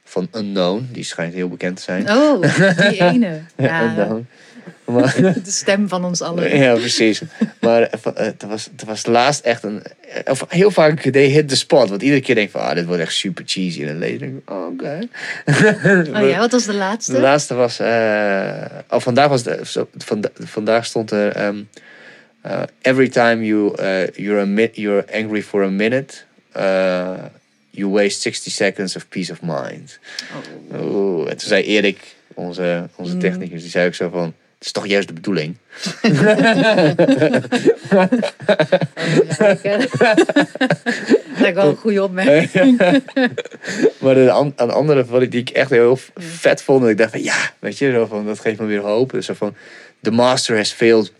[0.04, 0.88] van Unknown.
[0.92, 2.10] Die schijnt heel bekend te zijn.
[2.10, 2.40] Oh,
[2.90, 3.40] die ene.
[3.56, 4.26] Ja, Unknown.
[4.88, 5.14] Maar,
[5.44, 6.56] de stem van ons allen.
[6.58, 7.20] ja, precies.
[7.60, 9.82] Maar eh, eh, het was, het was laatst echt een...
[10.00, 11.88] eh, Of heel vaak, they hit the spot.
[11.88, 13.80] Want iedere keer denk ik van, ah, dit wordt echt super cheesy.
[13.80, 14.98] En dan lees ik, oh, oké.
[16.22, 17.12] Oh ja, wat was de laatste?
[17.12, 17.80] De laatste was.
[17.80, 19.60] oh, vandaag was de,
[19.96, 21.32] vanda- vandaag stond er.
[21.32, 21.56] ehm,
[22.42, 23.74] eh, every time you
[24.14, 26.14] you're, a you're angry for a minute,
[27.70, 29.98] you waste 60 seconds of peace of mind.
[30.72, 30.80] Oh.
[30.84, 31.98] Oeh, en toen zei Erik,
[32.34, 33.20] onze, onze Mm.
[33.20, 34.34] technicus, die zei ook zo van.
[34.58, 35.56] Het is toch juist de bedoeling.
[41.38, 42.78] Dat is wel een goede opmerking.
[44.00, 46.84] maar de an- een andere ik, die ik echt heel vet vond.
[46.84, 49.10] En ik dacht van ja, weet je, zo van, dat geeft me weer hoop.
[49.10, 49.54] Dus zo van,
[50.00, 51.12] the master has failed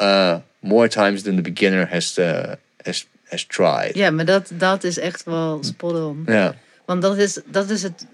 [0.00, 2.42] uh, more times than the beginner has, uh,
[2.82, 3.94] has, has tried.
[3.94, 6.22] Ja, maar dat, dat is echt wel spot on.
[6.26, 6.54] Ja.
[6.84, 8.06] Want dat is, dat is het,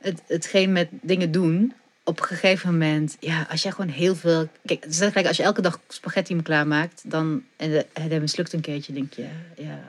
[0.00, 1.72] het, hetgeen met dingen doen.
[2.08, 4.48] Op een gegeven moment, ja, als jij gewoon heel veel.
[4.64, 7.42] Kijk, het is gelijk als je elke dag spaghetti me klaarmaakt, dan.
[7.56, 9.80] En de- dat mislukt een keertje, denk je, ja.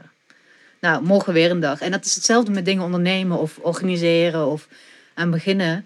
[0.79, 1.81] Nou, morgen weer een dag.
[1.81, 4.67] En dat is hetzelfde met dingen ondernemen of organiseren of
[5.13, 5.85] aan beginnen.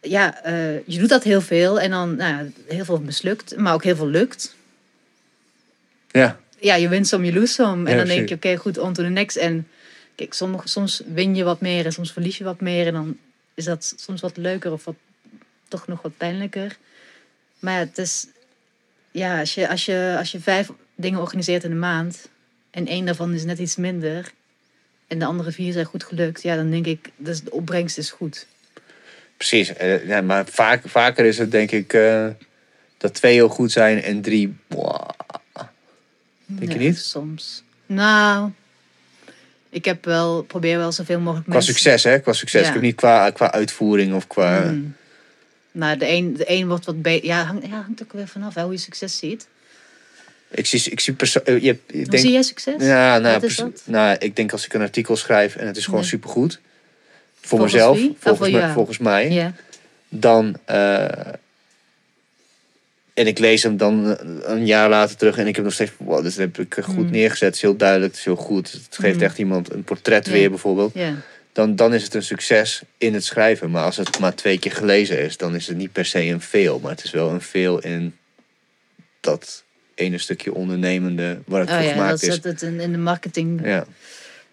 [0.00, 3.84] Ja, eh, je doet dat heel veel en dan, nou, heel veel mislukt, maar ook
[3.84, 4.54] heel veel lukt.
[6.10, 6.38] Ja.
[6.58, 7.86] Ja, je wint som, je lose som.
[7.86, 9.36] En dan denk je, oké, goed, on to the next.
[9.36, 9.68] En
[10.14, 12.86] kijk, sommige, soms win je wat meer en soms verlies je wat meer.
[12.86, 13.16] En dan
[13.54, 14.94] is dat soms wat leuker of wat,
[15.68, 16.76] toch nog wat pijnlijker.
[17.58, 18.26] Maar ja, het is...
[19.10, 22.28] Ja, als je, als, je, als je vijf dingen organiseert in een maand...
[22.70, 24.32] en één daarvan is net iets minder...
[25.06, 26.42] en de andere vier zijn goed gelukt...
[26.42, 28.46] ja, dan denk ik, dus de opbrengst is goed.
[29.36, 29.74] Precies.
[29.74, 32.26] Eh, ja, maar vaak, vaker is het denk ik eh,
[32.96, 34.56] dat twee heel goed zijn en drie.
[36.46, 36.98] Denk je niet?
[36.98, 37.62] Soms.
[37.86, 38.50] Nou...
[39.70, 41.74] Ik heb wel, probeer wel zoveel mogelijk Qua mensen...
[41.74, 42.18] succes, hè?
[42.18, 42.60] Qua succes.
[42.60, 42.66] Ja.
[42.66, 44.62] Ik heb niet qua, qua uitvoering of qua.
[44.62, 44.96] Hmm.
[45.76, 47.26] Nou, de een, de een wordt wat beter.
[47.26, 49.46] Ja, hangt, ja, hangt ook weer vanaf hè, hoe je succes ziet.
[50.50, 52.82] Ik zie, ik zie perso- eh, je, denk, zie jij succes?
[52.82, 53.50] Ja, nou,
[53.84, 56.08] nou, ik denk als ik een artikel schrijf en het is gewoon Nee.
[56.08, 56.60] supergoed.
[57.34, 58.16] Voor Volgens mezelf, wie?
[58.18, 59.52] volgens, mij, volgens mij.
[60.08, 60.56] Dan.
[60.64, 61.04] eh,
[63.14, 65.90] en ik lees hem dan eh, een jaar later terug en ik heb nog steeds.
[65.96, 67.10] Wow, dit heb ik goed Mm.
[67.10, 67.46] neergezet.
[67.46, 68.72] Het is heel duidelijk, het is heel goed.
[68.72, 69.22] Het geeft Mm.
[69.22, 70.94] echt iemand een portret weer bijvoorbeeld.
[70.94, 71.14] ja.
[71.56, 73.70] Dan, dan is het een succes in het schrijven.
[73.70, 76.40] Maar als het maar twee keer gelezen is, dan is het niet per se een
[76.40, 76.78] fail.
[76.78, 78.16] Maar het is wel een fail in
[79.20, 79.64] dat
[79.94, 82.34] ene stukje ondernemende waar het Oh voor ja, dat gemaakt is.
[82.34, 83.60] zit het in, in de marketing.
[83.64, 83.86] Ja,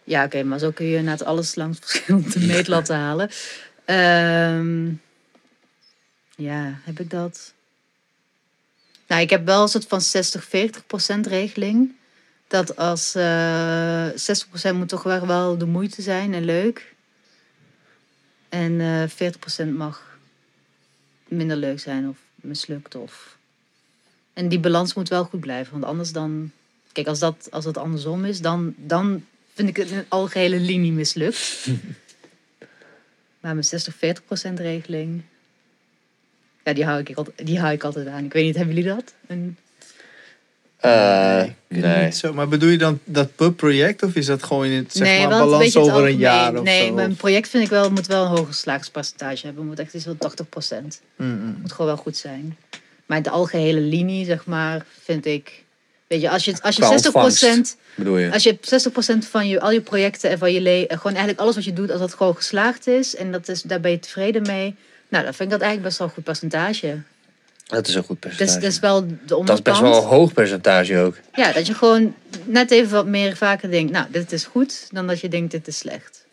[0.03, 0.23] Ja.
[0.23, 3.29] oké, maar zo kun je het alles langs verschillende meetlatten halen.
[3.85, 4.85] Ehm,
[6.35, 7.53] ja, heb ik dat?
[9.07, 11.91] Nou, ik heb wel een soort van 60-40% regeling.
[12.47, 14.07] Dat als eh
[14.71, 16.91] 60% moet toch wel, wel de moeite zijn en leuk.
[18.53, 19.31] En eh
[19.65, 20.17] 40% mag
[21.27, 22.95] minder leuk zijn of mislukt.
[22.95, 23.37] Of...
[24.33, 25.71] En die balans moet wel goed blijven.
[25.71, 26.51] Want anders dan...
[26.91, 30.91] Kijk, als dat, als dat andersom is, dan, dan vind ik het een algehele linie
[30.91, 31.67] mislukt.
[33.41, 35.21] maar mijn 60-40% regeling...
[36.63, 38.25] Ja, die hou, ik, altijd- die hou ik altijd aan.
[38.25, 39.13] Ik weet niet, hebben jullie dat?
[39.27, 39.57] Een,
[40.83, 42.05] Eh, nee.
[42.05, 44.91] niet Zo, maar bedoel je dan dat per project of is dat gewoon in het
[44.91, 46.93] zeg nee, maar, een balans over een jaar of nee, zo?
[46.93, 49.65] mijn project vind ik wel, moet wel een hoger slagingspercentage hebben.
[49.65, 51.01] moet echt iets van 80 procent.
[51.15, 51.57] Mm, mm.
[51.61, 52.57] moet gewoon wel goed zijn.
[53.05, 55.63] Maar de algehele linie, zeg maar, vind ik...
[56.07, 57.77] Weet je, als je, als je Qua 60 ontvangst.
[57.95, 58.31] Bedoel je?
[58.31, 58.57] Als je
[59.25, 61.73] 60% van je, al je projecten en van je le gewoon eigenlijk alles wat je
[61.73, 64.75] doet, als dat gewoon geslaagd is en dat is, daar ben je tevreden mee,
[65.09, 67.01] nou, dan vind ik dat eigenlijk best wel een goed percentage.
[67.73, 68.59] Dat is een goed Dus percentage.
[68.59, 69.47] dat is wel de onderkant.
[69.47, 71.17] dat is best wel een hoog percentage ook.
[71.33, 75.07] Ja, dat je gewoon net even wat meer vaker denkt, nou, dit is goed, dan
[75.07, 76.25] dat je denkt, dit is slecht.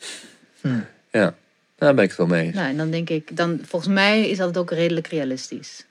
[1.11, 1.35] Ja,
[1.77, 2.55] daar ben ik het wel mee eens.
[2.55, 5.85] Nou, en dan denk ik, dan, volgens mij is dat ook redelijk realistisch.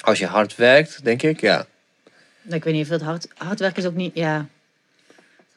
[0.00, 1.66] Als je hard werkt, denk ik, ja.
[2.42, 4.46] Nou, ik weet niet of dat hard, hard werken is ook niet, ja,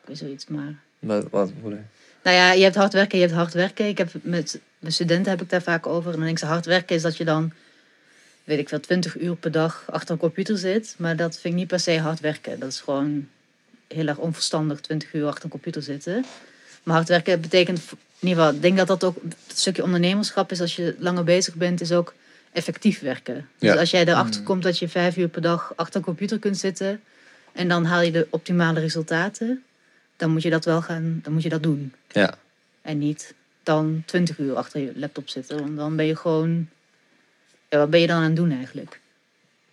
[0.02, 0.76] ik weet zoiets, maar...
[1.00, 1.78] Wat, wat bedoel je?
[2.24, 3.88] Nou ja, je hebt hard werken, je hebt hard werken.
[3.88, 6.12] Ik heb met mijn studenten heb ik daar vaak over.
[6.12, 7.54] En dan denk ik, hard werken is dat je dan,
[8.44, 10.96] weet ik veel, 20 uur per dag achter een computer zit.
[10.98, 12.60] Maar dat vind ik niet per se hard werken.
[12.60, 13.28] Dat is gewoon
[13.88, 16.26] heel erg onverstandig, 20 uur achter een computer zitten.
[16.84, 17.80] Maar hard werken betekent,
[18.20, 20.62] in ieder geval, ik denk dat dat ook het stukje ondernemerschap is.
[20.62, 22.14] Als je langer bezig bent, is ook
[22.52, 23.48] effectief werken.
[23.60, 23.80] Dus Ja.
[23.80, 27.02] als jij erachter komt dat je vijf uur per dag achter een computer kunt zitten.
[27.52, 29.64] En dan haal je de optimale resultaten.
[30.18, 31.94] Dan moet je dat wel gaan, dan moet je dat doen.
[32.12, 32.36] Ja.
[32.82, 33.34] En niet
[33.64, 35.60] dan 20 uur achter je laptop zitten.
[35.60, 36.70] Want dan ben je gewoon.
[37.74, 39.00] Ja, wat ben je dan aan het doen eigenlijk?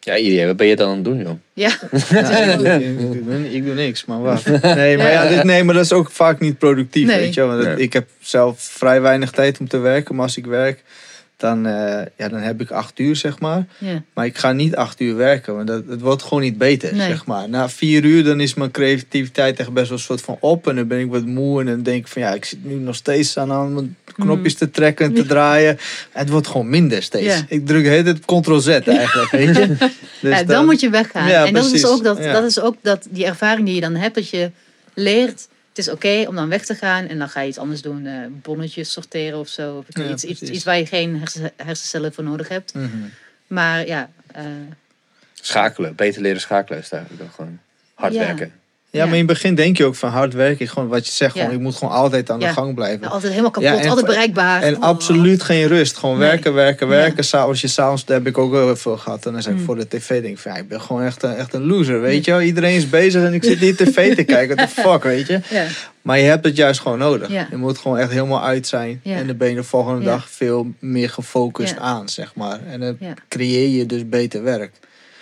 [0.01, 1.31] Ja, iedereen, wat ben je dan aan het doen, joh?
[1.53, 1.71] Ja,
[2.11, 4.45] Ja, ik, ik, doe, ik doe niks, maar wat.
[4.63, 7.19] Nee, maar, ja, dit, nee, maar dat is ook vaak niet productief, Nee.
[7.19, 7.49] weet je wel.
[7.57, 7.77] Want Nee.
[7.77, 10.83] Ik heb zelf vrij weinig tijd om te werken, maar als ik werk,
[11.37, 13.67] dan, eh, ja, dan heb ik acht uur, zeg maar.
[13.79, 14.03] ja.
[14.15, 17.09] Maar ik ga niet acht uur werken, want dat, het wordt gewoon niet beter, Nee.
[17.09, 17.49] zeg maar.
[17.49, 20.69] Na vier uur, dan is mijn creativiteit echt best wel een soort van op.
[20.69, 22.75] En dan ben ik wat moe en dan denk ik van, ja, ik zit nu
[22.75, 25.79] nog steeds aan, aan mijn knopjes te trekken en te draaien.
[26.13, 27.25] En het wordt gewoon minder steeds.
[27.25, 27.45] Ja.
[27.49, 29.77] Ik druk hele tijd ctrl-z eigenlijk, weet je.
[30.21, 31.29] Dus ja, dan moet je weggaan.
[31.29, 31.89] Ja, en dat is, precies.
[31.89, 32.33] ook dat, Ja.
[32.33, 34.51] dat is ook dat die ervaring die je dan hebt, dat je
[34.95, 35.49] leert.
[35.69, 38.07] Het is oké om dan weg te gaan en dan ga je iets anders doen,
[38.07, 39.77] eh, bonnetjes sorteren of zo.
[39.77, 42.75] Of Ja, iets, iets, waar je geen hersen, hersencellen voor nodig hebt.
[42.75, 42.87] Mhm.
[43.47, 44.45] Maar ja, eh,
[45.41, 47.59] Schakelen, beter leren schakelen is eigenlijk dan gewoon
[47.95, 48.19] hard Ja.
[48.19, 48.53] werken.
[48.93, 50.69] Ja, maar in het begin denk je ook van hard werken.
[50.69, 53.07] Gewoon wat je zegt, gewoon, ik moet gewoon altijd aan de gang blijven.
[53.11, 54.63] altijd helemaal kapot, en- altijd bereikbaar.
[54.63, 54.83] En Oh.
[54.83, 55.97] absoluut geen rust.
[55.97, 56.29] Gewoon Nee.
[56.29, 57.25] werken, werken, werken.
[57.25, 59.27] S'avonds, je s'avonds, dat heb ik ook heel veel gehad.
[59.27, 59.67] En dan zei ik Mm.
[59.67, 62.01] voor de tv, denk ik van, ja, ik ben gewoon echt een, echt een loser,
[62.01, 62.41] weet je wel.
[62.41, 64.57] Iedereen is bezig en ik zit hier tv te kijken.
[64.57, 65.41] What the fuck, weet je.
[65.51, 65.65] Ja,
[66.03, 67.31] Maar je hebt het juist gewoon nodig.
[67.31, 67.47] Ja.
[67.51, 69.01] Je moet gewoon echt helemaal uit zijn.
[69.03, 69.17] Ja.
[69.17, 70.07] En dan ben je de volgende Ja.
[70.07, 72.59] dag veel meer gefocust aan, zeg maar.
[72.71, 72.97] En dan
[73.29, 74.71] creëer je dus beter werk.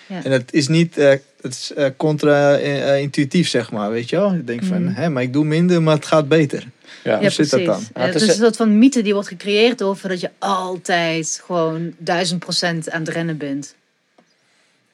[0.09, 0.24] Ja.
[0.24, 1.09] En het is niet eh,
[1.40, 4.32] het is, eh, contra-intuïtief, zeg maar, weet je wel.
[4.35, 4.94] Je denkt van, Mhm.
[4.94, 6.64] hè, maar ik doe minder, maar het gaat beter.
[7.05, 7.14] Ja.
[7.14, 7.82] Hoe Ja, zit dat dan?
[7.94, 11.94] Ja, het is- een soort van mythe die wordt gecreëerd over dat je altijd gewoon
[11.98, 13.74] duizend procent aan het rennen bent.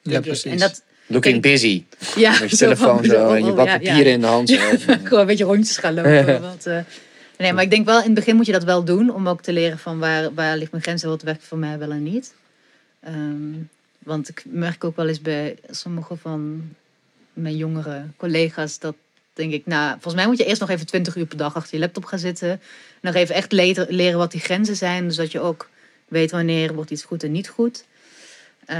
[0.01, 0.51] Ja, precies.
[0.51, 1.83] En dat, Looking Kijk, busy.
[2.15, 4.11] ja, Met je zo telefoon van- zo en je wat ja, papieren ja.
[4.13, 4.49] in de hand.
[4.49, 4.55] Zo.
[5.03, 6.41] Gewoon een beetje rondjes gaan lopen.
[6.41, 6.77] Want, eh,
[7.37, 9.13] nee, maar ik denk wel, in het begin moet je dat wel doen.
[9.13, 11.77] Om ook te leren van waar, waar ligt mijn grens en wat werkt voor mij
[11.77, 12.33] wel en niet.
[13.03, 13.53] Ehm,
[14.05, 16.69] want ik merk ook wel eens bij sommige van
[17.33, 18.95] mijn jongere collega's dat
[19.33, 21.73] denk ik, nou, volgens mij moet je eerst nog even 20 uur per dag achter
[21.73, 22.61] je laptop gaan zitten.
[23.01, 25.07] Nog even echt leren, leren wat die grenzen zijn.
[25.07, 25.69] Dus dat je ook
[26.07, 27.85] weet wanneer wordt iets goed en niet goed.
[28.65, 28.77] Eh,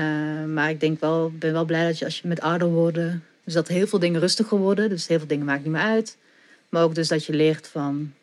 [0.48, 3.54] maar ik denk wel, ben wel blij dat je als je met ouder worden, dus
[3.54, 4.90] dat heel veel dingen rustiger worden.
[4.90, 6.18] Dus heel veel dingen maakt niet meer uit.
[6.70, 8.14] Maar ook dus dat je leert van,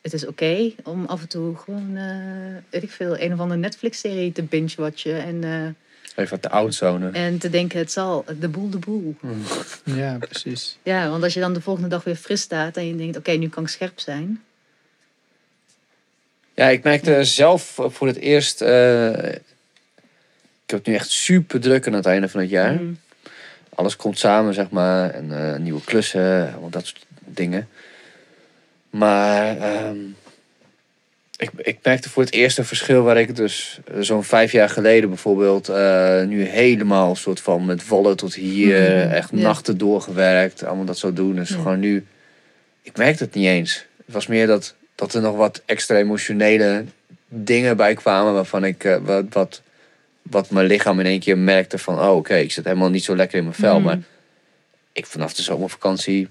[0.00, 3.60] het is oké om af en toe gewoon, eh, weet ik veel, een of andere
[3.60, 5.22] Netflix-serie te binge-watchen.
[5.22, 5.68] En, eh,
[6.16, 7.10] Even wat de oudzone.
[7.10, 9.16] en te denken, het zal, de boel de boel.
[9.84, 10.78] Ja, precies.
[10.82, 13.30] Ja, want als je dan de volgende dag weer fris staat en je denkt, oké,
[13.32, 14.42] nu kan ik scherp zijn.
[16.54, 18.60] Ja, ik merkte zelf voor het eerst.
[18.60, 19.08] eh,
[20.64, 22.72] ik heb het nu echt super druk aan het einde van het jaar.
[22.72, 22.98] Mm.
[23.74, 25.10] Alles komt samen, zeg maar.
[25.10, 27.68] En eh, nieuwe klussen, allemaal dat soort dingen.
[28.90, 29.96] Maar ehm,
[31.42, 34.68] ik, ik merkte voor het eerst een verschil waar ik dus eh, zo'n vijf jaar
[34.68, 39.36] geleden bijvoorbeeld eh, nu helemaal soort van met vallen tot hier, Mhm, echt ja.
[39.38, 41.34] nachten doorgewerkt, allemaal dat zo doen.
[41.34, 41.54] Dus Ja.
[41.56, 42.06] gewoon nu,
[42.82, 43.86] ik merkte het niet eens.
[44.04, 46.84] Het was meer dat, dat er nog wat extra emotionele
[47.28, 49.62] dingen bij kwamen waarvan ik eh, wat, wat,
[50.22, 53.16] wat mijn lichaam in één keer merkte van, oh oké, ik zit helemaal niet zo
[53.16, 53.74] lekker in mijn vel.
[53.76, 53.84] Mhm.
[53.84, 53.98] Maar
[54.92, 56.28] ik vanaf de zomervakantie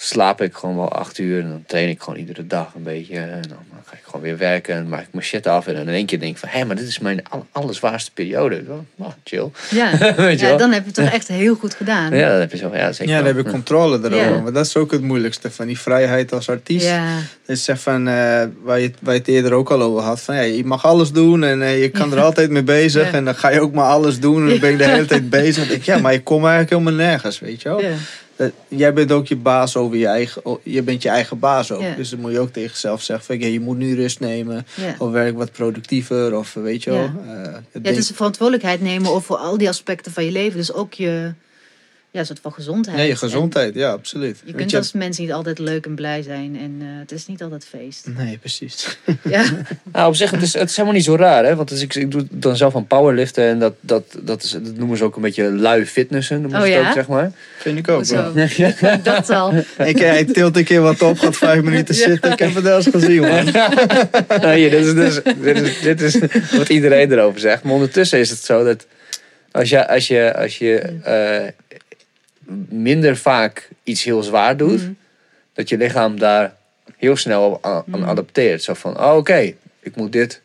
[0.00, 1.40] slaap ik gewoon wel acht uur.
[1.42, 3.18] En dan train ik gewoon iedere dag een beetje.
[3.18, 5.66] En dan ga ik gewoon weer werken en maak ik mijn shit af.
[5.66, 8.10] En dan in één keer denk ik van, hé, maar dit is mijn al- allerzwaarste
[8.12, 8.62] periode.
[8.96, 9.50] Nou, chill.
[9.70, 9.90] Ja.
[10.16, 10.58] Weet je ja, wel?
[10.58, 12.14] dan heb je het toch echt heel goed gedaan.
[12.16, 14.16] Ja, dan heb je zo, ja, zeker Ja, dan heb je controle erover.
[14.34, 14.40] Ja.
[14.40, 16.86] Maar dat is ook het moeilijkste van die vrijheid als artiest.
[16.86, 17.16] Ja.
[17.46, 18.14] Dus zeg van, eh,
[18.62, 20.20] waar, je, waar je het eerder ook al over had.
[20.20, 22.22] Van, ja, je mag alles doen en eh, je kan er Ja.
[22.24, 23.06] altijd mee bezig.
[23.10, 23.12] Ja.
[23.16, 24.42] En dan ga je ook maar alles doen.
[24.42, 25.56] En dan ben je de hele tijd bezig.
[25.56, 27.80] Dan denk ik, ja, maar je komt eigenlijk helemaal nergens, weet je wel.
[27.80, 27.90] Ja.
[28.36, 30.44] Dat- jij bent ook je baas over je eigen...
[30.44, 31.80] oh, Je bent je eigen baas ook.
[31.82, 31.94] Ja.
[31.96, 34.66] Dus dan moet je ook tegen jezelf zeggen van, ja, je moet nu rust nemen.
[34.76, 34.94] Ja.
[34.98, 36.36] Of werk wat productiever.
[36.38, 37.00] Of weet je wel.
[37.02, 37.14] Ja.
[37.26, 40.58] eh, het Ja, denk- het is verantwoordelijkheid nemen over al die aspecten van je leven.
[40.58, 41.32] Dus ook je
[42.10, 42.96] ja, soort van gezondheid.
[42.96, 43.74] Nee, je En gezondheid.
[43.74, 44.42] Ja, absoluut.
[44.44, 46.58] Je kunt als mens niet altijd leuk en blij zijn.
[46.60, 48.06] En eh, het is niet altijd feest.
[48.16, 48.98] Nee, precies.
[49.22, 49.44] Ja,
[49.92, 51.56] Nou, op zich, het is, het is helemaal niet zo raar, hè?
[51.56, 54.76] Want dus ik, ik doe dan zelf aan powerliften en dat, dat, dat, is, dat
[54.76, 56.88] noemen ze ook een beetje lui fitnessen, noemen ze Oh het ja?
[56.88, 57.32] ook, zeg maar.
[57.58, 58.32] Vind ik ook wel.
[58.48, 58.96] zo.
[59.02, 59.52] Dat al.
[59.84, 62.32] Ik, hij tilt een keer wat op, gaat vijf minuten zitten.
[62.32, 63.44] Ik heb het wel eens gezien, man.
[64.42, 67.62] Nou, hier, dit, is, dit, is, dit, is, dit is wat iedereen erover zegt.
[67.62, 68.86] Maar ondertussen is het zo dat
[69.50, 71.67] als je, als je, als je eh,
[72.68, 74.96] minder vaak iets heel zwaar doet, Mm.
[75.52, 76.54] dat je lichaam daar
[76.96, 78.04] heel snel aan, Mm.
[78.04, 78.62] adapteert.
[78.62, 80.40] Zo van, oh, oké, ik moet dit.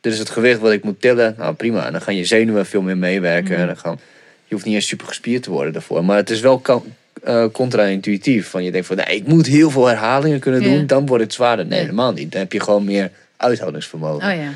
[0.00, 1.34] Dit is het gewicht wat ik moet tillen.
[1.38, 1.86] Nou, prima.
[1.86, 3.54] En dan gaan je zenuwen veel meer meewerken.
[3.54, 3.60] Mm.
[3.60, 3.98] En dan gaan,
[4.46, 6.04] je hoeft niet eens super gespierd te worden daarvoor.
[6.04, 6.62] Maar het is wel
[7.22, 8.48] eh, contra-intuïtief.
[8.48, 10.86] Van je denkt van, nee, ik moet heel veel herhalingen kunnen doen.
[10.86, 11.66] Dan wordt het zwaarder.
[11.66, 12.32] Nee, helemaal niet.
[12.32, 14.30] Dan heb je gewoon meer uithoudingsvermogen.
[14.30, 14.50] Oh ja.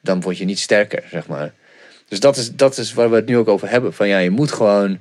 [0.00, 1.52] Dan word je niet sterker, zeg maar.
[2.08, 3.94] Dus dat is, dat is waar we het nu ook over hebben.
[3.94, 4.98] Van ja, je moet gewoon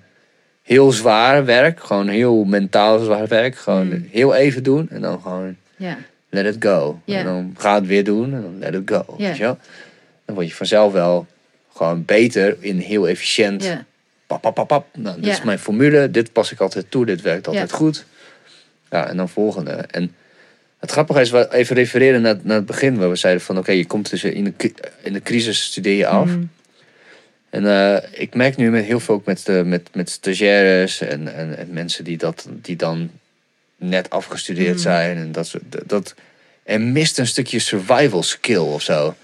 [0.62, 1.80] heel zwaar werk.
[1.84, 3.56] Gewoon heel mentaal zwaar werk.
[3.56, 4.08] Gewoon Mm.
[4.12, 4.90] heel even doen.
[4.90, 5.56] En dan gewoon
[6.30, 7.02] let it go.
[7.06, 9.16] En dan ga het weer doen en dan let it go.
[9.18, 9.58] Weet je wel?
[10.26, 11.28] Dan word je vanzelf wel
[11.74, 13.64] gewoon beter in heel efficiënt.
[14.28, 14.86] Pap, pap, pap, pap.
[14.98, 16.12] Nou, dit is mijn formule.
[16.12, 17.06] Dit pas ik altijd toe.
[17.06, 18.06] Dit werkt altijd goed.
[18.90, 19.72] Ja, en dan volgende.
[19.72, 20.16] En
[20.80, 22.98] het grappige is, even refereren naar, naar het begin.
[22.98, 24.72] Waar we zeiden van, oké, je komt dus in de,
[25.02, 26.26] in de crisis studeer je af.
[26.28, 26.50] Mm.
[27.52, 31.34] En eh, ik merk nu met heel veel ook met, de, met, met stagiaires en,
[31.36, 33.12] en, en mensen die, dat, die dan
[33.76, 34.82] net afgestudeerd Mm.
[34.82, 35.18] zijn.
[35.18, 36.16] En dat, dat, dat,
[36.64, 39.16] er mist een stukje survival skill of zo.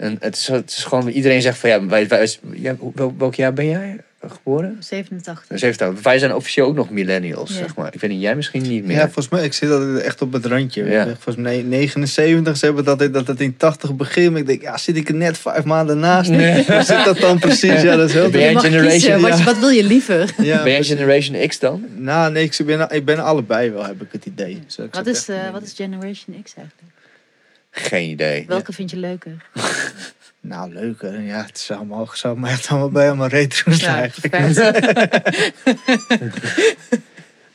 [0.00, 3.34] En het is, het is gewoon, iedereen zegt van ja, wij, wij, ja, wel- welk
[3.34, 3.96] jaar ben jij
[4.28, 4.76] geboren?
[4.80, 5.46] 87.
[5.48, 7.56] Dus even, wij zijn officieel ook nog millennials, Ja.
[7.56, 7.94] zeg maar.
[7.94, 8.96] Ik weet niet, jij misschien niet meer.
[8.96, 10.84] Ja, volgens mij, ik zit altijd echt op het randje.
[10.84, 11.04] Ja.
[11.04, 14.36] Volgens mij 79, ze hebben altijd dat het in 80 begint.
[14.36, 16.30] Ik denk, ja, zit ik er net vijf maanden naast?
[16.30, 16.64] Nee.
[16.66, 17.82] Hoe zit dat dan precies?
[17.82, 19.20] Ja, dat is heel Ben jij generation-.
[19.20, 20.34] Wat, wat wil je liever?
[20.42, 21.84] Ja, ben jij Generation X dan?
[21.96, 24.62] Nou, nee, ik ben, ik ben allebei wel, heb ik het idee.
[24.66, 26.98] Zo, ik Wat is, eh, wat is Generation X eigenlijk?
[27.70, 28.44] Geen idee.
[28.46, 29.36] Welke vind je leuker?
[30.42, 31.20] Nou, leuker.
[31.20, 34.34] Ja, het zou me, zou me echt allemaal bij allemaal retro's Ja, eigenlijk.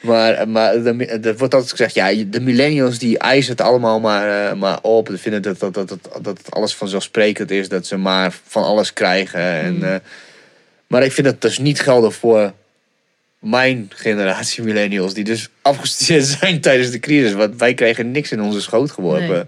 [0.06, 4.54] Maar, maar er wordt altijd gezegd, ja, de millennials die eisen het allemaal maar, eh,
[4.58, 5.08] maar op.
[5.12, 8.64] Ze vinden dat, dat, dat, dat, dat het alles vanzelfsprekend is, dat ze maar van
[8.64, 9.40] alles krijgen.
[9.42, 9.84] En, Mm.
[9.84, 9.96] eh,
[10.88, 12.54] maar ik vind dat dus niet gelden voor
[13.40, 17.34] mijn generatie millennials, die dus afgestudeerd zijn tijdens de crisis.
[17.34, 19.30] Want wij kregen niks in onze schoot geworpen.
[19.30, 19.44] Nee.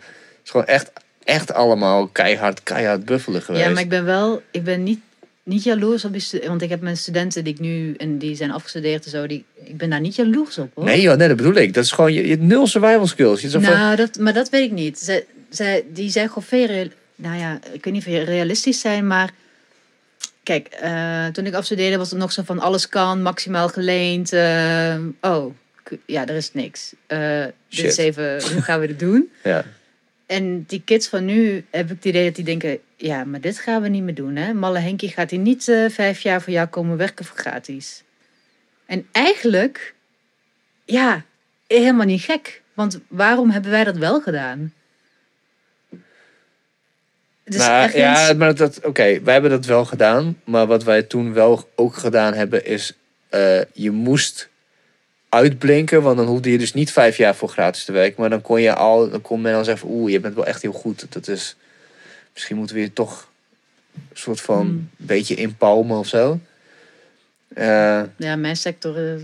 [0.47, 0.91] Is gewoon echt,
[1.23, 3.65] echt allemaal keihard, keihard buffelen geweest.
[3.65, 4.99] Ja, maar ik ben wel, ik ben niet,
[5.43, 8.51] niet jaloers op die Want ik heb mijn studenten die ik nu, en die zijn
[8.51, 10.83] afgestudeerd en zo, die, ik ben daar niet jaloers op hoor.
[10.83, 11.73] Nee joh, nee, dat bedoel ik.
[11.73, 13.41] Dat is gewoon, je, je nul survival skills.
[13.41, 14.99] Je zegt van, Nou, dat, maar dat weet ik niet.
[14.99, 19.07] Zij, zij, die zijn gewoon veel, nou ja, ik weet niet of je realistisch zijn,
[19.07, 19.31] maar
[20.43, 24.33] kijk, eh, toen ik afstudeerde was het nog zo van alles kan, maximaal geleend.
[24.33, 25.53] eh, oh,
[26.05, 26.93] ja, er is niks.
[27.07, 27.97] Dit is Shit.
[27.97, 29.29] even, hoe gaan we dit doen?
[29.43, 29.65] ja.
[30.27, 33.59] En die kids van nu heb ik het idee dat die denken, ja, maar dit
[33.59, 34.35] gaan we niet meer doen.
[34.35, 34.53] Hè?
[34.53, 38.03] Malle Henkie gaat hier niet eh, vijf jaar voor jou komen werken voor gratis.
[38.85, 39.93] En eigenlijk,
[40.85, 41.23] ja,
[41.67, 42.61] helemaal niet gek.
[42.73, 44.73] Want waarom hebben wij dat wel gedaan?
[47.43, 50.41] Dus nou, ergens- ja, maar dat, oké, wij hebben dat wel gedaan.
[50.43, 52.93] Maar wat wij toen wel ook gedaan hebben is,
[53.29, 54.49] eh, je moest
[55.29, 58.21] uitblinken, want dan hoefde je dus niet vijf jaar voor gratis te werken.
[58.21, 60.61] Maar dan kon je al, dan kon men al zeggen, oeh, je bent wel echt
[60.61, 61.05] heel goed.
[61.09, 61.55] Dat is,
[62.33, 63.29] misschien moeten we je toch
[63.93, 64.89] een soort van Hmm.
[64.97, 66.39] beetje inpalmen of zo.
[67.53, 69.11] Eh, Ja, mijn sector, eh,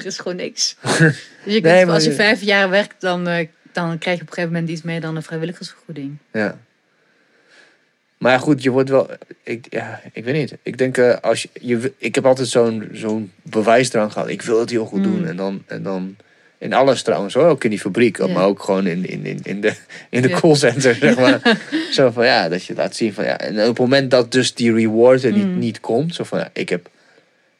[0.00, 0.76] er is gewoon niks.
[0.82, 1.14] dus
[1.44, 4.22] je kunt, Nee, maar als je je- vijf jaar werkt, dan, eh, dan krijg je
[4.22, 6.16] op een gegeven moment iets meer dan een vrijwilligersvergoeding.
[6.32, 6.58] Ja.
[8.18, 9.10] Maar goed, je wordt wel.
[9.42, 10.54] Ik, ja, ik weet niet.
[10.62, 11.92] Ik denk, eh, als je, je.
[11.98, 14.28] Ik heb altijd zo'n zo'n bewijsdrang gehad.
[14.28, 15.12] Ik wil het heel goed Mm.
[15.12, 15.26] doen.
[15.26, 16.16] En dan, en dan.
[16.58, 17.46] In alles trouwens hoor.
[17.46, 18.16] Ook in die fabriek.
[18.18, 18.26] Ja.
[18.26, 19.72] Maar ook gewoon in, in, in, in de,
[20.10, 20.38] in de Ja.
[20.40, 21.58] callcenter, zeg maar.
[21.92, 23.38] zo van ja, dat je laat zien van ja.
[23.38, 25.58] En op het moment dat dus die reward er niet, Mm.
[25.58, 26.14] niet komt.
[26.14, 26.88] Zo van ja, ik heb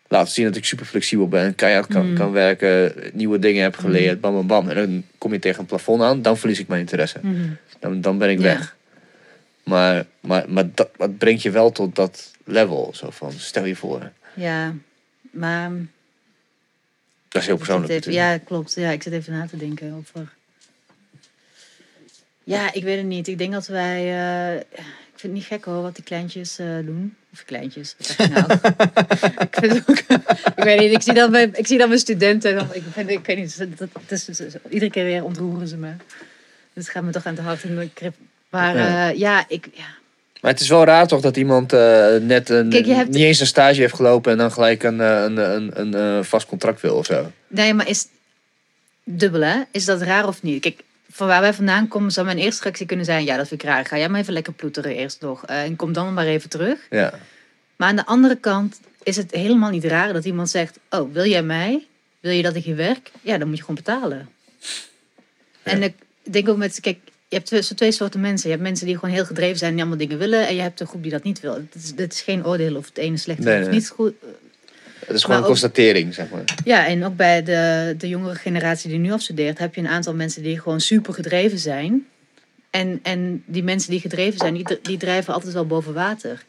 [0.09, 2.17] laten zien dat ik super flexibel ben, keihard kan, Mm.
[2.17, 4.69] kan werken, nieuwe dingen heb geleerd, bam, bam, bam.
[4.69, 7.19] En dan kom je tegen een plafond aan, dan verlies ik mijn interesse.
[7.23, 7.35] Mhm.
[7.81, 8.76] Dan, dan ben ik weg.
[9.71, 12.91] Maar, maar, maar dat, dat brengt je wel tot dat level.
[12.95, 14.13] Zo van, stel je voor.
[14.35, 14.75] Ja,
[15.31, 15.71] maar
[17.29, 17.93] Dat is heel persoonlijk.
[17.93, 18.75] even- ja, klopt.
[18.75, 20.33] Ja, ik zit even na te denken over.
[22.45, 23.29] Ja, ik weet het niet.
[23.29, 23.97] Ik denk dat wij.
[23.99, 27.17] eh, ik vind het niet gek hoor wat die kleintjes eh, doen.
[27.33, 27.95] Of kleintjes.
[27.99, 28.53] Wat zeg je nou?
[29.49, 29.99] ik vind het ook.
[30.57, 30.93] ik weet niet.
[30.93, 32.69] Ik zie dat bij, ik zie dat bij studenten.
[32.73, 33.59] Ik, vind, ik weet niet.
[33.79, 35.91] Dat, dat, is, iedere keer weer ontroeren ze me.
[36.73, 37.63] Dus het gaat me toch aan de hart.
[37.63, 38.01] En ik
[38.51, 38.89] Maar Ja.
[38.89, 39.69] ja, ja ik.
[39.73, 39.85] Ja.
[40.41, 43.41] Maar het is wel raar toch dat iemand eh, net een, Kijk, hebt- niet eens
[43.41, 46.81] een stage heeft gelopen en dan gelijk een, eh, een, een, een, eh, vast contract
[46.81, 47.33] wil of zo.
[47.47, 48.07] Nee, maar is
[49.05, 49.61] dubbel hè?
[49.71, 50.61] Is dat raar of niet?
[50.63, 53.63] Kijk, van waar wij vandaan komen zou mijn eerste reactie kunnen zijn: ja, dat vind
[53.63, 53.85] ik raar.
[53.87, 55.45] Ga jij maar even lekker ploeteren eerst nog.
[55.47, 56.79] eh, en kom dan maar even terug.
[56.91, 57.13] Ja.
[57.77, 61.25] Maar aan de andere kant is het helemaal niet raar dat iemand zegt: Oh, wil
[61.27, 61.87] jij mij?
[62.21, 63.11] Wil je dat ik hier werk?
[63.23, 64.29] Ja, dan moet je gewoon betalen.
[65.63, 66.99] En ik denk ook met, kijk,
[67.29, 68.49] je hebt twee, zo twee soorten mensen.
[68.49, 70.47] Je hebt mensen die gewoon heel gedreven zijn en die allemaal dingen willen.
[70.49, 71.55] En je hebt een groep die dat niet wil.
[71.55, 73.69] Het is, is geen oordeel of het ene slecht is of nee.
[73.69, 74.15] niet goed.
[74.99, 76.45] Het is gewoon Maar een ook- constatering, zeg maar.
[76.65, 80.15] Ja, en ook bij de, de jongere generatie die nu afstudeert, heb je een aantal
[80.15, 82.07] mensen die gewoon super gedreven zijn.
[82.71, 86.45] En, en die mensen die gedreven zijn, die, die drijven altijd wel boven water.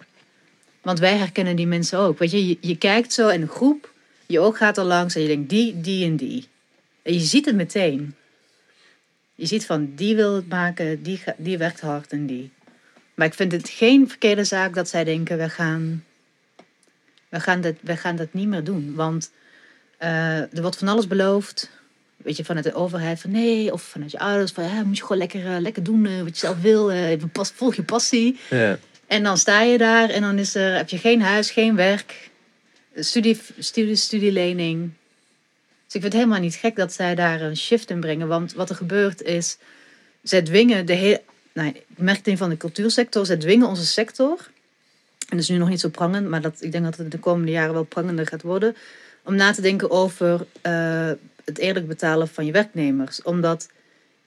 [0.81, 2.19] Want wij herkennen die mensen ook.
[2.19, 3.93] Weet je, je, je kijkt zo in een groep,
[4.25, 6.47] je oog gaat er langs en je denkt die, die en die.
[7.01, 8.15] En je ziet het meteen.
[9.37, 12.51] Je ziet van die wil het maken, die, die werkt hard en die.
[13.13, 16.03] Maar ik vind het geen verkeerde zaak dat zij denken, we gaan,
[17.29, 18.95] we gaan, dat, we gaan dat niet meer doen.
[18.95, 19.31] Want
[19.97, 21.69] eh, er wordt van alles beloofd.
[22.17, 25.01] Weet je, vanuit de overheid van nee, of vanuit je ouders van ja, moet je
[25.01, 26.91] gewoon lekker, eh, lekker doen eh, wat je zelf wil.
[27.31, 28.39] pas, volg je passie.
[28.49, 28.77] Ja.
[29.07, 32.29] En dan sta je daar en dan is er, heb je geen huis, geen werk,
[32.95, 34.91] studie, studie, studielening.
[35.87, 38.27] Dus ik vind het helemaal niet gek dat zij daar een shift in brengen.
[38.27, 39.57] Want wat er gebeurt is,
[40.21, 41.21] zij dwingen de hele,
[41.53, 44.49] nou, ik merk het van de cultuursector, zij dwingen onze sector.
[45.19, 47.19] En dat is nu nog niet zo prangend, maar dat, ik denk dat het de
[47.19, 48.75] komende jaren wel prangender gaat worden.
[49.23, 51.11] Om na te denken over eh,
[51.45, 53.21] het eerlijk betalen van je werknemers.
[53.21, 53.69] Omdat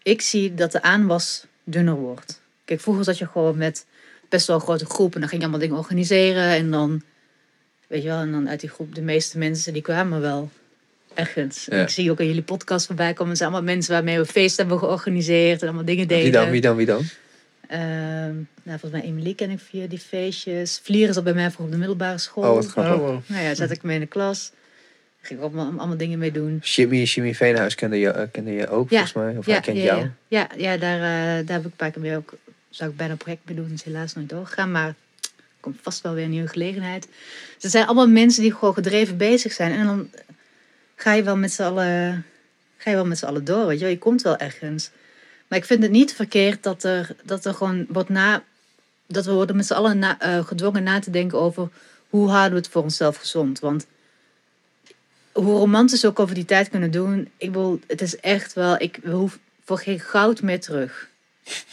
[0.02, 2.40] ik zie dat de aanwas dunner wordt.
[2.64, 3.86] Kijk, vroeger zat je gewoon met
[4.28, 5.14] best wel grote groep.
[5.14, 6.44] En dan ging je allemaal dingen organiseren.
[6.44, 7.02] En dan,
[7.86, 10.50] weet je wel, en dan uit die groep, de meeste mensen die kwamen wel
[11.14, 11.68] ergens.
[11.68, 11.82] En Ja.
[11.82, 13.28] Ik zie ook in jullie podcast voorbij komen.
[13.28, 15.60] Het zijn allemaal mensen waarmee we feest hebben georganiseerd.
[15.60, 16.22] En allemaal dingen deden.
[16.22, 17.02] Wie dan, wie dan, wie dan?
[17.68, 20.80] Ehm, nou, volgens mij Emily ken ik via die feestjes.
[20.82, 22.44] Vlieren zat bij mij voor op de middelbare school.
[22.44, 22.94] Oh, wat grappig.
[22.94, 23.20] Oh, wow.
[23.26, 24.52] Nou ja, zet ik mee in de klas.
[25.20, 26.58] Ging ik allemaal, allemaal dingen mee doen.
[26.62, 28.96] Jimmy, Jimmy Veenhuis kende je, eh, kende je ook, Ja.
[28.96, 29.36] volgens mij.
[29.36, 30.00] Of hij kent ja, jou.
[30.00, 32.32] Ja, ja, ja daar, eh, daar heb ik een paar keer mee ook.
[32.70, 34.70] Zou ik bijna een project mee doen, is helaas nooit doorgegaan.
[34.70, 34.94] Maar er
[35.60, 37.02] komt vast wel weer een nieuwe gelegenheid.
[37.54, 39.72] Dus het zijn allemaal mensen die gewoon gedreven bezig zijn.
[39.72, 40.08] En dan
[41.00, 42.24] ga je wel met z'n allen,
[42.76, 43.66] ga je wel met z'n allen door.
[43.66, 44.90] Weet je, je komt wel ergens.
[45.48, 48.42] Maar ik vind het niet verkeerd dat er, dat er gewoon wordt na.
[49.06, 51.68] Dat we worden met z'n allen eh, gedwongen na te denken over
[52.08, 53.58] hoe houden we het voor onszelf gezond.
[53.58, 53.86] Want
[55.32, 57.30] hoe romantisch ook over die tijd kunnen doen.
[57.36, 61.09] Ik wil, het is echt wel, ik hoef voor geen goud meer terug.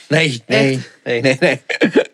[0.07, 1.61] Nee, nee, nee, nee, nee.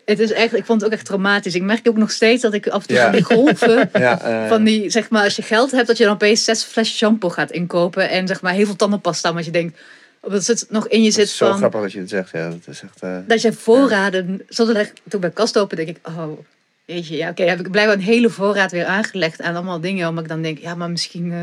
[0.04, 1.54] Het is echt, ik vond het ook echt traumatisch.
[1.54, 3.02] Ik merk ook nog steeds dat ik af en toe Ja.
[3.02, 6.04] van die golven, Ja, eh, van die, zeg maar, als je geld hebt, dat je
[6.04, 9.50] dan opeens zes flesjes shampoo gaat inkopen en zeg maar heel veel tandenpasta, maar je
[9.50, 9.78] denkt,
[10.20, 12.30] dat het nog in je zit zo van, grappig dat je het zegt.
[12.32, 13.00] Ja, dat is echt...
[13.02, 16.38] eh, dat je voorraden, zonder dat toen bij kast open denk ik, oh,
[16.84, 20.08] weet je, ja, oké, heb ik blijkbaar een hele voorraad weer aangelegd aan allemaal dingen,
[20.08, 21.38] omdat ik dan denk, ja, maar misschien, eh,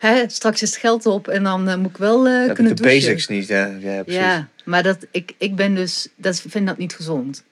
[0.00, 2.76] hè, straks is het geld op en dan eh, moet ik wel heb ik kunnen
[2.76, 3.00] de douchen.
[3.00, 3.46] basics niet.
[3.46, 4.20] Ja, ja precies.
[4.20, 7.44] Ja, maar dat, ik, ik ben dus, dat vind dat niet gezond.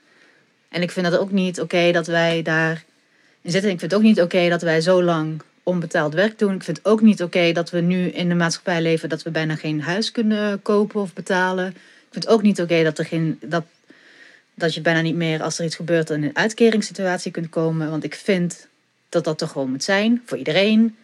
[0.68, 2.84] En ik vind dat ook niet oké dat wij daar
[3.42, 3.70] in zitten.
[3.70, 6.54] Ik vind het ook niet oké dat wij zo lang onbetaald werk doen.
[6.54, 9.30] Ik vind het ook niet oké dat we nu in de maatschappij leven dat we
[9.30, 11.66] bijna geen huis kunnen kopen of betalen.
[11.68, 13.64] Ik vind het ook niet oké dat er geen dat,
[14.54, 17.90] dat je bijna niet meer als er iets gebeurt in een uitkeringssituatie kunt komen.
[17.90, 18.68] Want ik vind
[19.08, 20.96] dat dat toch gewoon moet zijn voor iedereen.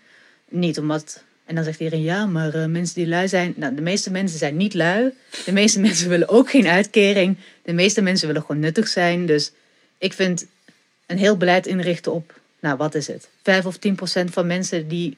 [0.48, 1.22] Niet omdat.
[1.44, 3.54] En dan zegt iedereen ja, maar eh, mensen die lui zijn.
[3.56, 5.12] Nou, de meeste mensen zijn niet lui.
[5.44, 7.36] De meeste mensen willen ook geen uitkering.
[7.62, 9.26] De meeste mensen willen gewoon nuttig zijn.
[9.26, 9.52] Dus
[9.98, 10.46] ik vind
[11.06, 13.28] een heel beleid inrichten op, nou wat is het?
[13.42, 15.16] 5 of 10 procent van mensen die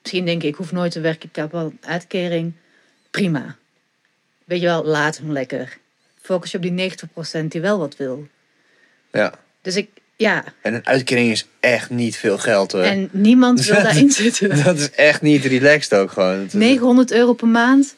[0.00, 2.52] misschien denken: ik hoef nooit te werken, ik heb wel een uitkering.
[3.10, 3.56] Prima.
[4.44, 5.78] Weet je wel, laat hem lekker.
[6.20, 8.28] Focus je op die 90 procent die wel wat wil.
[9.12, 9.38] Ja.
[9.62, 9.88] Dus ik,
[10.18, 10.44] ja.
[10.62, 12.82] En een uitkering is echt niet veel geld hoor.
[12.82, 14.64] En niemand wil daarin zitten.
[14.64, 16.38] Dat is echt niet relaxed ook gewoon.
[16.38, 17.94] Het is- 900 euro per maand.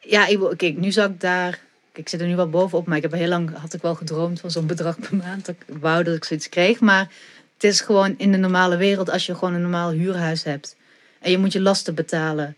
[0.00, 1.58] Ja, ik, kijk, nu zou ik daar.
[1.94, 4.40] Ik zit er nu wel bovenop, maar ik heb heel lang had ik wel gedroomd
[4.40, 5.48] van zo'n bedrag per maand.
[5.48, 7.08] Ik wou dat ik zoiets kreeg, maar
[7.54, 10.76] Het is gewoon in de normale wereld, als je gewoon een normaal huurhuis hebt
[11.20, 12.56] en je moet je lasten betalen,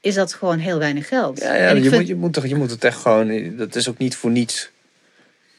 [0.00, 1.40] is dat gewoon heel weinig geld.
[1.40, 3.56] Ja, ja je, vind- moet, je, moet toch, je moet het echt gewoon...
[3.56, 4.70] Dat is ook niet voor niets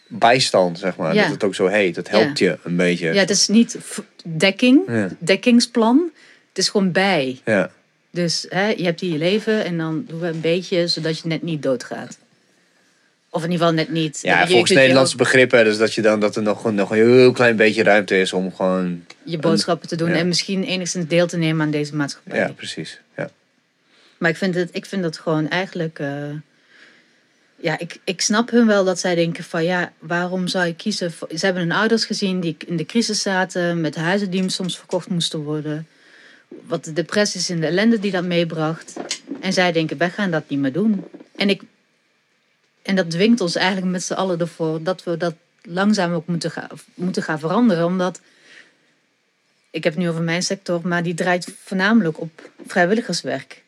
[0.07, 1.14] bijstand, zeg maar.
[1.14, 1.22] Ja.
[1.22, 1.95] Dat het ook zo heet.
[1.95, 3.14] Dat helpt je een beetje.
[3.14, 3.77] Ja, het is niet
[4.26, 5.10] dekking, Ja.
[5.19, 6.11] dekkingsplan.
[6.49, 7.40] Het is gewoon bij.
[7.45, 7.72] Ja.
[8.11, 11.27] Dus hè, je hebt hier je leven en dan doen we een beetje zodat je
[11.27, 12.18] net niet doodgaat.
[13.30, 14.19] Of in ieder geval net niet.
[14.22, 17.32] Ja, je, volgens Nederlandse begrippen, dus dat je dan dat er nog, nog een heel
[17.32, 19.06] klein beetje ruimte is om gewoon.
[19.23, 22.38] je boodschappen te doen en misschien enigszins deel te nemen aan deze maatschappij.
[22.40, 22.99] Ja, precies.
[23.18, 23.30] Ja.
[24.18, 25.99] Maar ik vind het, ik vind dat gewoon eigenlijk.
[25.99, 26.07] eh,
[27.56, 31.11] ja, ik, ik snap hun wel dat zij denken van ja, waarom zou je kiezen?
[31.11, 35.10] Ze hebben hun ouders gezien die in de crisis zaten, met huizen die soms verkocht
[35.10, 35.88] moesten worden.
[36.48, 38.94] Wat de depressies en de ellende die dat meebracht.
[39.40, 41.06] En zij denken, wij gaan dat niet meer doen.
[41.36, 41.61] En, ik,
[42.82, 46.52] en dat dwingt ons eigenlijk met z'n allen ervoor dat we dat langzaam ook moeten
[46.52, 47.86] gaan, moeten gaan veranderen.
[47.86, 48.22] Omdat,
[49.69, 53.64] ik heb het nu over mijn sector, maar die draait voornamelijk op vrijwilligerswerk.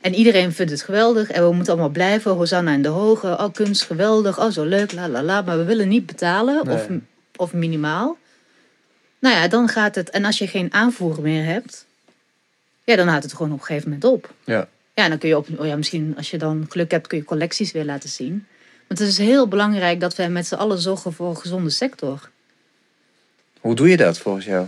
[0.00, 2.30] En iedereen vindt het geweldig en we moeten allemaal blijven.
[2.32, 5.42] Hosanna in de hoge, oh kunst geweldig, oh zo leuk, la la la.
[5.42, 7.00] Maar we willen niet betalen of, Nee.
[7.36, 8.16] of minimaal.
[9.18, 10.10] Nou ja, dan gaat het.
[10.10, 11.86] En als je geen aanvoer meer hebt,
[12.84, 14.32] ja, dan houdt het gewoon op een gegeven moment op.
[14.44, 14.68] Ja.
[14.94, 17.24] Ja, dan kun je op, oh ja, misschien als je dan geluk hebt, kun je
[17.24, 18.46] collecties weer laten zien.
[18.86, 22.30] Want het is heel belangrijk dat wij met z'n allen zorgen voor een gezonde sector.
[23.60, 24.66] Hoe doe je dat volgens jou?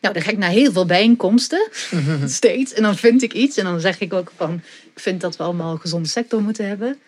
[0.00, 1.68] Nou, dan ga ik naar heel veel bijeenkomsten,
[2.26, 2.72] steeds.
[2.72, 3.56] En dan vind ik iets.
[3.56, 4.62] En dan zeg ik ook van,
[4.94, 6.98] ik vind dat we allemaal een gezonde sector moeten hebben.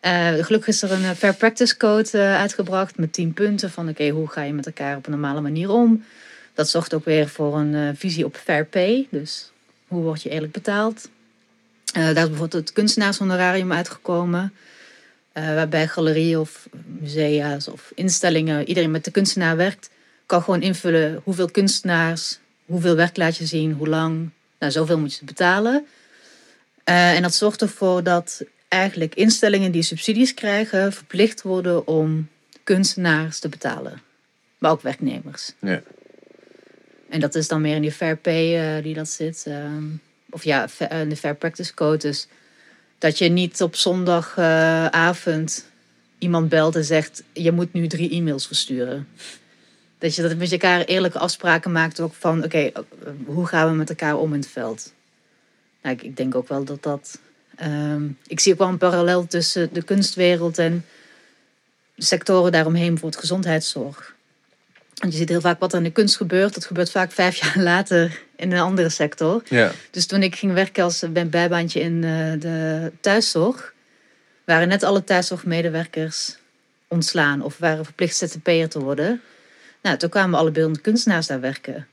[0.00, 3.88] Eh, gelukkig is er een eh, Fair Practice Code eh, uitgebracht met 10 punten van,
[3.88, 6.04] oké, hoe ga je met elkaar op een normale manier om?
[6.54, 9.06] Dat zorgt ook weer voor een visie op fair pay.
[9.10, 9.50] Dus
[9.88, 11.08] hoe word je eerlijk betaald?
[11.92, 14.52] Daar is bijvoorbeeld het kunstenaarshonorarium uitgekomen.
[15.32, 16.68] waarbij galerieën of
[17.00, 19.90] musea's of instellingen, iedereen met de kunstenaar werkt,
[20.30, 24.30] kan gewoon invullen hoeveel kunstenaars, hoeveel werk laat je zien, hoe lang.
[24.58, 25.86] Nou, zoveel moet je betalen.
[26.84, 32.28] Eh, en dat zorgt ervoor dat eigenlijk instellingen die subsidies krijgen verplicht worden om
[32.64, 34.02] kunstenaars te betalen.
[34.58, 35.52] Maar ook werknemers.
[35.60, 35.82] Ja.
[37.08, 39.42] En dat is dan meer in die fair pay eh, die dat zit.
[39.46, 39.84] ehm,
[40.30, 41.98] of ja, eh, de fair practice code.
[41.98, 42.26] Dus
[42.98, 45.68] dat je niet op zondagavond
[46.18, 47.22] iemand belt en zegt...
[47.32, 49.08] je moet nu drie e-mails versturen.
[50.00, 52.44] Dat je dat met elkaar eerlijke afspraken maakt ook van...
[52.44, 52.82] oké, eh,
[53.26, 54.92] hoe gaan we met elkaar om in het veld?
[55.82, 57.18] Nou, ik, ik denk ook wel dat dat...
[57.56, 60.84] ehm, ik zie ook wel een parallel tussen de kunstwereld en
[61.96, 64.14] sectoren daaromheen, bijvoorbeeld gezondheidszorg.
[64.94, 66.54] Want je ziet heel vaak wat er in de kunst gebeurt.
[66.54, 69.42] Dat gebeurt vaak vijf jaar later in een andere sector.
[69.48, 69.72] Ja.
[69.90, 73.74] Dus toen ik ging werken als bij- bijbaantje in eh, de thuiszorg,
[74.44, 76.38] waren net alle thuiszorgmedewerkers
[76.88, 79.20] ontslaan of waren verplicht ZZP'er te worden.
[79.82, 81.86] Nou, toen kwamen alle beeldende kunstenaars daar werken.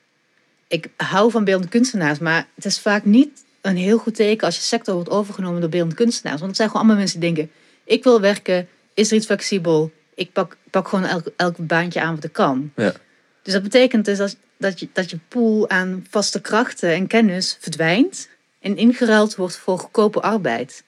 [0.67, 4.55] Ik hou van beeldende kunstenaars, maar het is vaak niet een heel goed teken als
[4.55, 6.37] je sector wordt overgenomen door beeldende kunstenaars.
[6.37, 7.53] Want het zijn gewoon allemaal mensen die denken,
[7.83, 9.91] ik wil werken, is er iets flexibel?
[10.15, 12.71] Ik pak, pak gewoon elk, elk baantje aan wat ik kan.
[12.75, 12.93] Ja.
[13.41, 17.57] Dus dat betekent dus dat, dat, je, dat je pool aan vaste krachten en kennis
[17.59, 20.83] verdwijnt en ingeruild wordt voor goedkope arbeid.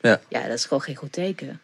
[0.00, 0.20] Ja.
[0.28, 1.60] Ja, dat is gewoon geen goed teken.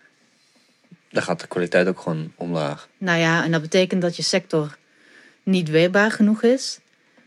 [1.10, 2.88] Dan gaat de kwaliteit ook gewoon omlaag.
[2.98, 4.76] Nou ja, en dat betekent dat je sector
[5.42, 6.78] niet weerbaar genoeg is.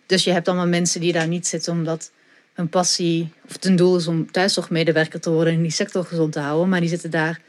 [0.06, 2.12] Dus je hebt allemaal mensen die daar niet zitten omdat
[2.54, 6.40] hun passie of ten doel is om thuiszorgmedewerker te worden en die sector gezond te
[6.40, 6.70] houden.
[6.70, 7.42] Maar die zitten daar.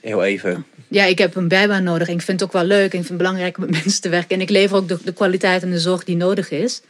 [0.00, 0.64] Heel even.
[0.88, 3.06] Ja, ik heb een bijbaan nodig en ik vind het ook wel leuk en ik
[3.06, 4.36] vind het belangrijk om met mensen te werken.
[4.36, 6.82] En ik lever ook de, de kwaliteit en de zorg die nodig is.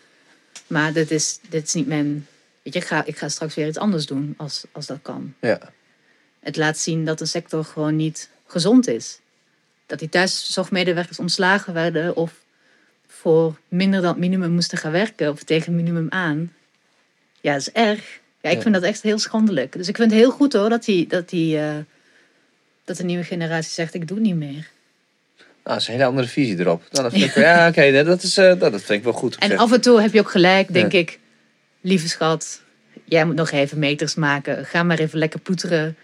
[0.66, 2.26] Maar dit is, dit is niet mijn.
[2.62, 5.34] Weet je, ik ga, ik ga straks weer iets anders doen als, als dat kan.
[5.40, 5.60] Ja.
[6.40, 9.18] Het laat zien dat de sector gewoon niet gezond is.
[9.86, 12.32] Dat die thuiszorgmedewerkers ontslagen werden of
[13.06, 16.52] voor minder dan het minimum moesten gaan werken of tegen minimum aan.
[17.40, 18.20] Ja, dat is erg.
[18.40, 18.62] Ja, ik Ja.
[18.62, 19.72] vind dat echt heel schandelijk.
[19.72, 21.74] Dus ik vind het heel goed hoor dat, die, dat, die, eh,
[22.84, 24.68] dat de nieuwe generatie zegt: ik doe niet meer.
[25.64, 26.82] Nou, dat is een hele andere visie erop.
[26.90, 29.36] Nou, dat vind ik, ja, oké, dat, is, eh, dat, dat vind ik wel goed.
[29.36, 30.98] En af en toe heb je ook gelijk, denk Ja.
[30.98, 31.18] ik.
[31.80, 32.62] Lieve schat,
[33.04, 34.66] jij moet nog even meters maken.
[34.66, 35.96] Ga maar even lekker poeteren.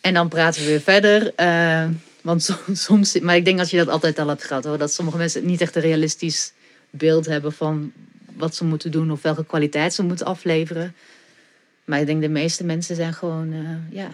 [0.00, 1.32] En dan praten we weer verder.
[1.34, 1.84] Eh,
[2.20, 4.78] want som- soms, maar ik denk dat je dat altijd al hebt gehad hoor.
[4.78, 6.52] Dat sommige mensen niet echt een realistisch
[6.90, 7.92] beeld hebben van
[8.36, 10.94] wat ze moeten doen of welke kwaliteit ze moeten afleveren.
[11.84, 14.08] Maar ik denk de meeste mensen zijn gewoon, eh, ja.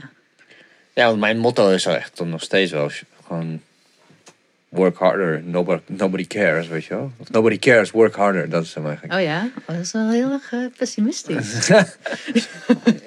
[0.93, 2.91] Ja, want mijn motto is wel echt nog steeds wel
[3.27, 3.61] gewoon
[4.75, 7.13] work harder, nobody, nobody cares, weet je wel.
[7.17, 9.15] Of nobody cares, work harder, dat is hem eigenlijk.
[9.15, 11.69] Oh ja, oh, dat is wel heel erg eh, pessimistisch.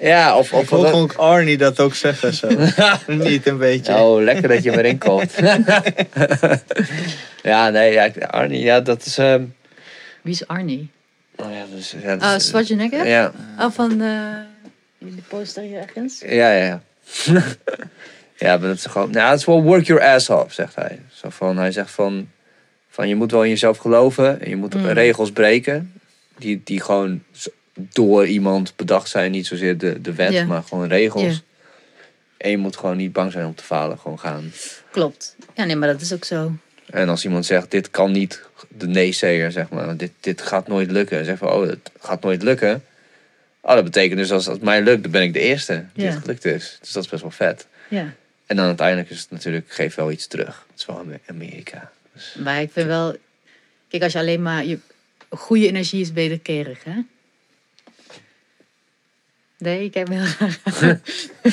[0.00, 0.52] Ja, of...
[0.52, 2.48] Ik of hoor gewoon Arnie dat ook zeggen zo.
[3.06, 3.94] Niet een beetje.
[3.94, 5.32] Oh, lekker dat je me erin komt.
[7.42, 9.18] ja, nee, ja, Arnie, ja, dat is...
[9.18, 9.42] ehm
[10.22, 10.90] Wie is Arnie?
[11.36, 13.06] oh ja, dus, ja, dat Ah, is- Schwarzenegger?
[13.06, 14.34] Ja, Oh, van eh
[14.98, 16.22] die poster hier ergens?
[16.26, 16.82] ja, ja.
[17.24, 17.42] ja.
[18.38, 19.10] Ja, maar dat is gewoon...
[19.10, 21.00] Nou, het is wel work your ass off, zegt hij.
[21.12, 22.28] Zo van, hij zegt van,
[22.88, 23.08] van...
[23.08, 24.40] Je moet wel in jezelf geloven.
[24.40, 24.86] En je moet Mm.
[24.86, 25.92] regels breken.
[26.38, 27.22] Die, die gewoon
[27.92, 29.30] door iemand bedacht zijn.
[29.30, 31.42] Niet zozeer de, de wet, maar gewoon regels.
[32.36, 33.98] En je moet gewoon niet bang zijn om te falen.
[33.98, 34.52] Gewoon gaan.
[34.90, 35.36] Klopt.
[35.54, 36.52] Ja, nee, maar dat is ook zo.
[36.90, 40.90] En als iemand zegt, dit kan niet, de nee-zeger, zeg maar, dit, dit gaat nooit
[40.90, 41.24] lukken.
[41.24, 42.84] Zeg van, oh, het gaat nooit lukken.
[43.60, 46.04] Oh, dat betekent dus als als het mij lukt, dan ben ik de eerste die
[46.04, 46.10] Ja.
[46.10, 46.78] het gelukt is.
[46.80, 47.66] Dus dat is best wel vet.
[47.88, 48.12] Ja.
[48.48, 50.64] En dan uiteindelijk is het natuurlijk, geef wel iets terug.
[50.70, 51.90] Het is wel Amer- Amerika.
[52.14, 53.16] Dus, Maar ik vind wel...
[53.88, 54.64] Kijk, als je alleen maar...
[54.64, 54.78] Je,
[55.28, 56.92] goede energie is wederkerig, hè?
[59.58, 60.24] Nee, ik heb heel.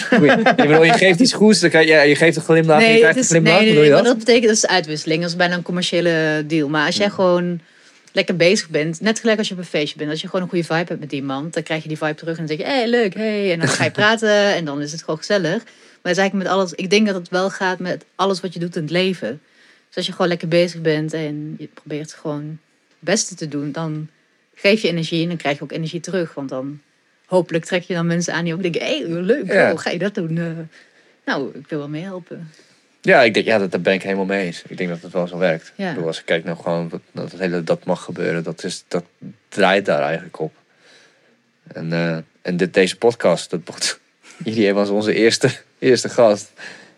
[0.10, 0.38] Goeie.
[0.38, 2.92] je, bedoel, je geeft iets goeds, dan kan ja, je geeft een glimlach en je
[2.92, 3.62] Nee, krijgt een nee, glimlach.
[3.74, 4.04] nee, nee, dat?
[4.06, 5.22] dat betekent dat is uitwisseling.
[5.22, 6.70] Dat is bijna een commerciële deal.
[6.70, 7.60] Maar als jij gewoon
[8.16, 10.50] lekker bezig bent, net gelijk als je op een feestje bent, als je gewoon een
[10.50, 12.74] goede vibe hebt met iemand, dan krijg je die vibe terug en dan zeg je,
[12.74, 13.52] hé, hey, leuk, hey.
[13.52, 15.64] En dan ga je praten en dan is het gewoon gezellig.
[15.64, 18.54] Maar dat is eigenlijk met alles, ik denk dat het wel gaat met alles wat
[18.54, 19.42] je doet in het leven.
[19.88, 23.72] Dus als je gewoon lekker bezig bent en je probeert gewoon het beste te doen,
[23.72, 24.10] dan
[24.56, 26.34] geef je energie en dan krijg je ook energie terug.
[26.34, 26.82] Want dan
[27.26, 29.72] hopelijk trek je dan mensen aan die ook denken, hé, hey, leuk, Ja.
[29.72, 30.38] oh, ga je dat doen?
[30.38, 30.46] Eh,
[31.26, 32.50] nou, ik wil wel meehelpen.
[33.06, 34.64] Ja, ik denk, ja dat, daar ben ik helemaal mee eens.
[34.68, 35.72] Ik denk dat het wel zo werkt.
[35.76, 35.88] Ja.
[35.88, 38.84] Ik bedoel, als ik kijk nou gewoon, dat, het hele, dat mag gebeuren, dat, is,
[38.88, 39.04] dat
[39.50, 40.54] draait daar eigenlijk op.
[41.74, 44.00] En, eh, en dit, deze podcast, dat
[44.44, 45.50] jullie was onze eerste,
[45.80, 46.52] eerste gast.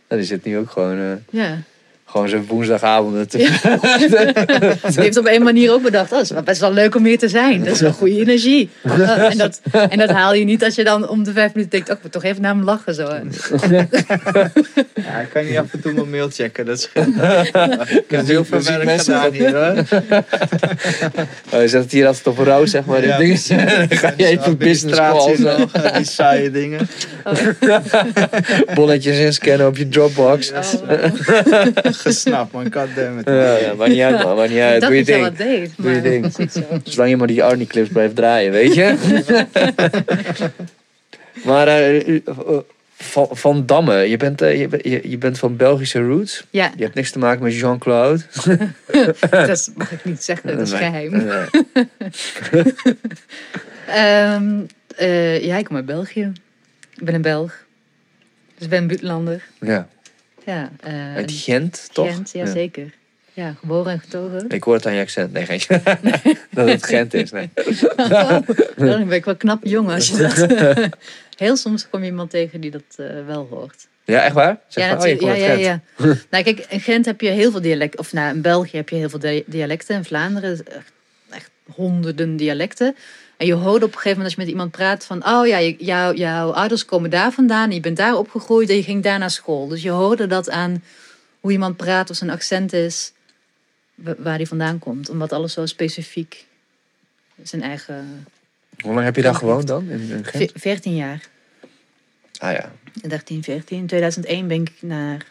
[0.07, 1.61] En die zit nu ook gewoon, eh, Ja.
[2.09, 3.29] Gewoon zo'n woensdagavond.
[3.29, 3.39] te-
[4.93, 7.05] Ze heeft op een manier ook bedacht, oh, het is wel best wel leuk om
[7.05, 7.63] hier te zijn.
[7.63, 8.69] Dat is wel goede energie.
[8.83, 11.71] Uh, en, dat, en dat haal je niet als je dan om de vijf minuten
[11.71, 12.93] denkt, oh, ik moet toch even naar hem lachen.
[12.93, 13.09] Zo.
[14.95, 16.65] Ja, ik kan niet af en toe mijn mail checken.
[16.65, 17.07] Dat scheelt.
[18.03, 20.23] ik heb heel veel werk mensen gedaan dat- hier hoor.
[21.53, 23.01] Oh, je zet het hier altijd op rood, zeg maar.
[23.01, 23.39] dit Ja, ding.
[23.89, 26.87] Dan ga je even business calls, nog, die saaie dingen.
[28.73, 30.49] bonnetjes inscannen op je Dropbox.
[30.49, 30.61] Ja.
[32.07, 33.25] Gesnapt man, goddammit.
[33.25, 34.35] Ja, ja, maar niet uit, man.
[34.35, 34.81] Maar niet uit.
[34.81, 35.21] Doe je ding.
[35.23, 36.51] wat deed, Doe je maar ding.
[36.83, 38.95] Zolang je maar die Arnie clips blijft draaien, weet je.
[41.45, 42.21] maar eh, eh,
[42.97, 46.45] van, van Damme, je bent, eh, je, bent- je, je bent van Belgische roots.
[46.49, 48.21] Ja, Je hebt niks te maken met Jean-Claude.
[49.29, 50.79] dat mag ik niet zeggen, dat is Nee.
[50.79, 51.11] geheim.
[51.11, 52.65] Nee.
[53.87, 54.59] Ehm,
[54.95, 56.31] eh, ja, ik kom uit België.
[56.95, 57.65] Ik ben een Belg.
[58.55, 59.43] Dus ik ben een buurtlander.
[59.59, 59.87] Ja,
[60.47, 60.71] Ja,
[61.15, 62.13] uit Gent, toch?
[62.13, 62.93] Gent, ja, zeker.
[63.33, 64.49] Ja, geboren en getogen.
[64.49, 65.33] Ik hoor het aan je accent.
[65.33, 65.81] Nee, geen
[66.51, 67.49] Dat het Gent is, nee.
[68.75, 70.95] Dan ben ik wel knap jong als je dat...
[71.37, 73.87] Heel soms kom je iemand tegen die dat eh, wel hoort.
[74.05, 74.59] Ja, echt waar?
[74.67, 75.81] Zeg ja, maar, oh, ja, ja, ja.
[76.29, 77.99] nou, kijk, in Gent heb je heel veel dialecten.
[77.99, 79.95] Of nou, in België heb je heel veel dia- dialecten.
[79.95, 80.65] In Vlaanderen
[81.29, 82.95] echt honderden dialecten.
[83.37, 85.25] En je hoort op een gegeven moment als je met iemand praat van...
[85.27, 87.69] Oh ja, je- jou, jouw ouders komen daar vandaan.
[87.69, 89.67] En je bent daar opgegroeid en je ging daar naar school.
[89.67, 90.83] Dus je hoorde dat aan
[91.39, 93.11] hoe iemand praat of zijn accent is.
[93.95, 95.09] wa- Waar die vandaan komt.
[95.09, 96.45] Omdat alles zo specifiek
[97.43, 98.27] zijn eigen...
[98.79, 99.89] Hoe lang heb je daar gewoond dan?
[99.89, 100.51] In, in Gent?
[100.51, 101.27] Ve- 14 jaar.
[102.39, 102.71] Ah ja.
[103.01, 103.77] In 13, 14.
[103.77, 105.25] In 2001 ben ik naar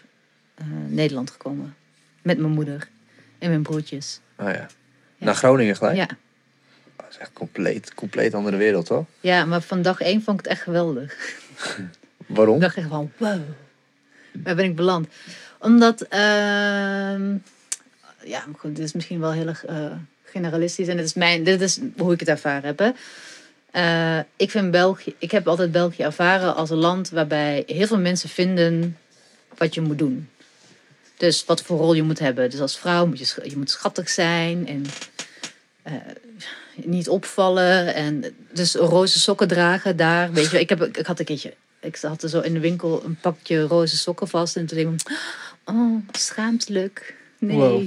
[0.54, 1.76] eh, Nederland gekomen.
[2.22, 2.88] Met mijn moeder
[3.38, 4.20] en mijn broertjes.
[4.36, 4.66] Ah ja.
[5.18, 5.96] Naar Groningen gelijk?
[5.96, 6.08] Ja.
[6.96, 9.04] Dat is echt compleet, compleet andere wereld, toch?
[9.20, 11.14] ja, maar van dag één vond ik het echt geweldig.
[12.26, 12.54] Waarom?
[12.54, 13.40] Ik dacht echt van, wow,
[14.32, 15.08] waar ben ik beland?
[15.58, 17.36] Omdat, ehm,
[18.22, 19.92] ja, maar goed, dit is misschien wel heel erg eh,
[20.22, 20.88] generalistisch.
[20.88, 22.78] En dit is, mijn, dit is hoe ik het ervaren heb.
[22.78, 22.90] Hè.
[23.70, 27.98] Eh, ik, vind België, ik heb altijd België ervaren als een land waarbij heel veel
[27.98, 28.98] mensen vinden
[29.56, 30.28] wat je moet doen.
[31.16, 32.50] Dus wat voor rol je moet hebben.
[32.50, 34.84] Dus als vrouw moet je, je moet schattig zijn en
[35.82, 35.92] eh,
[36.84, 37.94] niet opvallen.
[37.94, 40.32] En dus roze sokken dragen daar.
[40.32, 43.04] Weet je, ik, heb, ik had een keertje, ik had er zo in de winkel
[43.04, 44.56] een pakje roze sokken vast.
[44.56, 45.18] En toen dacht ik,
[45.64, 47.14] oh, schaamtelijk.
[47.38, 47.56] Nee.
[47.56, 47.86] Wow.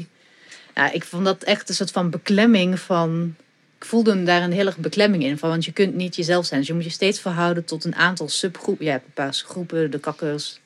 [0.75, 3.35] Ja, ik vond dat echt een soort van beklemming van...
[3.77, 5.37] Ik voelde daar een heel erg beklemming in.
[5.37, 6.59] Van, want je kunt niet jezelf zijn.
[6.59, 8.85] Dus je moet je steeds verhouden tot een aantal subgroepen.
[8.85, 9.91] Je hebt een paar groepen.
[9.91, 10.59] De kakkers.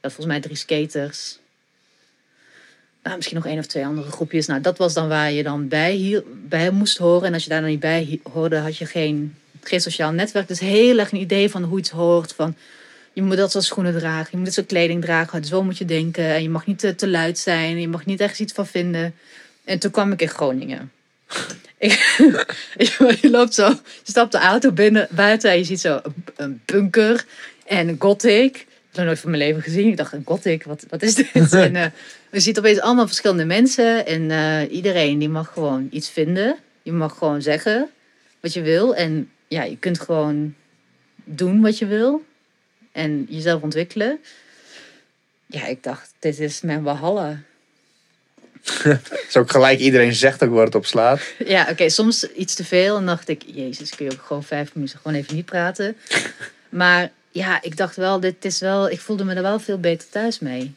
[0.00, 1.38] Had volgens mij drie skaters.
[3.02, 4.46] Nou, misschien nog één of twee andere groepjes.
[4.46, 7.26] Nou, dat was dan waar je dan bij, hier, bij moest horen.
[7.26, 10.48] En als je daar dan niet bij hoorde, had je geen, geen sociaal netwerk.
[10.48, 12.32] Dus heel erg een idee van hoe iets hoort.
[12.32, 12.56] Van
[13.12, 15.84] je moet dat soort schoenen dragen, je moet dit soort kleding dragen, zo moet je
[15.84, 16.24] denken.
[16.24, 19.14] En je mag niet te, te luid zijn, je mag niet ergens iets van vinden.
[19.64, 20.90] En toen kwam ik in Groningen.
[21.78, 21.92] Ik,
[23.20, 26.60] je loopt zo, je stapt de auto binnen, buiten en je ziet zo een, een
[26.64, 27.24] bunker
[27.66, 28.56] en een gothic.
[28.56, 29.88] Ik heb dat nooit van mijn leven gezien.
[29.88, 31.32] Ik dacht, een gothic, wat, wat is dit?
[31.52, 31.86] en, eh,
[32.32, 36.56] je ziet opeens allemaal verschillende mensen en eh, iedereen die mag gewoon iets vinden.
[36.82, 37.90] Je mag gewoon zeggen
[38.40, 40.54] wat je wil en ja, je kunt gewoon
[41.24, 42.24] doen wat je wil
[42.92, 44.18] en jezelf ontwikkelen.
[45.46, 47.40] Ja, ik dacht, dit is mijn walhalla.
[49.38, 51.20] ook gelijk iedereen zegt ook waar het op slaat.
[51.44, 52.96] Ja, oké, soms iets te veel.
[52.96, 55.96] En dacht ik, jezus, kun je ook gewoon vijf minuten gewoon even niet praten.
[56.68, 60.08] Maar ja, ik dacht wel, dit is wel, ik voelde me er wel veel beter
[60.08, 60.74] thuis mee.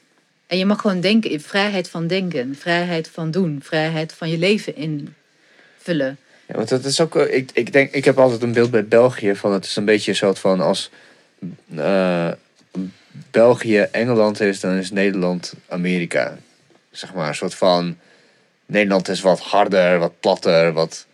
[0.47, 4.75] En je mag gewoon denken, vrijheid van denken, vrijheid van doen, vrijheid van je leven
[4.75, 6.17] invullen.
[6.47, 8.85] Ja, want dat is ook, eh, ik, ik denk, ik heb altijd een beeld bij
[8.85, 10.89] België van het is een beetje een soort van als
[11.75, 12.31] eh,
[13.31, 16.37] België Engeland is, dan is Nederland Amerika.
[16.91, 17.97] Zeg maar, een soort van
[18.65, 21.05] Nederland is wat harder, wat platter, wat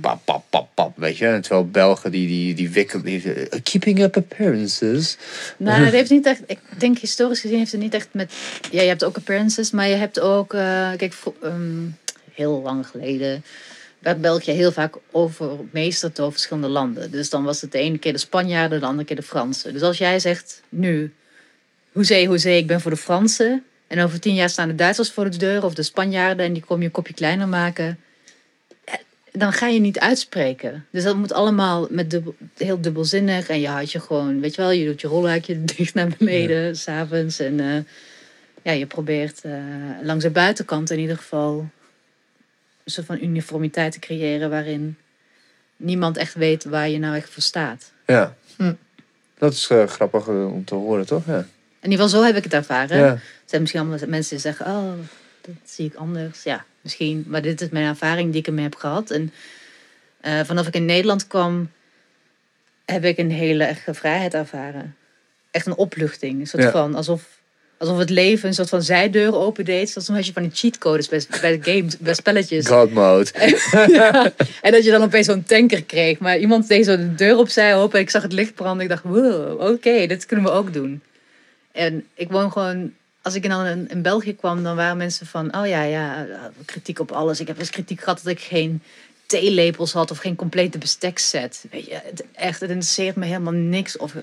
[0.00, 1.26] pap, pap, pap, pap, weet je.
[1.26, 5.16] En terwijl Belgen die, die, die die, eh, keeping up appearances.
[5.56, 8.32] Nou, het heeft niet echt, ik denk historisch gezien heeft het niet echt met,
[8.70, 11.86] ja, je hebt ook appearances, maar je hebt ook, eh, kijk, ehm,
[12.32, 13.44] heel lang geleden
[13.98, 17.10] werd België heel vaak overmeesterd door verschillende landen.
[17.10, 19.72] Dus dan was het de ene keer de Spanjaarden, de andere keer de Fransen.
[19.72, 21.12] Dus als jij zegt nu,
[21.92, 23.64] hoezee, hoezee, ik ben voor de Fransen.
[23.86, 26.64] En over tien jaar staan de Duitsers voor de deur of de Spanjaarden en die
[26.64, 27.98] kom je een kopje kleiner maken.
[29.32, 30.86] Dan ga je niet uitspreken.
[30.90, 33.48] Dus dat moet allemaal met dubbel, heel dubbelzinnig.
[33.48, 36.76] En je houdt je gewoon, weet je wel, je doet je rolluikje dicht naar beneden,
[36.76, 37.38] s s'avonds.
[37.38, 37.82] En eh,
[38.62, 39.52] ja, je probeert eh,
[40.02, 41.58] langs de buitenkant in ieder geval
[42.84, 44.96] een soort van uniformiteit te creëren waarin
[45.76, 47.92] niemand echt weet waar je nou echt voor staat.
[48.06, 48.36] Ja.
[48.56, 48.74] Hm.
[49.38, 51.26] Dat is eh, grappig om te horen, toch?
[51.26, 51.46] Ja.
[51.80, 52.98] In ieder geval zo heb ik het ervaren.
[52.98, 53.04] ja.
[53.04, 54.92] Er zijn misschien allemaal mensen die zeggen, oh,
[55.40, 56.42] dat zie ik anders.
[56.42, 57.24] Ja, misschien.
[57.26, 59.10] Maar dit is mijn ervaring die ik ermee heb gehad.
[59.10, 59.32] En
[60.20, 61.70] eh, vanaf ik in Nederland kwam,
[62.84, 64.96] heb ik een hele echte vrijheid ervaren.
[65.50, 66.40] Echt een opluchting.
[66.40, 66.70] Een soort Ja.
[66.70, 67.22] van, alsof,
[67.78, 69.90] alsof het leven een soort van zijdeur opendeed.
[69.90, 72.66] Zoals een je van die cheatcodes bij, bij games, bij spelletjes.
[72.66, 73.30] God mode.
[73.88, 74.32] Ja.
[74.62, 76.18] En dat je dan opeens zo'n tanker kreeg.
[76.18, 78.00] Maar iemand deed zo de deur opzij open.
[78.00, 78.82] Ik zag het licht branden.
[78.82, 81.02] Ik dacht, wow, oké, dit kunnen we ook doen.
[81.72, 82.92] En ik woon gewoon...
[83.22, 85.56] Als ik dan in, in België kwam, dan waren mensen van...
[85.56, 86.26] Oh ja, ja,
[86.64, 87.40] kritiek op alles.
[87.40, 88.82] Ik heb eens kritiek gehad dat ik geen
[89.26, 90.10] theelepels had...
[90.10, 91.64] of geen complete bestekset.
[91.70, 94.14] Weet je, het, echt, het interesseert me helemaal niks of...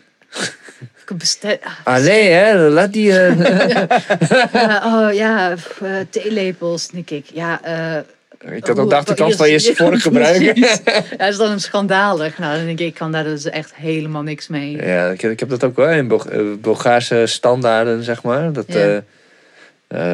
[1.06, 1.64] ik bestek...
[1.64, 3.20] ah, Allee, hè, laat die...
[3.20, 3.88] eh,
[4.54, 7.26] ja, oh ja, eh, theelepels, denk ik.
[7.34, 8.04] Ja, eh,
[8.40, 10.56] ik had ook dacht, de kans van je ze voor gebruiken.
[10.62, 10.78] Ja,
[11.18, 12.38] dat is dan schandalig.
[12.38, 14.72] Nou, dan denk ik, ik kan daar dus echt helemaal niks mee.
[14.86, 18.54] Ja, ik, heb- ik heb dat ook wel in eh, Bulgaarse standaarden, zeg maar.
[18.54, 18.76] Dat, Ja.
[18.76, 18.98] eh,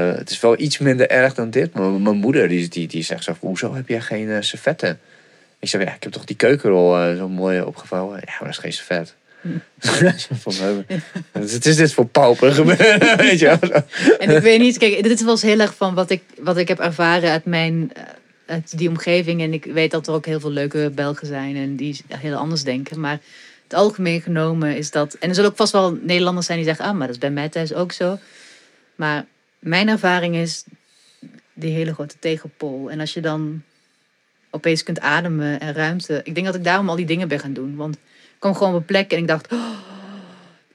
[0.09, 1.73] eh, het is wel iets minder erg dan dit.
[1.73, 4.99] Maar mijn moeder die, die, die zegt zo, hoezo heb jij geen servetten?
[5.59, 8.15] Ik zeg, ja, ik heb toch die keukenrol zo mooi opgevouwen.
[8.15, 9.15] Ja, maar dat is geen servet.
[11.31, 12.99] Eh, het is dit voor pauper gebeuren.
[14.19, 16.79] En ik weet niet, kijk, dit was heel erg van wat ik, wat ik heb
[16.79, 18.03] ervaren uit mijn, eh,
[18.45, 19.41] uit die omgeving.
[19.41, 22.63] En ik weet dat er ook heel veel leuke Belgen zijn en die heel anders
[22.63, 22.99] denken.
[22.99, 23.19] Maar
[23.63, 26.85] het algemeen genomen is dat, en er zullen ook vast wel Nederlanders zijn die zeggen,
[26.85, 28.17] ah, maar dat is bij mij thuis ook zo.
[28.95, 29.25] Maar
[29.59, 30.63] mijn ervaring is
[31.53, 32.91] die hele grote tegenpol.
[32.91, 33.63] En als je dan
[34.49, 36.21] opeens kunt ademen en ruimte.
[36.23, 37.75] Ik denk dat ik daarom al die dingen ben gaan doen.
[37.75, 37.97] Want
[38.39, 39.69] kwam gewoon op een plek en ik dacht, oh,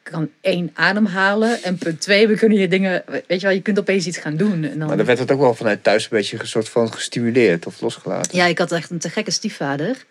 [0.03, 1.62] ik kan één ademhalen.
[1.62, 4.37] En punt twee, we kunnen hier dingen, weet je wel, je kunt opeens iets gaan
[4.37, 4.65] doen.
[4.65, 6.93] En dan, Maar dan werd het ook wel vanuit thuis een beetje een soort van
[6.93, 8.37] gestimuleerd of losgelaten.
[8.37, 10.05] Ja, ik had echt een te gekke stiefvader.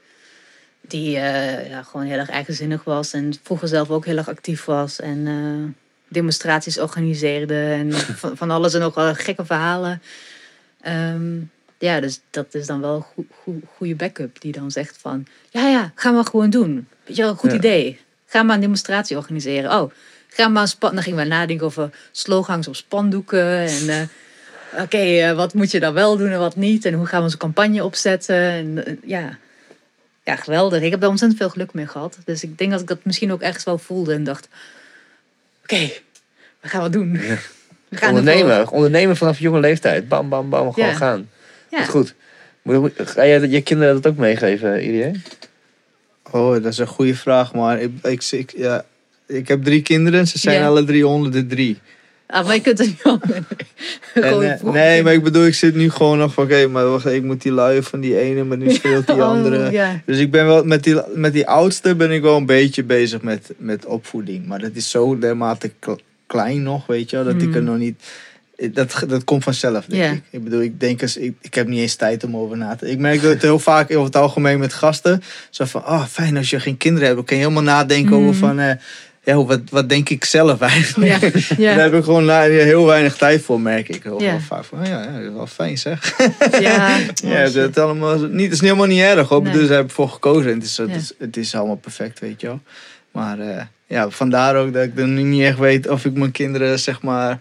[0.82, 3.14] Die eh, ja, gewoon heel erg eigenzinnig was.
[3.14, 5.00] En vroeger zelf ook heel erg actief was.
[5.00, 7.62] En eh, demonstraties organiseerde.
[7.64, 10.02] En van, van alles en nog wel gekke verhalen.
[10.82, 11.38] Ehm,
[11.78, 14.42] ja, dus dat is dan wel een goe- goe- goede backup.
[14.42, 15.26] Die dan zegt van...
[15.50, 16.88] Ja, ja, ga maar gewoon doen.
[17.10, 17.58] Weet je wel, goed Ja.
[17.58, 18.00] idee.
[18.26, 19.72] Ga maar een demonstratie organiseren.
[19.82, 19.92] Oh,
[20.28, 20.94] ga maar een span...
[20.94, 23.58] Dan gingen we nadenken over slogans op spandoeken.
[23.68, 23.90] En...
[23.90, 24.02] eh,
[24.84, 26.86] Oké, eh, wat moet je dan wel doen en wat niet?
[26.86, 28.36] En hoe gaan we onze campagne opzetten?
[28.36, 29.38] En, eh, ja.
[30.24, 30.82] ja, geweldig.
[30.82, 32.18] Ik heb daar ontzettend veel geluk mee gehad.
[32.26, 34.48] Dus ik denk dat ik dat misschien ook ergens wel voelde en dacht...
[35.64, 35.92] Oké,
[36.62, 37.12] we gaan wat doen.
[37.90, 38.10] We gaan.
[38.10, 40.08] Ondernemen, ondernemen vanaf jonge leeftijd.
[40.08, 40.96] Bam, bam, bam, gewoon Ja.
[40.96, 41.30] gaan.
[41.70, 41.84] Ja.
[41.86, 42.14] Goed,
[42.66, 42.92] goed.
[42.96, 45.24] Ga jij je kinderen dat ook meegeven, iedereen?
[46.32, 48.86] Oh, dat is een goede vraag, maar ik, ik, ik, ja,
[49.28, 50.28] ik heb drie kinderen.
[50.28, 50.68] Ze zijn Ja.
[50.68, 51.78] alle drie onder de drie.
[52.28, 53.02] Ah, maar je kunt het niet.
[54.14, 57.06] En, eh, nee, maar ik bedoel, ik zit nu gewoon nog van, oké, maar wacht,
[57.06, 59.72] ik moet die luien van die ene, maar nu speelt die Oh, andere.
[59.72, 60.02] ja.
[60.06, 63.22] Dus ik ben wel, met die, met die oudste ben ik wel een beetje bezig
[63.22, 64.46] met, met opvoeding.
[64.46, 65.98] Maar dat is zo dermate kle-
[66.28, 67.68] klein nog, weet je wel, dat ik er Mm.
[67.68, 68.04] nog niet...
[68.74, 70.22] Dat, dat komt vanzelf, denk ik.
[70.30, 72.90] Ik bedoel, ik denk eens, ik, ik heb niet eens tijd om over na te
[72.92, 75.22] Ik merk dat heel vaak over het algemeen met gasten.
[75.50, 77.18] Zo van, oh fijn als je geen kinderen hebt.
[77.18, 78.28] Dan kan je helemaal nadenken Mm.
[78.28, 78.72] over van, eh,
[79.24, 81.22] ja, wat, wat denk ik zelf eigenlijk.
[81.22, 81.30] Ja,
[81.70, 81.76] ja.
[81.76, 84.40] Daar heb ik gewoon na- heel weinig tijd voor, merk ik heel Ja.
[84.40, 84.64] vaak.
[84.66, 86.16] Van, oh ja, ja, dat is wel fijn zeg.
[86.60, 89.42] Ja, Ja, oh, dat allemaal niet, het is helemaal niet erg hoor.
[89.42, 89.54] Nee.
[89.54, 90.52] Dus daar heb ik voor gekozen.
[90.52, 92.60] En het is, het, is, het is allemaal perfect, weet je wel.
[93.12, 96.32] Maar eh, ja, vandaar ook dat ik dan nu niet echt weet of ik mijn
[96.32, 97.40] kinderen zeg maar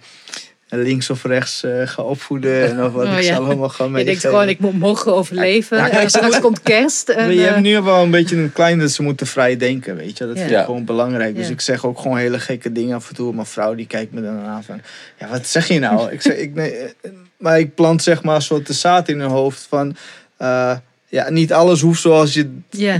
[0.68, 2.68] links of rechts eh, ga opvoeden.
[2.70, 3.22] En of wat Oh, ik ja.
[3.22, 5.76] zelf allemaal ga Je denkt gewoon, ik moet morgen overleven.
[5.76, 7.08] Ja, kijk, en straks komt kerst.
[7.08, 9.96] En, je eh, hebt nu wel een beetje een klein dat ze moeten vrij denken,
[9.96, 10.26] weet je.
[10.26, 10.58] Dat vind Ja.
[10.58, 11.36] ik gewoon belangrijk.
[11.36, 11.52] Dus Ja.
[11.52, 13.34] ik zeg ook gewoon hele gekke dingen af en toe.
[13.34, 14.80] Mijn vrouw die kijkt me dan aan van,
[15.18, 16.10] ja wat zeg je nou?
[16.12, 19.20] ik zeg, ik, nee, eh, maar ik plant zeg maar een soort de zaad in
[19.20, 19.96] hun hoofd van,
[20.36, 20.76] eh,
[21.08, 22.50] ja niet alles hoeft zoals je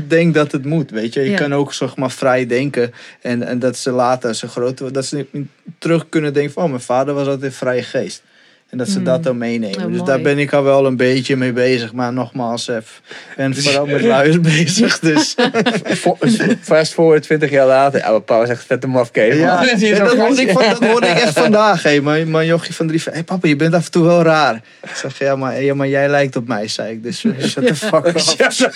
[0.09, 1.21] denkt dat het moet, weet je.
[1.21, 2.93] Je kan ook zeg maar vrij denken.
[3.21, 5.27] En, en dat ze later, als ze groter worden, dat ze
[5.79, 8.23] terug kunnen denken van, oh mijn vader was altijd een vrije geest.
[8.71, 9.05] En dat ze Hmm.
[9.05, 9.77] dat dan meenemen.
[9.79, 10.05] Oh, dus mooi.
[10.05, 11.93] daar ben ik al wel een beetje mee bezig.
[11.93, 12.83] Maar nogmaals, ik
[13.37, 14.99] ben vooral met luiers bezig.
[14.99, 15.35] Dus
[16.61, 18.23] Fast forward 20 jaar later.
[18.27, 19.37] Was echt vet een mafkees.
[19.37, 19.57] ja,
[19.99, 21.83] dat, hoorde ik van, dat hoorde ik echt vandaag.
[21.83, 24.23] Hey, mijn, mijn jochie van drie van, hey papa, je bent af en toe wel
[24.23, 24.55] raar.
[24.83, 27.03] Ik zeg, ja maar, ja, maar jij lijkt op mij, zei ik.
[27.03, 28.19] Dus eh, shut the fuck up.
[28.19, 28.67] Ja, zo.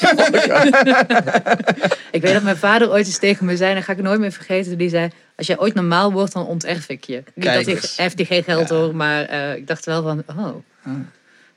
[2.11, 4.21] Ik weet dat mijn vader ooit eens tegen me zei, en dat ga ik nooit
[4.21, 4.79] meer vergeten.
[4.79, 5.11] Die zei,
[5.49, 7.23] als jij ooit normaal wordt, dan onterf ik je.
[7.35, 8.75] Niet Kijk dat hij geen geld Ja.
[8.75, 10.55] hoor, maar eh, ik dacht wel van, oh,
[10.85, 10.93] Ah.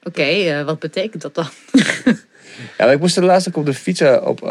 [0.03, 1.47] oké, eh, wat betekent dat dan?
[2.77, 4.43] Ja, ik moest er laatst ook op de fiets eh, op,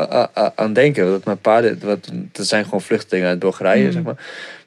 [0.54, 1.04] aan denken.
[1.10, 3.92] Dat mijn paarden, wat, dat zijn gewoon vluchtelingen uit Bulgarije, Mm.
[3.92, 4.16] zeg maar.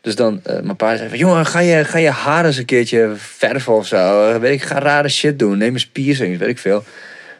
[0.02, 3.12] Dus dan, mijn paarden zei van, jongen, ga je, ga je haar eens een keertje
[3.16, 4.40] verven of zo.
[4.40, 5.58] Weet ik, ga rare shit doen.
[5.58, 6.84] Neem eens piercings, weet ik veel.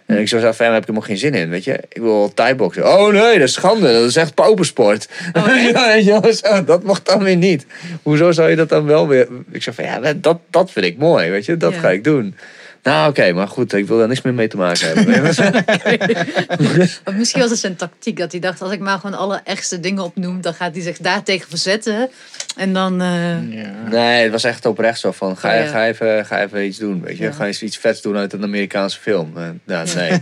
[0.08, 1.80] En ik zo zei, daar heb ik helemaal geen zin in, weet je.
[1.90, 2.88] Ik wil thai-boksen.
[3.00, 3.94] Oh nee, dat is schande.
[3.94, 5.08] Dat is echt paupersport.
[6.02, 7.66] ja, zo, dat mag dan weer niet.
[8.04, 9.28] Hoezo zou je dat dan wel weer...
[9.52, 11.58] Ik zei van, ja, dat, dat vind ik mooi, weet je.
[11.58, 11.80] Dat Ja.
[11.80, 12.36] ga ik doen.
[12.88, 15.30] Nou, oké, maar goed, ik wil daar niks meer mee te maken hebben.
[17.06, 19.80] Of misschien was het zijn tactiek, dat hij dacht, als ik maar gewoon alle ergste
[19.80, 22.10] dingen opnoem, dan gaat hij zich daartegen verzetten.
[22.56, 23.72] En dan, eh, Ja.
[23.90, 25.66] Nee, het was echt oprecht zo van, ga, Oh, ja.
[25.66, 27.24] ga, even, ga even iets doen, weet je.
[27.24, 27.32] Ja.
[27.32, 29.38] Ga eens iets vets doen uit een Amerikaanse film.
[29.38, 30.12] Eh, nou, nee.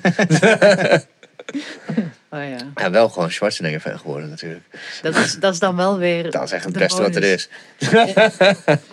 [2.29, 4.65] oh ja, ja, wel gewoon Schwarzenegger fan geworden natuurlijk.
[5.01, 7.49] dat is, dat is dan wel weer Dat is echt het beste wat er is.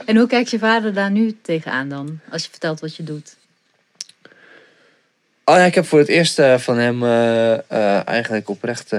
[0.05, 3.41] En hoe kijkt je vader daar nu tegenaan dan, als je vertelt wat je doet?
[5.45, 8.91] Oh ja, ik heb voor het eerst eh, van hem eh, eh, eigenlijk oprecht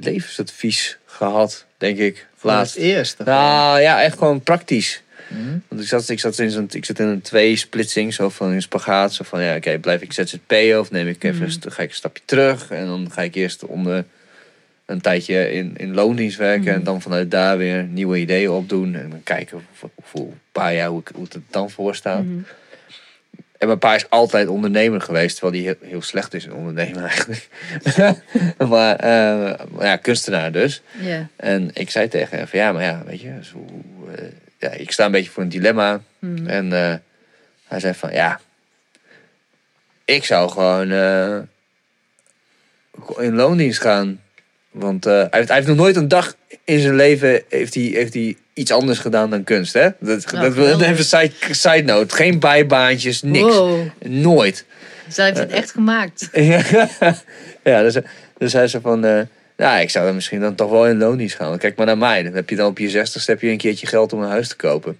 [0.00, 2.26] levensadvies gehad, denk ik.
[2.36, 2.76] Voor het Laatst.
[2.76, 3.18] eerst.
[3.24, 5.02] Nou ja, echt gewoon praktisch.
[5.28, 5.58] Mhm.
[5.68, 8.62] Want ik zat, ik zat in zo'n, ik zit in een twee-splitsing, zo van een
[8.62, 9.12] spagaat.
[9.14, 11.56] Zo van, ja, oké, blijf ik ZZP of neem ik even, Mhm.
[11.64, 12.70] een ga ik een stapje terug.
[12.70, 14.04] En dan ga ik eerst onder
[14.86, 16.64] een tijdje in, in loondienst werken.
[16.64, 16.74] Mhm.
[16.74, 18.94] En dan vanuit daar weer nieuwe ideeën opdoen.
[18.94, 21.94] En dan kijken of, hoe- een paar jaar hoe, ik, hoe het er dan voor
[21.94, 22.24] staat.
[23.62, 27.02] En mijn pa is altijd ondernemer geweest, terwijl hij heel, heel slecht is in ondernemen
[27.02, 27.48] eigenlijk.
[28.72, 30.82] maar, eh, maar ja, kunstenaar dus.
[31.36, 33.66] En ik zei tegen hem van ja, maar ja, weet je, zo,
[34.16, 34.24] eh,
[34.58, 36.00] ja, ik sta een beetje voor een dilemma.
[36.18, 36.46] Mhm.
[36.46, 36.94] En eh,
[37.68, 38.40] hij zei van ja,
[40.04, 40.90] ik zou gewoon
[43.16, 44.20] in loondienst gaan.
[44.72, 46.34] Want eh, hij, heeft, hij heeft nog nooit een dag
[46.64, 49.72] in zijn leven heeft hij, heeft hij iets anders gedaan dan kunst.
[49.72, 49.88] Hè?
[49.98, 50.86] Dat, dat wil geweldig.
[50.86, 52.14] even side, side note.
[52.14, 53.56] Geen bijbaantjes, niks.
[53.56, 54.64] Wow, Nooit.
[55.06, 56.28] dus hij heeft het echt gemaakt.
[57.62, 57.96] ja, dus,
[58.38, 59.04] dus hij zei van...
[59.04, 59.20] eh
[59.56, 61.58] ja, ik zou dan misschien dan toch wel in loondienst gaan.
[61.58, 62.22] Kijk maar naar mij.
[62.22, 64.48] Dan heb je dan op je zestigste heb je een keertje geld om een huis
[64.48, 64.98] te kopen.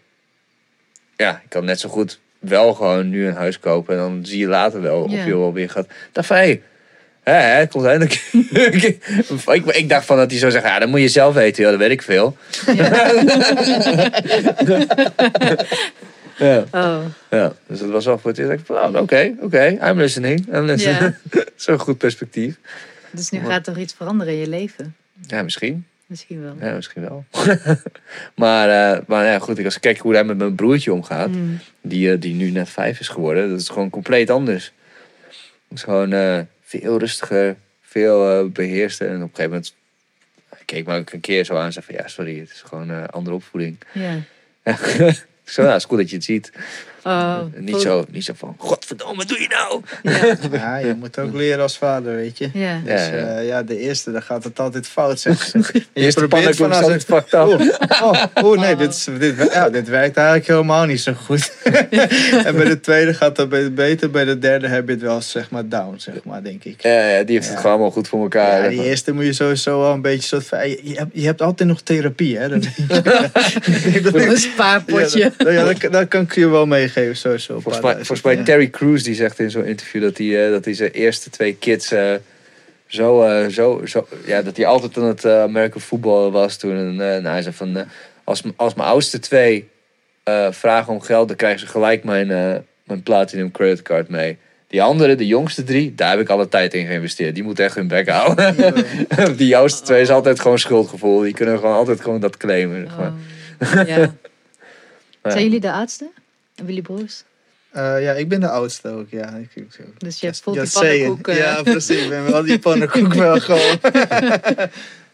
[1.17, 3.95] Ja, ik kan net zo goed wel gewoon nu een huis kopen.
[3.95, 5.19] En dan zie je later wel Ja.
[5.19, 5.87] of je wel weer gaat.
[6.13, 6.61] Dat van, hé,
[7.23, 8.31] hè, hè, komt eindelijk.
[9.47, 11.65] ik, ik dacht van dat hij zou zeggen, ja, dat moet je zelf weten.
[11.65, 12.37] Ja, dat weet ik veel.
[16.39, 18.51] ja, Oh, ja, dus dat was wel voor het eerst.
[18.51, 20.55] dat dacht, oh, oké, oké, I'm listening.
[20.55, 21.15] I'm listening.
[21.57, 22.55] Zo'n goed perspectief.
[23.11, 24.95] dus nu gaat er iets veranderen in je leven.
[25.27, 25.87] Ja, misschien.
[26.07, 26.55] Misschien wel.
[26.61, 27.25] Ja, misschien wel.
[28.35, 31.59] maar eh, maar ja, goed, als ik kijk hoe hij met mijn broertje omgaat, Mm.
[31.81, 34.73] die, eh, die nu net vijf is geworden, dat is gewoon compleet anders.
[35.69, 36.39] Het is gewoon eh,
[36.81, 39.09] veel rustiger, veel eh beheerster.
[39.09, 39.75] En op een gegeven moment
[40.65, 42.89] keek me ook een keer zo aan en zei van ja, sorry, het is gewoon
[42.89, 43.79] een andere opvoeding.
[43.93, 44.19] Ja.
[45.45, 46.53] Zei, nou, is goed dat je het ziet.
[47.05, 49.81] Oh, Niet zo, niet zo van, godverdomme, wat doe je nou?
[50.03, 52.51] Ja, Ja, je moet ook leren als vader, weet je.
[52.53, 52.81] ja.
[52.85, 56.73] Dus Ja, ja de eerste, dan gaat het altijd fout, zeg je Eerste probeert van
[56.73, 57.05] als het...
[57.05, 57.41] fucked up.
[57.41, 57.61] Oh,
[58.03, 61.53] oh, oh, nee, dit, is, dit, ja, dit werkt eigenlijk helemaal niet zo goed.
[62.47, 65.21] en bij de tweede gaat het be- beter, bij de derde heb je het wel
[65.21, 66.83] zeg maar down, zeg maar, denk ik.
[66.83, 68.63] Ja, ja, die heeft het gewoon allemaal goed voor elkaar.
[68.63, 70.69] Ja, die eerste moet je sowieso wel een beetje soort van...
[70.69, 72.49] Je, je hebt, je hebt altijd nog therapie, hè?
[72.49, 72.63] Dat,
[74.03, 75.33] dat Een spaarpotje.
[75.39, 77.61] Ja, dat, dat, dat kan ik je wel meegeven, sowieso.
[77.61, 80.65] Volgens mij, volgens mij Terry Crews die zegt in zo'n interview dat hij, eh, dat
[80.65, 82.15] hij zijn eerste twee kids eh,
[82.87, 86.77] zo, eh, zo, zo, ja, dat hij altijd aan het uh, American voetbal was toen.
[86.77, 87.87] En, eh, nou, hij zei van,
[88.25, 89.71] als, als mijn oudste twee
[90.23, 92.55] eh, vragen om geld, dan krijgen ze gelijk mijn, eh,
[92.85, 94.39] mijn platinum creditcard mee.
[94.67, 97.35] Die andere, de jongste drie, daar heb ik alle tijd in geïnvesteerd.
[97.35, 98.75] Die moeten echt hun bek houden.
[99.37, 101.21] die oudste twee is altijd gewoon schuldgevoel.
[101.21, 102.85] Die kunnen gewoon altijd gewoon dat claimen.
[102.85, 103.07] Oh,
[103.87, 104.11] ja.
[105.23, 105.31] Ja.
[105.31, 106.11] Zijn jullie de oudste?
[106.67, 107.23] Jullie broers?
[107.71, 109.29] Eh, ja, ik ben de oudste ook, ja.
[109.35, 110.99] Ik, ik, ik- Dus je Just die saying.
[110.99, 111.35] pannenkoeken.
[111.37, 112.03] Ja, precies.
[112.03, 113.79] Ik ben wel die pannenkoek wel gewoon.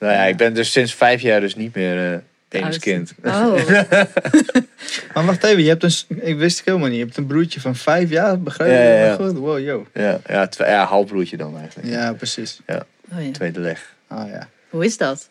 [0.00, 2.18] Nou ja, ik ben dus sinds vijf jaar dus niet meer eh
[2.48, 3.14] De enigskind.
[3.24, 3.54] Oh,
[5.14, 6.16] Maar wacht even, je hebt een...
[6.20, 6.98] Ik wist het helemaal niet.
[6.98, 8.76] Je hebt een broertje van vijf jaar, begrijp je?
[8.76, 9.14] Ja, ja, ja.
[9.14, 9.86] Goed, wow, yo.
[9.94, 11.88] Ja, ja, ja halfbroertje dan eigenlijk.
[11.88, 12.60] Ja, precies.
[12.66, 12.76] oh
[13.24, 13.30] ja.
[13.32, 13.94] Tweede leg.
[14.06, 14.48] Ah ja.
[14.70, 15.28] Hoe is dat?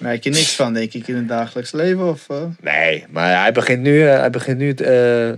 [0.00, 2.08] Merk je niks van, denk ik, in het dagelijks leven?
[2.08, 2.42] Of, eh?
[2.60, 5.32] Nee, maar hij begint nu, eh, hij begint nu eh,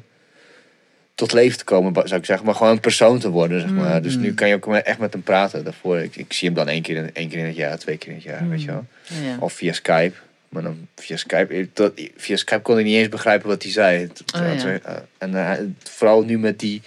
[1.14, 2.47] tot leven te komen, zou ik zeggen.
[2.47, 3.97] Maar gewoon een persoon te worden, zeg maar.
[3.97, 4.02] Mm.
[4.02, 5.64] Dus nu kan je ook echt met hem praten.
[5.64, 7.97] Daarvoor, ik, ik zie hem dan één keer, in, één keer in het jaar, twee
[7.97, 8.86] keer in het jaar, weet je wel.
[9.02, 9.36] Ja.
[9.40, 10.14] Of via Skype.
[10.48, 14.10] Maar dan via Skype, dat, via Skype kon ik niet eens begrijpen wat hij zei.
[14.36, 15.06] Oh, ja.
[15.18, 16.82] En vooral nu met die,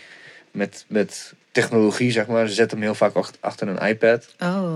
[0.52, 2.48] met, met technologie, zeg maar.
[2.48, 4.26] Ze zetten hem heel vaak ach- achter een iPad.
[4.40, 4.76] Oh.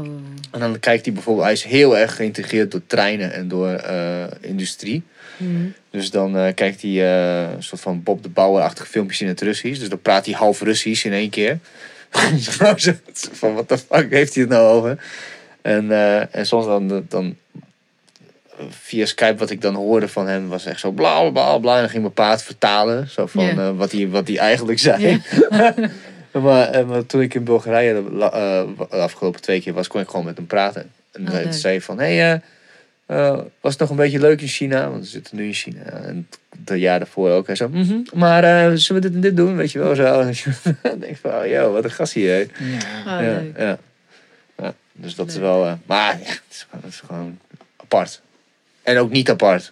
[0.52, 4.24] En dan kijkt hij bijvoorbeeld, hij is heel erg geïntegreerd door treinen en door eh,
[4.42, 5.04] industrie.
[5.38, 5.74] Hmm.
[5.90, 9.42] Dus dan eh, kijkt hij eh, een soort van Bob de Bouwer-achtige filmpjes in het
[9.42, 9.80] Russisch.
[9.80, 11.60] Dus dan praat hij half Russisch in één keer.
[13.32, 14.98] Van, wat de fuck heeft hij het nou over?
[15.62, 15.92] En,
[16.32, 17.36] en soms dan, dan
[18.70, 21.74] via Skype wat ik dan hoorde van hem was echt zo bla bla bla.
[21.74, 23.10] En dan ging mijn paard vertalen.
[23.10, 25.22] Zo van wat, hij, wat hij eigenlijk zei.
[26.42, 29.88] maar, eh, maar toen ik in Bulgarije de, la- eh, de afgelopen twee keer was,
[29.88, 30.92] kon ik gewoon met hem praten.
[31.12, 32.42] En Oh, hij zei van, hé, hey,
[33.06, 34.90] eh, eh, was het nog een beetje leuk in China?
[34.90, 35.82] Want we zitten nu in China.
[35.84, 36.28] En
[36.66, 37.48] het jaar daarvoor ook.
[37.48, 39.56] Hij zo, "Mhm, maar eh, zullen we dit en dit doen?
[39.56, 40.04] Weet je wel, zo.
[40.82, 42.32] Dan denk ik van, oh, yo, wat een gast hier.
[42.34, 42.38] hè.
[42.66, 43.18] Ja.
[43.18, 43.24] Oh,
[43.56, 43.78] ja, ja.
[44.58, 45.66] ja, dus dat is wel...
[45.66, 47.40] eh, maar ja, het is, gewoon- het is gewoon
[47.78, 48.22] apart.
[48.84, 49.72] En ook niet apart.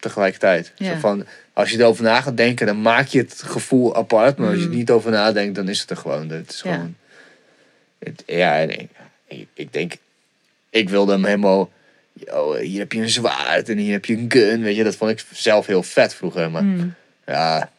[0.00, 0.72] Tegelijkertijd.
[0.76, 0.92] Ja.
[0.92, 4.36] Zo van, als je erover na gaat denken, dan maak je het gevoel apart.
[4.38, 4.76] Maar als je er Mm.
[4.76, 6.28] niet over nadenkt, dan is het er gewoon.
[6.28, 6.72] Het is Ja.
[6.72, 6.96] gewoon...
[7.98, 8.54] Het, ja,
[9.54, 9.92] ik, denk...
[10.70, 11.70] Ik wilde hem helemaal...
[12.12, 14.62] Yo, hier heb je een zwaard en hier heb je een gun.
[14.62, 16.50] Weet je, dat vond ik zelf heel vet vroeger.
[16.50, 16.94] Maar Hmm.
[17.26, 17.70] ja,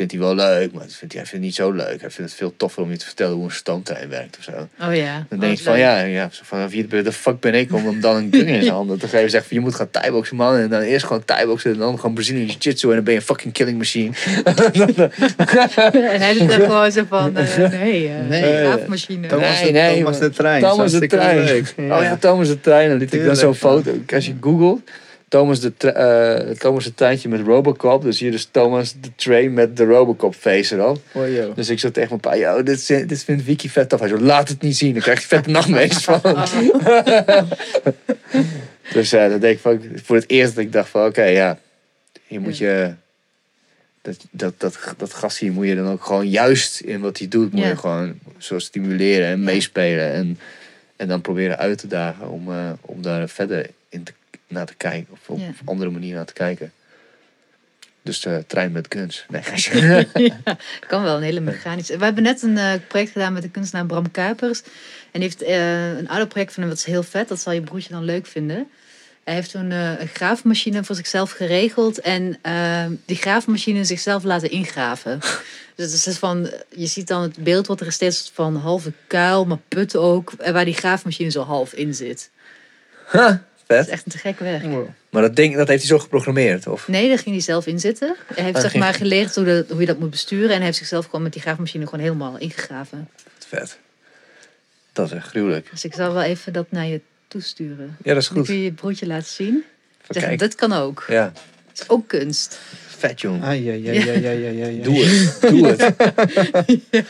[0.00, 0.72] vindt hij wel leuk.
[0.72, 2.00] Maar dat vindt hij, hij vindt het niet zo leuk.
[2.00, 4.68] Hij vindt het veel toffer om je te vertellen hoe een stoomtrein werkt of zo.
[4.88, 5.26] Oh ja.
[5.28, 5.82] Dan Oh, denk je van leuk.
[5.82, 8.62] ja, ja zo van wie de fuck ben ik om hem dan een gun in
[8.62, 9.30] zijn handen te geven.
[9.30, 10.56] Zeg van je moet gaan thaiboxen man.
[10.56, 12.88] En dan eerst gewoon thaiboxen en dan gewoon Brazilian jiu-jitsu.
[12.88, 14.12] En dan ben je een fucking killing machine.
[15.92, 18.42] en hij zit er gewoon zo van, eh, nee, eh Nee.
[18.42, 19.26] graafmachine.
[19.26, 20.62] Thomas, Nee, de, nee, Thomas de Trein.
[20.62, 21.66] Thomas de Trein.
[21.96, 22.88] Oh ja, Thomas de Trein.
[22.88, 23.90] Dan liet ik dan zo'n foto.
[24.14, 24.80] Als je googelt,
[25.30, 28.04] Thomas de, eh, Thomas de Treintje met Robocop.
[28.08, 31.00] Zie je dus Thomas de Train met de Robocop face erop.
[31.12, 31.54] Oh.
[31.54, 34.00] Dus ik zat tegen mijn pa, yo, dit, dit vindt Wiki vet tof.
[34.00, 34.92] Hij zo, laat het niet zien.
[34.92, 36.20] Dan krijg je vette nachtmerries van.
[38.92, 41.58] dus ja, dat denk ik van, voor het eerst dat ik dacht van, oké, ja.
[42.26, 42.94] Je moet je,
[44.02, 47.28] dat, dat, dat, dat gast hier moet je dan ook gewoon juist in wat hij
[47.28, 50.12] doet, moet je gewoon zo stimuleren en meespelen.
[50.12, 50.38] En,
[50.96, 54.12] en dan proberen uit te dagen om, eh, om daar verder in te,
[54.50, 55.12] naar te kijken.
[55.12, 56.72] Of op andere manier naar te kijken.
[58.02, 59.26] Dus de trein met guns.
[59.28, 60.08] Nee,
[60.44, 60.56] ja,
[60.88, 61.98] kan wel een hele mechanische.
[61.98, 64.62] We hebben net een eh, project gedaan met de kunstenaar Bram Kuipers.
[65.10, 67.28] En die heeft eh, een ouder project van hem, dat is heel vet.
[67.28, 68.68] Dat zal je broertje dan leuk vinden.
[69.24, 72.00] Hij heeft toen eh, een graafmachine voor zichzelf geregeld.
[72.00, 75.18] En eh, die graafmachine zichzelf laten ingraven.
[75.74, 78.92] Dus het is van, je ziet dan het beeld wat er is steeds van halve
[79.06, 80.32] kuil, maar put ook.
[80.38, 82.30] En waar die graafmachine zo half in zit.
[83.76, 84.64] Dat is echt een te gek werk.
[85.10, 86.88] Maar dat ding, dat heeft hij zo geprogrammeerd, of?
[86.88, 88.16] Nee, daar ging hij zelf in zitten.
[88.34, 90.48] Hij heeft zeg ging- maar geleerd hoe, dat- hoe je dat moet besturen.
[90.50, 93.08] En hij heeft zichzelf gewoon met die graafmachine gewoon helemaal ingegraven.
[93.48, 93.78] Vet.
[94.92, 95.70] Dat is echt gruwelijk.
[95.70, 97.96] Dus ik zal wel even dat naar je toesturen.
[98.02, 98.46] Ja, dat is Dan goed.
[98.46, 99.64] kun je je broertje laten zien.
[100.36, 101.04] Dit kan ook.
[101.08, 101.32] Ja,
[101.68, 102.58] Het is ook kunst.
[103.00, 103.42] Vet jong.
[103.44, 104.82] Ah, ja, ja, ja, ja, ja, ja, ja.
[104.82, 105.40] Doe het.
[105.40, 105.94] Doe het.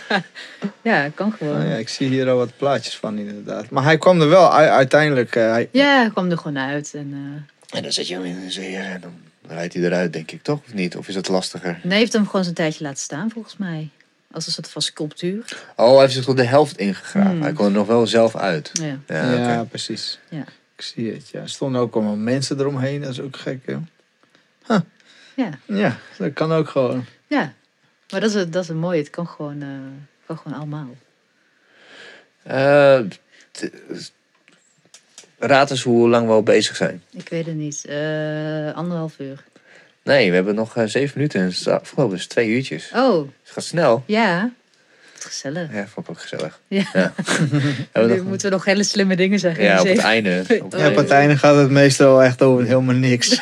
[0.83, 1.57] Ja, kan gewoon.
[1.63, 3.71] Oh, ja, ik zie hier al wat plaatjes van inderdaad.
[3.71, 5.37] Maar hij kwam er wel u- uiteindelijk.
[5.37, 6.95] eh, hij, Ja, hij kwam er gewoon uit.
[6.95, 7.11] En,
[7.71, 9.13] eh, En dan zet je hem in een zeer en dan
[9.49, 10.59] rijdt hij eruit, denk ik, toch?
[10.67, 10.97] Of niet?
[10.97, 11.73] Of is het lastiger?
[11.73, 13.89] Nee, hij heeft hem gewoon zo'n tijdje laten staan, volgens mij.
[14.33, 15.45] Als een soort van sculptuur.
[15.77, 17.31] Oh, hij heeft zich tot de helft ingegraven.
[17.31, 17.43] Hmm.
[17.43, 18.71] Hij kon er nog wel zelf uit.
[18.73, 18.99] Ja.
[19.09, 20.19] Ja, precies.
[20.29, 20.45] Ja.
[20.77, 21.41] Ik zie het, ja.
[21.41, 23.01] Er stonden ook allemaal mensen eromheen.
[23.01, 23.77] Dat is ook gek, hè?
[25.45, 25.51] Ja.
[25.77, 27.05] Ja, dat kan ook gewoon.
[27.27, 27.53] ja.
[28.11, 28.99] Maar dat is, het- dat is het mooie.
[28.99, 29.69] Het kan gewoon, eh,
[30.27, 30.89] kan gewoon allemaal.
[32.43, 33.01] Eh,
[33.51, 33.71] t-
[35.39, 37.03] raad eens hoe lang we al bezig zijn.
[37.11, 37.85] Ik weet het niet.
[37.85, 39.45] Eh, anderhalf uur.
[40.03, 42.91] Nee, we hebben nog eh, zeven minuten en het is afgelopen is twee uurtjes.
[42.95, 44.03] Oh, Het gaat snel.
[44.07, 44.51] ja.
[45.23, 45.69] Wat gezellig.
[45.73, 46.61] Ja, vond ik ook gezellig.
[46.69, 46.85] Ja.
[47.95, 49.65] Nu nog- moeten we nog hele slimme dingen zeggen.
[49.65, 50.41] ja, op Dus het einde.
[50.49, 51.01] Op het Ja, op einde.
[51.01, 53.29] het einde gaat het meestal echt over helemaal niks.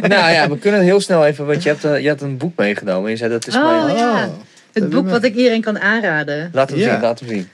[0.00, 2.56] Nou ja, we kunnen heel snel even, want je hebt, eh, je had een boek
[2.56, 3.04] meegenomen.
[3.04, 3.96] En je zei dat is Oh, mijn...
[3.96, 4.20] ja.
[4.20, 4.32] dat
[4.72, 6.50] Het boek wat ik iedereen kan aanraden.
[6.52, 6.92] Laat hem Ja.
[6.92, 7.48] zien, laat hem zien.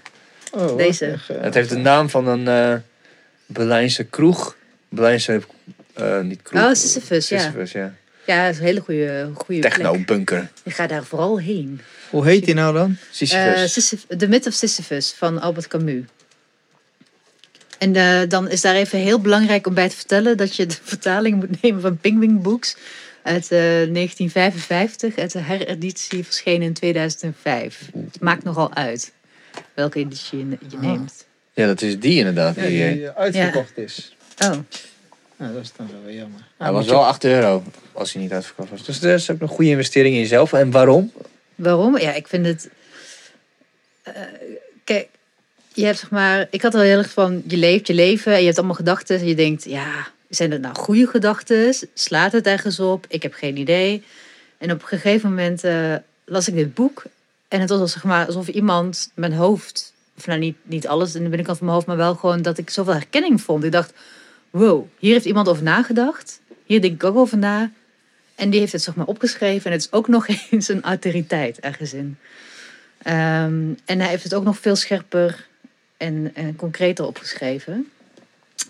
[0.52, 1.06] Oh, Deze.
[1.06, 2.74] echt, Het heeft de naam van een eh
[3.46, 4.56] Berlijnse kroeg.
[4.88, 5.40] Berlijnse,
[5.94, 6.62] eh, niet kroeg.
[6.62, 7.38] Oh, Sisyphus, ja.
[7.38, 7.92] Sisyphus, ja.
[8.26, 10.06] Ja, dat is een hele goede, goede Techno plek.
[10.06, 10.48] bunker.
[10.62, 11.80] Ik ga daar vooral heen.
[12.10, 12.96] Hoe heet die nou dan?
[13.10, 13.60] Sisyphus.
[13.62, 16.02] Eh, Sisyph- The Myth of Sisyphus van Albert Camus.
[17.78, 20.76] En eh, dan is daar even heel belangrijk om bij te vertellen dat je de
[20.94, 22.76] vertaling moet nemen van Penguin Books
[23.22, 25.16] uit eh, 1955.
[25.16, 27.90] Uit de hereditie verschenen in 2005.
[27.94, 29.12] Het maakt nogal uit
[29.74, 30.82] welke editie je, je Ah.
[30.82, 31.26] neemt.
[31.54, 32.54] ja, dat is die inderdaad.
[32.56, 34.16] Ja, die, eh, die uitverkocht is.
[34.38, 34.50] Oh,
[35.36, 36.40] Nou, dat is dan wel weer jammer.
[36.58, 37.62] hij was wel 8 euro
[37.92, 38.84] als hij niet uitverkocht was.
[38.84, 40.52] Dus dat is ook een goede investering in jezelf.
[40.52, 41.12] En waarom?
[41.58, 41.98] Waarom?
[41.98, 42.68] Ja, ik vind het.
[44.02, 44.12] eh,
[44.84, 45.08] kijk,
[45.72, 46.46] je hebt zeg maar.
[46.50, 47.42] Ik had al heel erg van.
[47.46, 49.18] Je leeft je leven en je hebt allemaal gedachten.
[49.18, 51.74] En je denkt, ja, zijn het nou goede gedachten?
[51.94, 53.06] Slaat het ergens op?
[53.08, 54.02] Ik heb geen idee.
[54.58, 55.94] En op een gegeven moment eh,
[56.24, 57.02] las ik dit boek.
[57.48, 59.92] En het was zeg maar, alsof iemand mijn hoofd.
[60.16, 62.58] Of nou, niet, niet alles in de binnenkant van mijn hoofd, maar wel gewoon dat
[62.58, 63.64] ik zoveel herkenning vond.
[63.64, 63.92] Ik dacht,
[64.50, 66.40] wow, hier heeft iemand over nagedacht.
[66.64, 67.70] Hier denk ik ook over na.
[68.38, 69.66] En die heeft het zeg maar opgeschreven.
[69.66, 71.92] En het is ook nog eens een autoriteit ergens.
[71.92, 72.14] Ehm,
[73.84, 75.46] en hij heeft het ook nog veel scherper
[75.96, 77.90] en, en concreter opgeschreven.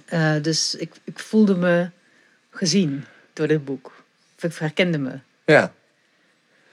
[0.04, 1.90] Eh, dus ik, ik voelde me
[2.50, 4.04] gezien door dit boek.
[4.36, 5.18] Of ik herkende me.
[5.44, 5.72] Ja,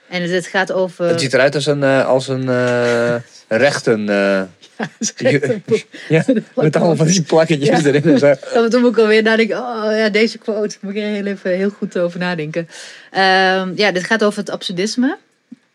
[0.08, 1.06] En het, het gaat over...
[1.08, 3.14] het ziet eruit als een, eh, als een eh,
[3.48, 4.08] rechten...
[4.08, 4.42] eh,
[6.08, 6.24] ja,
[6.54, 7.92] met allemaal van die plakketjes Ja.
[7.92, 8.18] erin.
[8.18, 8.34] zo.
[8.54, 9.58] Dat toen moet ik alweer nadenken.
[9.58, 10.76] Oh ja, deze quote.
[10.80, 12.68] Moet ik er heel even heel goed over nadenken.
[13.10, 15.18] Ehm, ja, dit gaat over het absurdisme.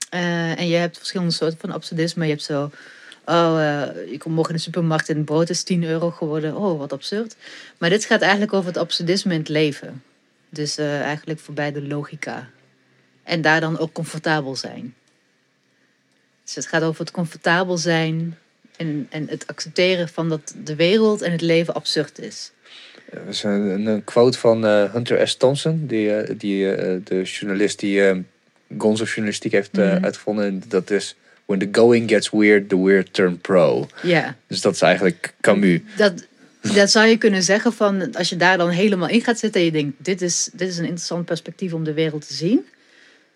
[0.10, 2.24] En je hebt verschillende soorten van absurdisme.
[2.24, 2.72] Je hebt zo.
[3.26, 3.60] Oh,
[4.12, 6.56] je komt morgen in de supermarkt en het brood is 10 euro geworden.
[6.56, 7.36] Oh, wat absurd.
[7.78, 10.04] Maar dit gaat eigenlijk over het absurdisme in het leven.
[10.50, 12.50] Dus eigenlijk voorbij de logica.
[13.24, 14.94] En daar dan ook comfortabel zijn.
[16.44, 18.38] Dus het gaat over het comfortabel zijn
[18.78, 22.52] en, en het accepteren van dat de wereld en het leven absurd is.
[23.12, 25.36] Dat is een, een quote van eh, Hunter S.
[25.36, 28.18] Thompson, die, eh, die, eh, de journalist die eh
[28.78, 30.04] Gonzo journalistiek heeft Mhm.
[30.04, 30.46] uitgevonden.
[30.46, 31.16] En Dat is
[31.46, 33.88] When the going gets weird, the weird turn pro.
[34.04, 35.80] Ja, Dus dat is eigenlijk Camus.
[35.98, 36.28] dat,
[36.62, 39.66] dat zou je kunnen zeggen van als je daar dan helemaal in gaat zitten en
[39.66, 42.66] je denkt, dit is, dit is een interessant perspectief om de wereld te zien.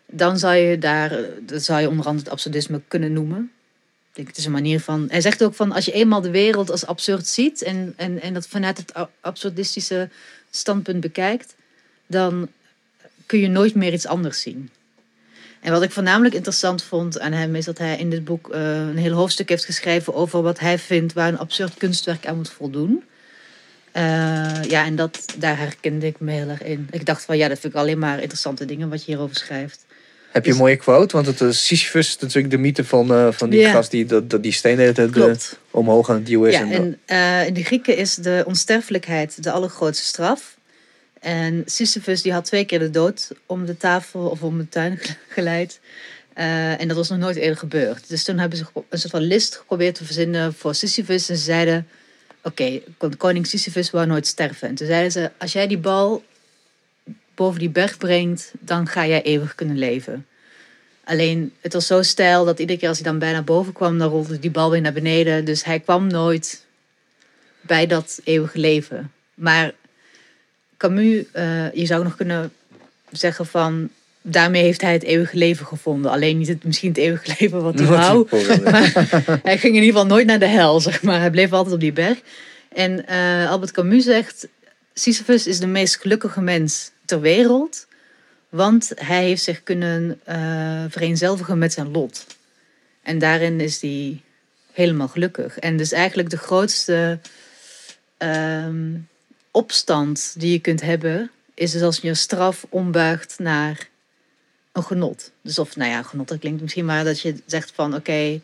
[0.07, 3.51] Dan zou je daar, zou je onder andere het absurdisme kunnen noemen.
[4.09, 5.05] Ik denk, het is een manier van.
[5.09, 8.33] Hij zegt ook van als je eenmaal de wereld als absurd ziet en, en, en
[8.33, 10.09] dat vanuit het absurdistische
[10.49, 11.55] standpunt bekijkt,
[12.07, 12.49] dan
[13.25, 14.69] kun je nooit meer iets anders zien.
[15.65, 18.77] En wat ik voornamelijk interessant vond aan hem is dat hij in dit boek eh,
[18.77, 22.49] een heel hoofdstuk heeft geschreven over wat hij vindt waar een absurd kunstwerk aan moet
[22.49, 23.03] voldoen.
[23.91, 26.87] Eh, ja, en dat, daar herkende ik me heel erg in.
[26.91, 29.85] Ik dacht van ja, dat vind ik alleen maar interessante dingen wat je hierover schrijft.
[30.35, 31.15] Heb je een mooie quote?
[31.15, 34.29] Want het is Sisyphus is natuurlijk de mythe van, eh, van die gast die dat,
[34.29, 35.35] dat die steen de eh,
[35.71, 36.57] omhoog aan het duwen is.
[36.57, 40.57] Ja, en eh, in de Grieken is de onsterfelijkheid de allergrootste straf.
[41.19, 44.99] En Sisyphus die had twee keer de dood om de tafel of om de tuin
[45.29, 45.79] geleid.
[46.33, 48.09] Eh, en dat was nog nooit eerder gebeurd.
[48.09, 51.29] Dus toen hebben ze een soort van list geprobeerd te verzinnen voor Sisyphus.
[51.29, 51.87] En ze zeiden,
[52.43, 54.67] oké, kon- koning Sisyphus wou nooit sterven.
[54.67, 56.23] En toen zeiden ze, als jij die bal
[57.35, 60.25] boven die berg brengt, dan ga jij eeuwig kunnen leven.
[61.03, 64.09] Alleen, het was zo stijl dat iedere keer als hij dan bijna boven kwam, dan
[64.09, 65.45] rolde die bal weer naar beneden.
[65.45, 66.65] Dus hij kwam nooit
[67.61, 69.11] bij dat eeuwige leven.
[69.33, 69.73] Maar
[70.77, 72.51] Camus, eh, je zou nog kunnen
[73.11, 73.89] zeggen van,
[74.21, 76.11] daarmee heeft hij het eeuwige leven gevonden.
[76.11, 78.27] Alleen niet het, misschien het eeuwige leven wat hij wou.
[78.63, 78.91] Maar
[79.43, 81.19] hij ging in ieder geval nooit naar de hel, zeg maar.
[81.19, 82.19] Hij bleef altijd op die berg.
[82.73, 84.47] En eh, Albert Camus zegt,
[84.93, 87.87] Sisyphus is de meest gelukkige mens ter wereld.
[88.49, 92.25] Want hij heeft zich kunnen eh, vereenzelvigen met zijn lot.
[93.01, 94.21] En daarin is hij
[94.71, 95.59] helemaal gelukkig.
[95.59, 97.19] En dus eigenlijk de grootste
[98.17, 98.97] ehm,
[99.51, 103.89] opstand die je kunt hebben is dus als je een straf ombuigt naar
[104.71, 105.31] een genot.
[105.41, 108.41] Dus of, nou ja, genot, dat klinkt misschien maar dat je zegt van, oké,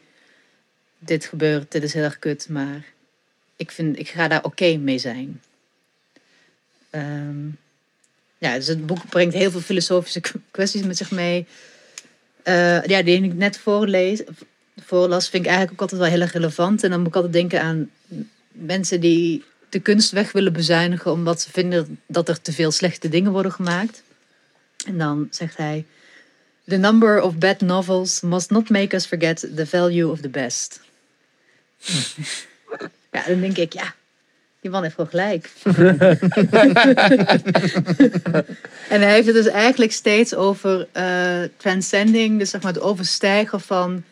[1.00, 2.86] dit gebeurt, dit is heel erg kut, maar
[3.56, 5.42] ik, vind, ik ga daar oké mee zijn.
[6.90, 7.48] Ehm,
[8.42, 11.48] ja, dus het boek brengt heel veel filosofische kwesties met zich mee.
[12.44, 14.22] Eh, ja, die ik net voorlees,
[14.84, 16.84] voorlas, vind ik eigenlijk ook altijd wel heel erg relevant.
[16.84, 17.90] En dan moet ik altijd denken aan
[18.52, 23.10] mensen die de kunst weg willen bezuinigen omdat ze vinden dat er te veel slechte
[23.10, 24.04] dingen worden gemaakt.
[24.86, 25.86] En dan zegt hij:
[26.68, 30.82] The number of bad novels must not make us forget the value of the best.
[33.12, 33.96] ja, dan denk ik, ja,
[34.62, 35.50] die man heeft gewoon gelijk.
[38.90, 43.62] en hij heeft het dus eigenlijk steeds over eh, transcending, dus zeg maar het overstijgen
[43.62, 44.04] van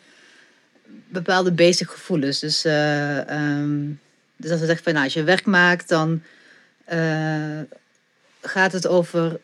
[1.08, 2.38] bepaalde basic gevoelens.
[2.38, 3.78] Dus, eh, ehm,
[4.36, 6.22] dus als we zeggen van nou, als je werk maakt, dan
[6.84, 7.60] eh,
[8.40, 9.40] gaat het over.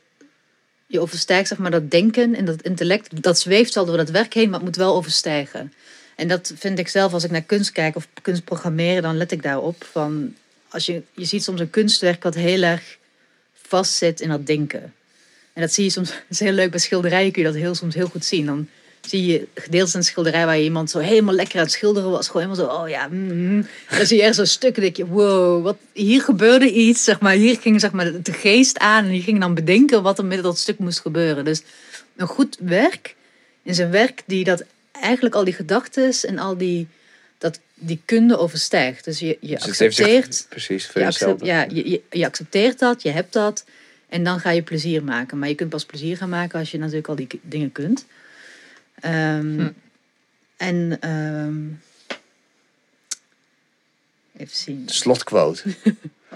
[0.86, 3.22] Je overstijgt zeg maar dat denken en dat intellect.
[3.22, 5.72] Dat zweeft al door dat werk heen, maar het moet wel overstijgen.
[6.16, 9.32] En dat vind ik zelf als ik naar kunst kijk of kunst programmeren, dan let
[9.32, 9.84] ik daarop.
[9.84, 10.34] Van,
[10.76, 12.98] als je, je ziet soms een kunstwerk dat heel erg
[13.52, 14.94] vastzit in dat denken.
[15.52, 17.74] En dat zie je soms, het is heel leuk bij schilderijen kun je dat heel,
[17.74, 18.46] soms heel goed zien.
[18.46, 18.68] Dan
[19.00, 22.28] zie je in een schilderij waar iemand zo helemaal lekker aan het schilderen was.
[22.28, 23.66] Gewoon helemaal zo, oh ja, mm, mm.
[23.90, 27.04] Dan zie je ergens zo'n stuk en denk je, wow, wat, hier gebeurde iets.
[27.04, 30.18] Zeg maar, hier ging zeg maar, de geest aan en die ging dan bedenken wat
[30.18, 31.44] er met dat stuk moest gebeuren.
[31.44, 31.62] Dus
[32.16, 33.14] een goed werk
[33.62, 36.88] is een werk die dat eigenlijk al die gedachten en al die, dat,
[37.78, 39.04] die kunde overstijgt.
[39.04, 40.46] Dus je, je Dus zich- accepteert...
[40.48, 43.64] Precies, Je, accept- ja, je, je, je accepteert dat, je hebt dat.
[44.08, 45.38] En dan ga je plezier maken.
[45.38, 48.06] Maar je kunt pas plezier gaan maken als je natuurlijk al die dingen kunt.
[49.00, 49.68] Ehm,
[50.56, 51.64] En ehm,
[54.36, 54.82] even zien.
[54.88, 55.62] Slotquote.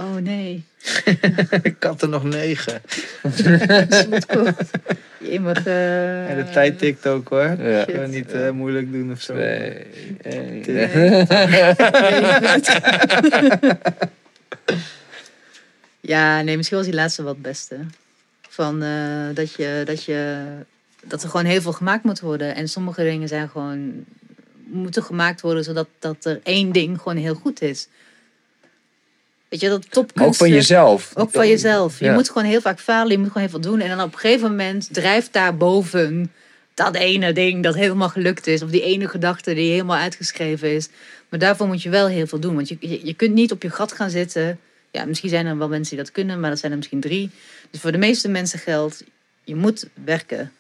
[0.01, 0.65] Oh nee.
[1.63, 2.83] Ik had er nog negen.
[5.19, 7.57] Je mag, eh, En de tijd tikt ook hoor.
[7.59, 7.85] Ja.
[7.85, 9.33] Wil niet eh, moeilijk doen of zo.
[9.33, 9.87] Twee,
[10.23, 11.27] één.
[16.01, 17.77] Ja, nee, misschien was die laatste wat het beste.
[18.49, 20.45] Van eh, dat, je, dat, je,
[21.05, 22.55] dat er gewoon heel veel gemaakt moet worden.
[22.55, 24.05] En sommige dingen zijn gewoon,
[24.65, 27.89] moeten gemaakt worden zodat dat er één ding gewoon heel goed is.
[29.51, 30.29] Weet je, dat topkunst...
[30.29, 31.11] Ook van jezelf.
[31.15, 31.99] Ook van jezelf.
[31.99, 32.13] Je Ja.
[32.15, 33.81] moet gewoon heel vaak falen, je moet gewoon heel veel doen.
[33.81, 36.33] En dan op een gegeven moment drijft daarboven
[36.75, 38.63] dat ene ding dat helemaal gelukt is.
[38.63, 40.89] Of die ene gedachte die helemaal uitgeschreven is.
[41.29, 42.55] Maar daarvoor moet je wel heel veel doen.
[42.55, 44.59] Want je, je, je kunt niet op je gat gaan zitten.
[44.91, 47.31] Ja, misschien zijn er wel mensen die dat kunnen, maar dat zijn er misschien drie.
[47.71, 49.05] Dus voor de meeste mensen geldt,
[49.45, 50.53] je moet werken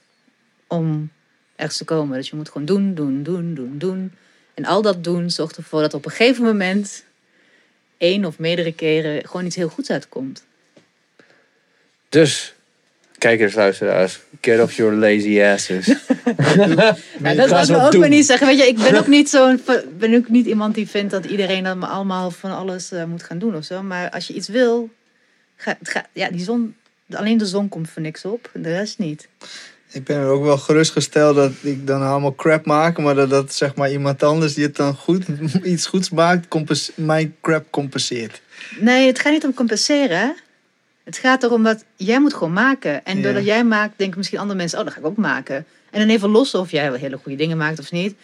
[0.66, 1.10] om
[1.56, 2.16] ergens te komen.
[2.16, 4.12] Dus je moet gewoon doen, doen, doen, doen, doen.
[4.54, 7.04] En al dat doen zorgt ervoor dat op een gegeven moment,
[8.00, 10.44] één of meerdere keren, gewoon iets heel goeds uitkomt.
[12.08, 12.54] Dus,
[13.18, 14.20] kijkers, luisteraars.
[14.40, 15.86] Get off your lazy asses.
[15.86, 18.00] Ja, dat zo ik ook doen.
[18.00, 18.46] weer niet zeggen.
[18.46, 19.60] Weet je, ik ben ook niet zo'n,
[19.98, 23.22] ben ook niet iemand die vindt dat iedereen dan maar allemaal van alles eh, moet
[23.22, 23.82] gaan doen of zo.
[23.82, 24.90] Maar als je iets wil,
[25.56, 26.76] ga, ga, ja, die zon,
[27.10, 29.28] alleen de zon komt voor niks op, de rest niet.
[29.92, 32.98] Ik ben er ook wel gerustgesteld dat ik dan allemaal crap maak.
[32.98, 35.24] Maar dat, dat zeg maar iemand anders die het dan goed,
[35.62, 38.40] iets goeds maakt, mijn crap compenseert.
[38.78, 40.34] Nee, het gaat niet om compenseren.
[41.04, 43.04] Het gaat erom dat jij moet gewoon maken.
[43.04, 45.66] En doordat jij maakt, denken misschien andere mensen, oh, dat ga ik ook maken.
[45.90, 48.14] En dan even lossen of jij wel hele goede dingen maakt of niet.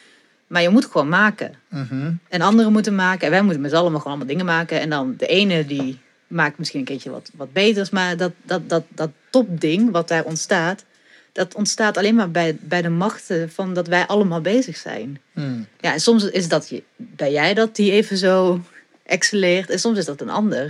[0.46, 1.54] Maar je moet gewoon maken.
[1.68, 2.12] Mhm.
[2.28, 3.24] En anderen moeten maken.
[3.24, 4.80] En wij moeten met z'n allen gewoon allemaal dingen maken.
[4.80, 7.90] En dan de ene die maakt misschien een keertje wat, wat beters.
[7.90, 10.84] Maar dat, dat, dat, dat topding wat daar ontstaat.
[11.36, 15.20] Dat ontstaat alleen maar bij, bij de machten van dat wij allemaal bezig zijn.
[15.32, 15.66] Hmm.
[15.80, 18.60] Ja, en soms is dat je, ben jij dat die even zo
[19.02, 19.70] excelleert.
[19.70, 20.60] En soms is dat een ander.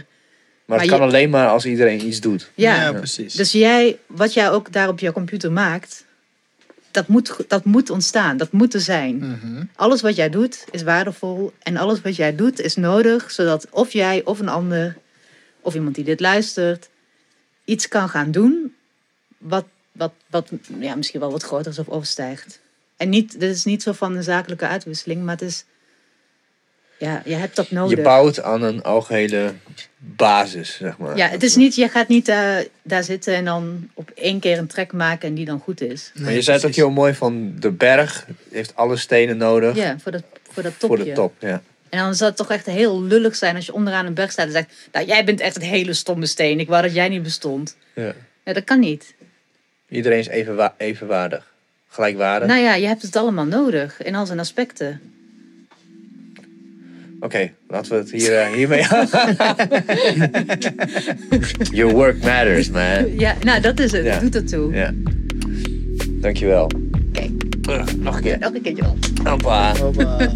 [0.65, 2.51] Maar het Maar kan je- alleen maar als iedereen iets doet.
[2.55, 3.35] Ja, ja, precies.
[3.35, 6.05] dus jij, wat jij ook daar op je computer maakt.
[6.91, 8.37] Dat moet, dat moet ontstaan.
[8.37, 9.17] Dat moet er zijn.
[9.17, 9.65] Mhm.
[9.77, 13.93] Alles wat jij doet is waardevol en alles wat jij doet is nodig, zodat of
[13.93, 14.97] jij of een ander
[15.61, 16.89] of iemand die dit luistert
[17.65, 18.75] iets kan gaan doen
[19.39, 19.65] wat,
[19.97, 20.51] wat, wat
[20.81, 22.61] ja, misschien wel wat groter is of overstijgt.
[22.97, 25.65] En niet, dit is niet zo van een zakelijke uitwisseling, maar het is,
[26.99, 27.97] ja, je hebt dat nodig.
[27.97, 29.55] Je bouwt aan een algehele
[29.99, 31.17] basis, zeg maar.
[31.17, 34.59] ja, het is niet, je gaat niet daar, daar zitten en dan op één keer
[34.59, 36.13] een trek maken en die dan goed is.
[36.15, 39.99] Maar je zei het ook heel mooi van de berg heeft alle stenen nodig Ja,
[39.99, 40.97] voor dat, voor dat topje.
[40.97, 41.35] voor de top.
[41.39, 41.63] Ja.
[41.89, 44.47] En dan zou het toch echt heel lullig zijn als je onderaan een berg staat
[44.47, 44.73] en zegt...
[44.93, 46.61] Nou, jij bent echt een hele stomme steen.
[46.61, 47.77] Ik wou dat jij niet bestond.
[47.95, 48.15] Ja.
[48.45, 49.15] Ja, dat kan niet.
[49.89, 51.53] Iedereen is even wa- evenwaardig.
[51.89, 52.49] Gelijkwaardig.
[52.49, 55.01] Nou ja, je hebt het allemaal nodig in al zijn aspecten.
[57.21, 58.83] Oké, laten we het hier, eh, hiermee
[61.79, 63.19] Your work matters, man.
[63.19, 64.05] Ja, nou dat is het.
[64.05, 64.19] Ja.
[64.19, 64.75] Doet ertoe.
[64.75, 64.93] Ja.
[66.09, 66.65] Dankjewel.
[66.65, 67.31] Oké,
[67.71, 68.39] Uh, nog een keer.
[68.39, 68.97] nog een keertje wel.
[69.25, 69.77] Hoppa.
[69.77, 70.31] Hoppa.